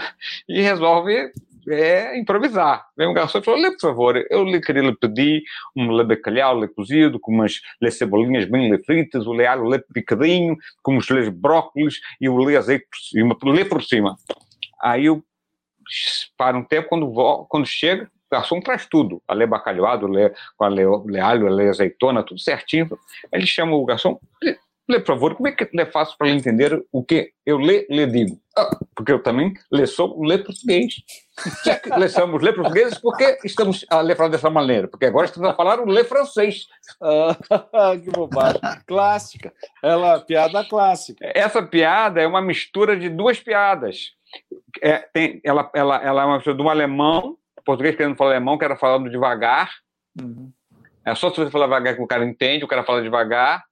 E 0.47 0.61
resolve 0.61 1.31
é 1.69 2.17
improvisar. 2.17 2.85
Vem 2.97 3.07
um 3.07 3.13
garçom 3.13 3.39
e 3.39 3.43
falou: 3.43 3.59
Lê, 3.59 3.71
por 3.71 3.81
favor, 3.81 4.25
eu 4.29 4.43
lhe 4.43 4.59
queria 4.59 4.81
lhe 4.81 4.95
pedir 4.95 5.43
um 5.75 5.91
lê 5.91 6.03
bacalhau, 6.03 6.57
lê 6.57 6.67
cozido, 6.67 7.19
com 7.19 7.31
umas 7.31 7.61
lê 7.81 7.91
cebolinhas 7.91 8.45
bem 8.45 8.71
lê 8.71 8.77
fritas, 8.83 9.25
o 9.27 9.33
lê 9.33 9.45
alho 9.45 9.65
lê 9.65 9.79
picadinho, 9.79 10.55
com 10.81 10.97
uns 10.97 11.09
lê 11.09 11.29
brócolis 11.29 11.99
e 12.19 12.29
o 12.29 12.37
lê 12.37 12.57
azeite 12.57 12.85
por 12.89 12.97
cima, 12.97 13.37
lê 13.43 13.65
por 13.65 13.83
cima. 13.83 14.15
Aí 14.81 15.09
o 15.09 15.23
para 16.37 16.57
um 16.57 16.63
tempo, 16.63 16.89
quando, 16.89 17.45
quando 17.47 17.65
chega, 17.65 18.05
o 18.05 18.09
garçom 18.31 18.59
traz 18.59 18.87
tudo. 18.87 19.21
A 19.27 19.33
lê 19.33 19.45
bacalhauado, 19.45 20.07
lê, 20.07 20.33
com 20.57 20.65
a 20.65 20.67
lê, 20.67 20.83
lê 21.05 21.19
alho, 21.19 21.47
a 21.47 21.49
lê 21.49 21.69
azeitona, 21.69 22.23
tudo 22.23 22.39
certinho. 22.39 22.89
Ele 23.31 23.45
chama 23.45 23.75
o 23.75 23.85
garçom, 23.85 24.19
lê, 24.87 24.99
por 24.99 25.07
favor, 25.07 25.35
como 25.35 25.47
é 25.47 25.51
que 25.51 25.67
é 25.77 25.85
fácil 25.85 26.15
para 26.17 26.27
ele 26.27 26.37
entender 26.37 26.83
o 26.91 27.03
que 27.03 27.31
eu 27.45 27.57
lê, 27.57 27.87
lhe 27.89 28.05
digo? 28.05 28.39
Ah, 28.57 28.69
porque 28.95 29.11
eu 29.11 29.21
também 29.21 29.53
lê, 29.71 29.85
sou, 29.85 30.23
lê 30.23 30.37
português. 30.37 30.93
lê, 31.97 32.07
somos 32.07 32.41
lê 32.41 32.53
português 32.53 32.97
porque 32.99 33.39
estamos 33.43 33.85
a 33.89 33.99
ler 34.01 34.15
dessa 34.29 34.49
maneira, 34.49 34.87
porque 34.87 35.05
agora 35.05 35.25
estamos 35.25 35.49
a 35.49 35.53
falar 35.53 35.79
o 35.79 35.85
lê 35.85 36.03
francês. 36.03 36.67
Ah, 37.01 37.35
que 38.01 38.09
bobagem. 38.11 38.61
clássica. 38.85 39.53
Ela, 39.83 40.19
piada 40.21 40.63
clássica. 40.63 41.31
Essa 41.35 41.61
piada 41.61 42.21
é 42.21 42.27
uma 42.27 42.41
mistura 42.41 42.97
de 42.97 43.09
duas 43.09 43.39
piadas. 43.39 44.11
É, 44.81 44.99
tem, 45.13 45.41
ela, 45.43 45.69
ela, 45.73 46.03
ela 46.03 46.21
é 46.21 46.25
uma 46.25 46.35
mistura 46.35 46.55
de 46.55 46.61
um 46.61 46.69
alemão, 46.69 47.37
português 47.65 47.95
querendo 47.95 48.15
falar 48.15 48.31
alemão, 48.31 48.57
que 48.57 48.65
era 48.65 48.77
falando 48.77 49.09
devagar. 49.09 49.71
Uhum. 50.21 50.51
É 51.03 51.13
só 51.13 51.29
se 51.29 51.37
você 51.37 51.51
falar 51.51 51.65
devagar 51.65 51.95
que 51.95 52.01
o 52.01 52.07
cara 52.07 52.25
entende, 52.25 52.63
o 52.63 52.67
cara 52.67 52.83
fala 52.83 53.01
devagar. 53.01 53.63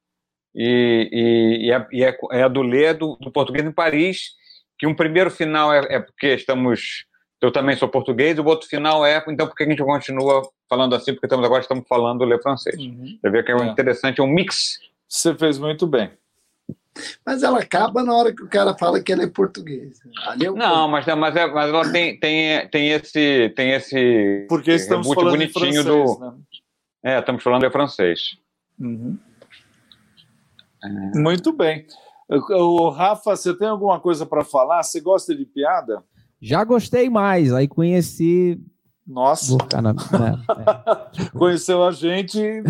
E, 0.56 1.10
e, 1.12 1.68
e, 1.68 1.72
é, 1.72 1.88
e 1.92 2.04
é, 2.04 2.18
é, 2.32 2.44
a 2.44 2.48
do 2.48 2.62
Lê, 2.62 2.94
do, 2.94 3.16
do 3.16 3.32
português 3.32 3.66
em 3.66 3.72
Paris, 3.72 4.32
que 4.78 4.86
um 4.86 4.96
primeiro 4.96 5.32
final 5.32 5.74
é, 5.74 5.96
é, 5.96 6.00
porque 6.00 6.28
estamos. 6.28 7.06
Eu 7.42 7.52
também 7.52 7.76
sou 7.76 7.90
português, 7.90 8.40
o 8.40 8.46
outro 8.46 8.70
final 8.70 9.06
é. 9.06 9.22
Então, 9.28 9.48
por 9.48 9.56
que 9.56 9.64
a 9.64 9.70
gente 9.70 9.84
continua 9.84 10.44
falando 10.70 10.96
assim? 10.96 11.14
Porque 11.14 11.26
estamos 11.26 11.46
agora 11.46 11.62
estamos 11.62 11.86
falando 11.88 12.24
Lê 12.24 12.42
francês. 12.42 12.78
Uhum. 12.80 13.18
Você 13.20 13.30
vê 13.30 13.44
que 13.44 13.52
é, 13.52 13.56
é 13.56 13.66
interessante, 13.66 14.22
é 14.22 14.24
um 14.24 14.28
mix. 14.28 14.80
Você 15.08 15.34
fez 15.36 15.60
muito 15.60 15.86
bem. 15.86 16.12
Mas 17.26 17.44
ela 17.44 17.60
acaba 17.60 18.04
na 18.04 18.14
hora 18.14 18.34
que 18.34 18.44
o 18.44 18.48
cara 18.48 18.76
fala 18.78 19.02
que 19.02 19.12
ele 19.12 19.24
é 19.24 19.28
português. 19.28 20.00
Ali 20.28 20.46
é 20.46 20.52
não, 20.52 20.88
mas, 20.88 21.06
mas, 21.06 21.36
é, 21.36 21.48
mas 21.48 21.70
ela 21.70 21.92
tem, 21.92 22.20
tem, 22.20 22.68
tem 22.70 22.90
esse. 22.90 23.50
Tem 23.56 23.72
esse 23.72 24.46
Porque 24.48 24.72
estamos 24.72 25.08
falando 25.08 25.32
bonitinho 25.32 25.84
francês, 25.84 25.86
do. 25.86 26.20
Né? 26.20 26.34
É, 27.04 27.20
estamos 27.20 27.44
falando 27.44 27.66
em 27.66 27.72
francês. 27.72 28.38
Uhum. 28.80 29.18
É. 30.84 31.20
Muito 31.20 31.54
bem. 31.54 31.86
O 32.30 32.90
Rafa, 32.90 33.36
você 33.36 33.54
tem 33.54 33.68
alguma 33.68 34.00
coisa 34.00 34.26
para 34.26 34.44
falar? 34.44 34.82
Você 34.84 35.00
gosta 35.00 35.36
de 35.36 35.46
piada? 35.46 36.04
Já 36.42 36.64
gostei 36.64 37.10
mais. 37.10 37.54
Aí 37.54 37.68
conheci. 37.68 38.60
Nossa. 39.06 39.58
é, 39.74 41.22
é. 41.22 41.30
Conheceu 41.38 41.84
a 41.84 41.92
gente. 41.92 42.40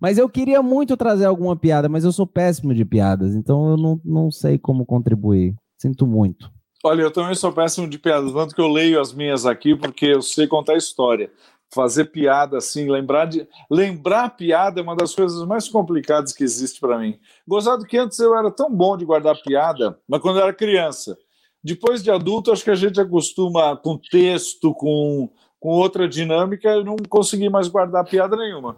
mas 0.00 0.18
eu 0.18 0.28
queria 0.28 0.62
muito 0.62 0.96
trazer 0.96 1.26
alguma 1.26 1.56
piada, 1.56 1.88
mas 1.88 2.04
eu 2.04 2.12
sou 2.12 2.26
péssimo 2.26 2.74
de 2.74 2.84
piadas, 2.84 3.34
então 3.34 3.70
eu 3.70 3.76
não, 3.76 4.00
não 4.04 4.30
sei 4.30 4.58
como 4.58 4.86
contribuir. 4.86 5.54
Sinto 5.76 6.06
muito. 6.06 6.50
Olha, 6.84 7.02
eu 7.02 7.10
também 7.10 7.34
sou 7.34 7.52
péssimo 7.52 7.88
de 7.88 7.98
piadas, 7.98 8.32
tanto 8.32 8.54
que 8.54 8.60
eu 8.60 8.68
leio 8.68 9.00
as 9.00 9.12
minhas 9.12 9.44
aqui 9.44 9.74
porque 9.74 10.06
eu 10.06 10.22
sei 10.22 10.46
contar 10.46 10.76
história 10.76 11.30
fazer 11.70 12.06
piada 12.06 12.58
assim, 12.58 12.90
lembrar 12.90 13.26
de 13.26 13.46
lembrar 13.70 14.30
piada 14.30 14.80
é 14.80 14.82
uma 14.82 14.96
das 14.96 15.14
coisas 15.14 15.46
mais 15.46 15.68
complicadas 15.68 16.32
que 16.32 16.44
existe 16.44 16.80
para 16.80 16.98
mim. 16.98 17.18
Gozado 17.46 17.84
que 17.84 17.98
antes 17.98 18.18
eu 18.18 18.36
era 18.36 18.50
tão 18.50 18.70
bom 18.70 18.96
de 18.96 19.04
guardar 19.04 19.40
piada, 19.42 19.98
mas 20.08 20.20
quando 20.20 20.38
eu 20.38 20.44
era 20.44 20.52
criança. 20.52 21.16
Depois 21.62 22.02
de 22.02 22.10
adulto, 22.10 22.52
acho 22.52 22.64
que 22.64 22.70
a 22.70 22.74
gente 22.74 23.00
acostuma 23.00 23.76
com 23.76 23.98
texto, 23.98 24.72
com, 24.74 25.28
com 25.58 25.70
outra 25.70 26.08
dinâmica, 26.08 26.68
eu 26.68 26.84
não 26.84 26.96
consegui 27.08 27.48
mais 27.48 27.68
guardar 27.68 28.04
piada 28.04 28.36
nenhuma. 28.36 28.76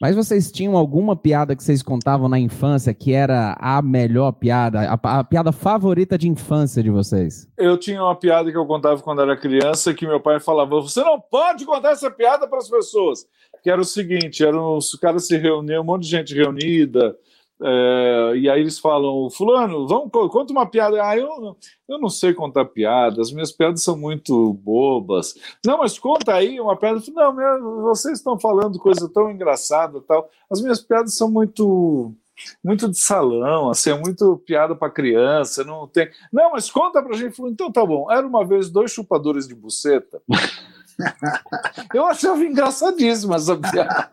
Mas 0.00 0.14
vocês 0.14 0.52
tinham 0.52 0.76
alguma 0.76 1.16
piada 1.16 1.56
que 1.56 1.62
vocês 1.62 1.82
contavam 1.82 2.28
na 2.28 2.38
infância 2.38 2.92
que 2.92 3.12
era 3.12 3.56
a 3.58 3.80
melhor 3.80 4.32
piada, 4.32 4.80
a, 4.80 5.18
a, 5.20 5.24
piada 5.24 5.52
favorita 5.52 6.18
de 6.18 6.28
infância 6.28 6.82
de 6.82 6.90
vocês? 6.90 7.48
Eu 7.56 7.78
tinha 7.78 8.02
uma 8.02 8.14
piada 8.14 8.50
que 8.50 8.56
eu 8.56 8.66
contava 8.66 9.00
quando 9.00 9.22
era 9.22 9.36
criança 9.36 9.94
que 9.94 10.06
meu 10.06 10.20
pai 10.20 10.38
falava: 10.38 10.80
você 10.80 11.02
não 11.02 11.20
pode 11.20 11.64
contar 11.64 11.92
essa 11.92 12.10
piada 12.10 12.46
para 12.46 12.58
as 12.58 12.68
pessoas. 12.68 13.26
Que 13.62 13.70
era 13.70 13.80
o 13.80 13.84
seguinte: 13.84 14.44
eram 14.44 14.76
os 14.76 14.94
caras 14.94 15.26
se 15.26 15.36
reuniam, 15.36 15.82
um 15.82 15.86
monte 15.86 16.02
de 16.02 16.10
gente 16.10 16.34
reunida, 16.34 17.16
é, 17.62 18.32
e 18.36 18.50
aí 18.50 18.60
eles 18.60 18.78
falam, 18.78 19.30
fulano, 19.30 19.86
vamos, 19.86 20.10
conta 20.30 20.52
uma 20.52 20.66
piada. 20.66 21.02
Ah, 21.02 21.16
eu, 21.16 21.56
eu 21.88 21.98
não 21.98 22.10
sei 22.10 22.34
contar 22.34 22.66
piadas, 22.66 23.32
minhas 23.32 23.50
piadas 23.50 23.82
são 23.82 23.96
muito 23.96 24.52
bobas. 24.54 25.34
Não, 25.64 25.78
mas 25.78 25.98
conta 25.98 26.34
aí 26.34 26.60
uma 26.60 26.76
piada. 26.76 27.00
Não, 27.14 27.32
meu, 27.32 27.82
vocês 27.82 28.18
estão 28.18 28.38
falando 28.38 28.78
coisa 28.78 29.08
tão 29.08 29.30
engraçada 29.30 30.00
tal. 30.02 30.28
As 30.50 30.60
minhas 30.60 30.80
piadas 30.80 31.14
são 31.14 31.30
muito 31.30 32.14
muito 32.62 32.86
de 32.90 32.98
salão, 32.98 33.70
assim, 33.70 33.88
é 33.90 33.98
muito 33.98 34.36
piada 34.46 34.76
para 34.76 34.92
criança, 34.92 35.64
não 35.64 35.88
tem. 35.88 36.10
Não, 36.30 36.52
mas 36.52 36.70
conta 36.70 37.02
pra 37.02 37.16
gente. 37.16 37.34
Falou, 37.34 37.50
então 37.50 37.72
tá 37.72 37.84
bom. 37.84 38.10
Era 38.10 38.26
uma 38.26 38.44
vez 38.44 38.68
dois 38.68 38.92
chupadores 38.92 39.48
de 39.48 39.54
buceta. 39.54 40.20
eu 41.94 42.04
achava 42.04 42.44
engraçadíssima 42.44 43.36
essa 43.36 43.56
piada. 43.56 44.10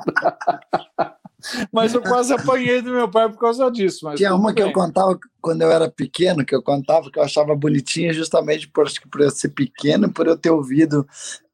Mas 1.72 1.94
eu 1.94 2.02
quase 2.02 2.34
apanhei 2.34 2.82
do 2.82 2.92
meu 2.92 3.10
pai 3.10 3.30
por 3.30 3.38
causa 3.38 3.70
disso. 3.70 4.06
Mas 4.06 4.18
Tinha 4.18 4.34
uma 4.34 4.48
bem. 4.48 4.56
que 4.56 4.62
eu 4.62 4.72
contava 4.72 5.18
quando 5.42 5.62
eu 5.62 5.72
era 5.72 5.90
pequeno, 5.90 6.46
que 6.46 6.56
eu 6.56 6.64
contava 6.64 7.12
que 7.12 7.20
eu 7.20 7.24
achava 7.24 7.56
bonitinha, 7.56 8.14
justamente 8.14 8.68
por, 8.68 8.88
por 9.12 9.22
eu 9.22 9.30
ser 9.30 9.50
pequeno, 9.50 10.12
por 10.12 10.28
eu 10.28 10.38
ter 10.38 10.50
ouvido 10.50 11.08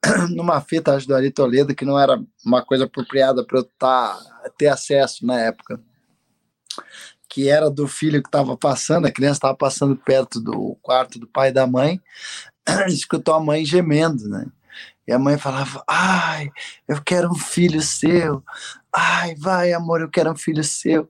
numa 0.36 0.62
fita 0.62 0.98
do 1.00 1.16
Ari 1.16 1.32
Toledo, 1.32 1.76
que 1.76 1.86
não 1.86 2.00
era 2.00 2.22
uma 2.46 2.64
coisa 2.64 2.86
apropriada 2.86 3.44
para 3.44 3.60
eu 3.60 3.64
tá, 3.78 4.18
ter 4.58 4.68
acesso 4.68 5.26
na 5.26 5.40
época. 5.40 5.80
Que 7.28 7.48
era 7.48 7.70
do 7.70 7.88
filho 7.88 8.22
que 8.22 8.28
estava 8.28 8.58
passando, 8.58 9.06
a 9.06 9.12
criança 9.12 9.38
estava 9.38 9.56
passando 9.56 9.96
perto 9.96 10.40
do 10.40 10.78
quarto 10.82 11.20
do 11.20 11.28
pai 11.28 11.50
e 11.50 11.54
da 11.54 11.68
mãe, 11.68 12.02
escutou 12.88 13.34
a 13.34 13.40
mãe 13.40 13.66
gemendo, 13.66 14.28
né? 14.28 14.46
E 15.10 15.12
a 15.12 15.18
mãe 15.18 15.40
falava: 15.40 15.84
Ai, 15.88 16.52
eu 16.88 17.02
quero 17.02 17.32
um 17.32 17.36
filho 17.36 17.82
seu. 17.82 18.44
Ai, 18.96 19.34
vai, 19.36 19.74
amor, 19.74 20.02
eu 20.02 20.10
quero 20.10 20.32
um 20.32 20.36
filho 20.36 20.64
seu. 20.64 21.10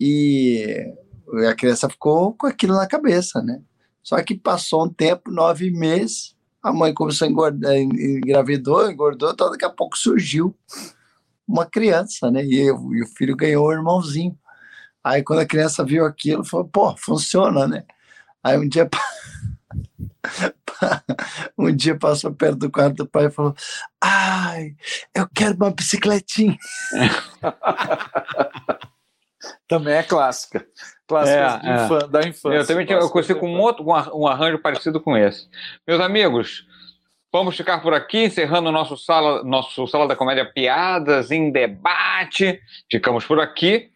E 0.00 0.94
a 1.46 1.54
criança 1.54 1.90
ficou 1.90 2.32
com 2.32 2.46
aquilo 2.46 2.74
na 2.74 2.86
cabeça, 2.86 3.42
né? 3.42 3.60
Só 4.02 4.16
que 4.22 4.34
passou 4.34 4.86
um 4.86 4.88
tempo, 4.88 5.30
nove 5.30 5.70
meses, 5.70 6.34
a 6.62 6.72
mãe 6.72 6.94
começou 6.94 7.26
a 7.26 7.30
engordar, 7.30 7.76
engravidou, 7.76 8.90
engordou, 8.90 9.30
então 9.30 9.50
daqui 9.50 9.66
a 9.66 9.70
pouco 9.70 9.98
surgiu 9.98 10.56
uma 11.46 11.66
criança, 11.66 12.30
né? 12.30 12.42
E, 12.46 12.56
eu, 12.56 12.94
e 12.94 13.02
o 13.02 13.06
filho 13.08 13.36
ganhou 13.36 13.66
o 13.66 13.72
irmãozinho. 13.72 14.38
Aí 15.04 15.22
quando 15.22 15.40
a 15.40 15.46
criança 15.46 15.84
viu 15.84 16.06
aquilo, 16.06 16.42
falou: 16.46 16.66
pô, 16.66 16.96
funciona, 16.96 17.68
né? 17.68 17.84
Aí 18.42 18.56
um 18.56 18.66
dia. 18.66 18.88
um 21.58 21.74
dia 21.74 21.98
passou 21.98 22.32
perto 22.32 22.56
do 22.56 22.70
quarto 22.70 22.96
do 22.96 23.06
pai 23.06 23.26
e 23.26 23.30
falou: 23.30 23.54
Ai, 24.02 24.74
eu 25.14 25.28
quero 25.34 25.56
uma 25.56 25.70
bicicletinha. 25.70 26.56
também 29.68 29.94
é 29.94 30.02
clássica. 30.02 30.66
Clássica 31.06 31.60
é, 31.62 32.04
é. 32.04 32.08
da 32.08 32.20
infância. 32.20 32.56
Eu 32.56 32.66
também 32.66 32.86
tinha, 32.86 32.98
eu 32.98 33.10
conheci 33.10 33.34
com 33.34 33.48
um 33.48 33.60
outro 33.60 33.84
um 34.14 34.26
arranjo 34.26 34.58
parecido 34.58 35.00
com 35.00 35.16
esse. 35.16 35.48
Meus 35.86 36.00
amigos, 36.00 36.66
vamos 37.32 37.56
ficar 37.56 37.80
por 37.80 37.94
aqui, 37.94 38.24
encerrando 38.24 38.72
nosso 38.72 38.96
sala, 38.96 39.44
nosso 39.44 39.86
sala 39.86 40.08
da 40.08 40.16
comédia 40.16 40.50
Piadas 40.52 41.30
em 41.30 41.50
Debate. 41.50 42.60
Ficamos 42.90 43.24
por 43.24 43.40
aqui. 43.40 43.90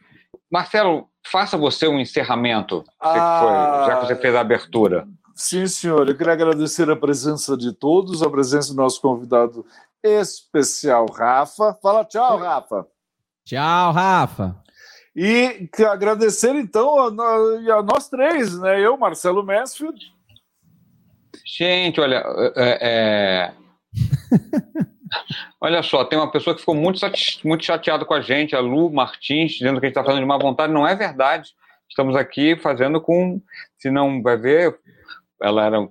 Marcelo, 0.50 1.08
faça 1.26 1.56
você 1.56 1.86
um 1.86 2.00
encerramento, 2.00 2.84
ah, 3.00 3.40
foi, 3.40 3.86
já 3.86 4.00
que 4.00 4.06
você 4.06 4.16
fez 4.16 4.34
a 4.34 4.40
abertura. 4.40 5.06
Sim, 5.40 5.66
senhor. 5.66 6.06
Eu 6.06 6.14
queria 6.14 6.34
agradecer 6.34 6.90
a 6.90 6.94
presença 6.94 7.56
de 7.56 7.72
todos, 7.72 8.22
a 8.22 8.28
presença 8.28 8.74
do 8.74 8.76
nosso 8.76 9.00
convidado 9.00 9.64
especial, 10.02 11.06
Rafa. 11.06 11.72
Fala 11.82 12.04
tchau, 12.04 12.36
Rafa. 12.36 12.86
Tchau, 13.46 13.90
Rafa. 13.90 14.62
E 15.16 15.66
agradecer, 15.90 16.54
então, 16.54 16.98
a, 16.98 17.06
a 17.78 17.82
nós 17.82 18.06
três, 18.10 18.58
né? 18.60 18.84
Eu, 18.84 18.98
Marcelo 18.98 19.42
Mansfield. 19.42 20.12
Gente, 21.46 22.02
olha, 22.02 22.22
é, 22.54 22.78
é... 22.82 23.52
olha 25.58 25.82
só, 25.82 26.04
tem 26.04 26.18
uma 26.18 26.30
pessoa 26.30 26.54
que 26.54 26.60
ficou 26.60 26.74
muito, 26.74 27.00
muito 27.44 27.64
chateada 27.64 28.04
com 28.04 28.12
a 28.12 28.20
gente, 28.20 28.54
a 28.54 28.60
Lu 28.60 28.92
Martins, 28.92 29.52
dizendo 29.52 29.80
que 29.80 29.86
a 29.86 29.88
gente 29.88 29.96
está 29.96 30.04
fazendo 30.04 30.20
de 30.20 30.28
má 30.28 30.36
vontade. 30.36 30.70
Não 30.70 30.86
é 30.86 30.94
verdade. 30.94 31.54
Estamos 31.88 32.14
aqui 32.14 32.56
fazendo 32.56 33.00
com. 33.00 33.40
Se 33.78 33.90
não 33.90 34.22
vai 34.22 34.36
ver, 34.36 34.78
ela 35.42 35.64
era 35.64 35.88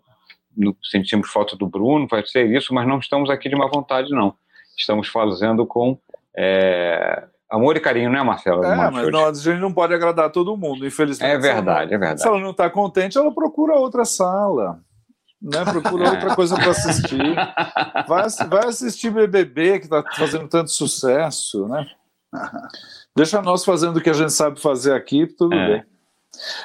no, 0.56 0.76
sentimos 0.84 1.32
falta 1.32 1.56
do 1.56 1.68
Bruno, 1.68 2.08
vai 2.10 2.26
ser 2.26 2.46
isso, 2.50 2.74
mas 2.74 2.88
não 2.88 3.00
estamos 3.00 3.30
aqui 3.30 3.50
de 3.50 3.56
má 3.56 3.68
vontade, 3.68 4.10
não. 4.12 4.36
Estamos 4.78 5.08
fazendo 5.08 5.66
com 5.66 5.98
é, 6.38 7.24
amor 7.50 7.76
e 7.78 7.80
carinho, 7.80 8.10
né, 8.10 8.22
Marcelo? 8.22 8.64
É, 8.64 8.92
mas 8.92 9.12
não, 9.12 9.26
a 9.26 9.34
gente 9.34 9.60
não 9.60 9.74
pode 9.74 9.94
agradar 9.94 10.32
todo 10.32 10.58
mundo, 10.58 10.86
infelizmente. 10.86 11.32
É 11.32 11.38
verdade, 11.38 11.94
é 11.94 11.98
verdade. 11.98 12.22
Se 12.22 12.28
ela 12.28 12.40
não 12.40 12.52
está 12.52 12.70
contente, 12.70 13.18
ela 13.18 13.34
procura 13.34 13.74
outra 13.76 14.06
sala. 14.06 14.80
Né? 15.42 15.64
Procura 15.66 16.12
outra 16.12 16.36
coisa 16.36 16.56
para 16.56 16.72
assistir. 16.72 17.36
Vai, 18.08 18.28
vai 18.50 18.68
assistir 18.68 19.10
BBB, 19.12 19.80
que 19.80 19.86
está 19.86 20.04
fazendo 20.16 20.48
tanto 20.48 20.72
sucesso, 20.72 21.68
né? 21.68 21.86
Deixa 23.16 23.42
nós 23.42 23.66
fazendo 23.66 23.98
o 23.98 24.02
que 24.02 24.10
a 24.10 24.14
gente 24.14 24.32
sabe 24.32 24.62
fazer 24.62 24.94
aqui, 24.94 25.26
tudo 25.26 25.56
é. 25.56 25.68
bem. 25.68 25.86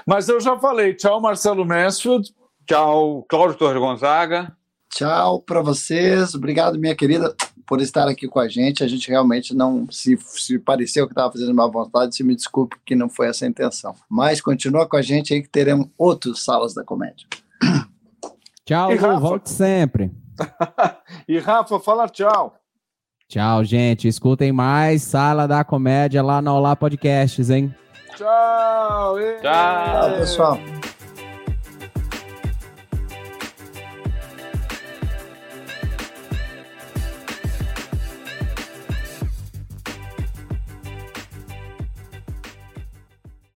Mas 0.07 0.29
eu 0.29 0.41
já 0.41 0.59
falei, 0.59 0.95
tchau, 0.95 1.21
Marcelo 1.21 1.65
Mansfield. 1.65 2.33
Tchau, 2.67 3.25
Cláudio 3.29 3.57
Torres 3.57 3.79
Gonzaga. 3.79 4.57
Tchau 4.91 5.41
para 5.41 5.61
vocês. 5.61 6.35
Obrigado, 6.35 6.79
minha 6.79 6.95
querida, 6.95 7.35
por 7.67 7.81
estar 7.81 8.09
aqui 8.09 8.29
com 8.29 8.39
a 8.39 8.49
gente. 8.49 8.85
A 8.85 8.89
gente 8.89 9.09
realmente 9.09 9.55
não 9.55 9.87
se, 9.91 10.17
se 10.17 10.59
pareceu 10.59 11.07
que 11.07 11.13
estava 11.13 11.33
fazendo 11.33 11.55
má 11.55 11.67
vontade, 11.67 12.15
se 12.15 12.23
me 12.23 12.35
desculpe 12.35 12.77
que 12.85 12.95
não 12.95 13.09
foi 13.09 13.29
essa 13.29 13.45
a 13.45 13.49
intenção. 13.49 13.95
Mas 14.09 14.41
continua 14.41 14.87
com 14.87 14.97
a 14.97 15.03
gente 15.03 15.35
aí 15.35 15.43
que 15.43 15.49
teremos 15.49 15.89
outros 15.99 16.45
salas 16.45 16.75
da 16.75 16.85
comédia. 16.85 17.27
Tchau, 18.65 18.93
e 18.93 18.97
volte 18.97 19.51
sempre. 19.51 20.11
e 21.29 21.39
Rafa, 21.39 21.79
fala 21.81 22.09
tchau. 22.09 22.55
Tchau, 23.29 23.65
gente. 23.65 24.09
Escutem 24.09 24.53
mais 24.53 25.03
Sala 25.03 25.47
da 25.47 25.65
Comédia 25.65 26.23
lá 26.23 26.41
no 26.41 26.55
Olá 26.55 26.75
Podcasts, 26.75 27.51
hein? 27.51 27.75
Tchau. 28.17 29.17
Tchau, 29.43 30.17
pessoal. 30.19 30.59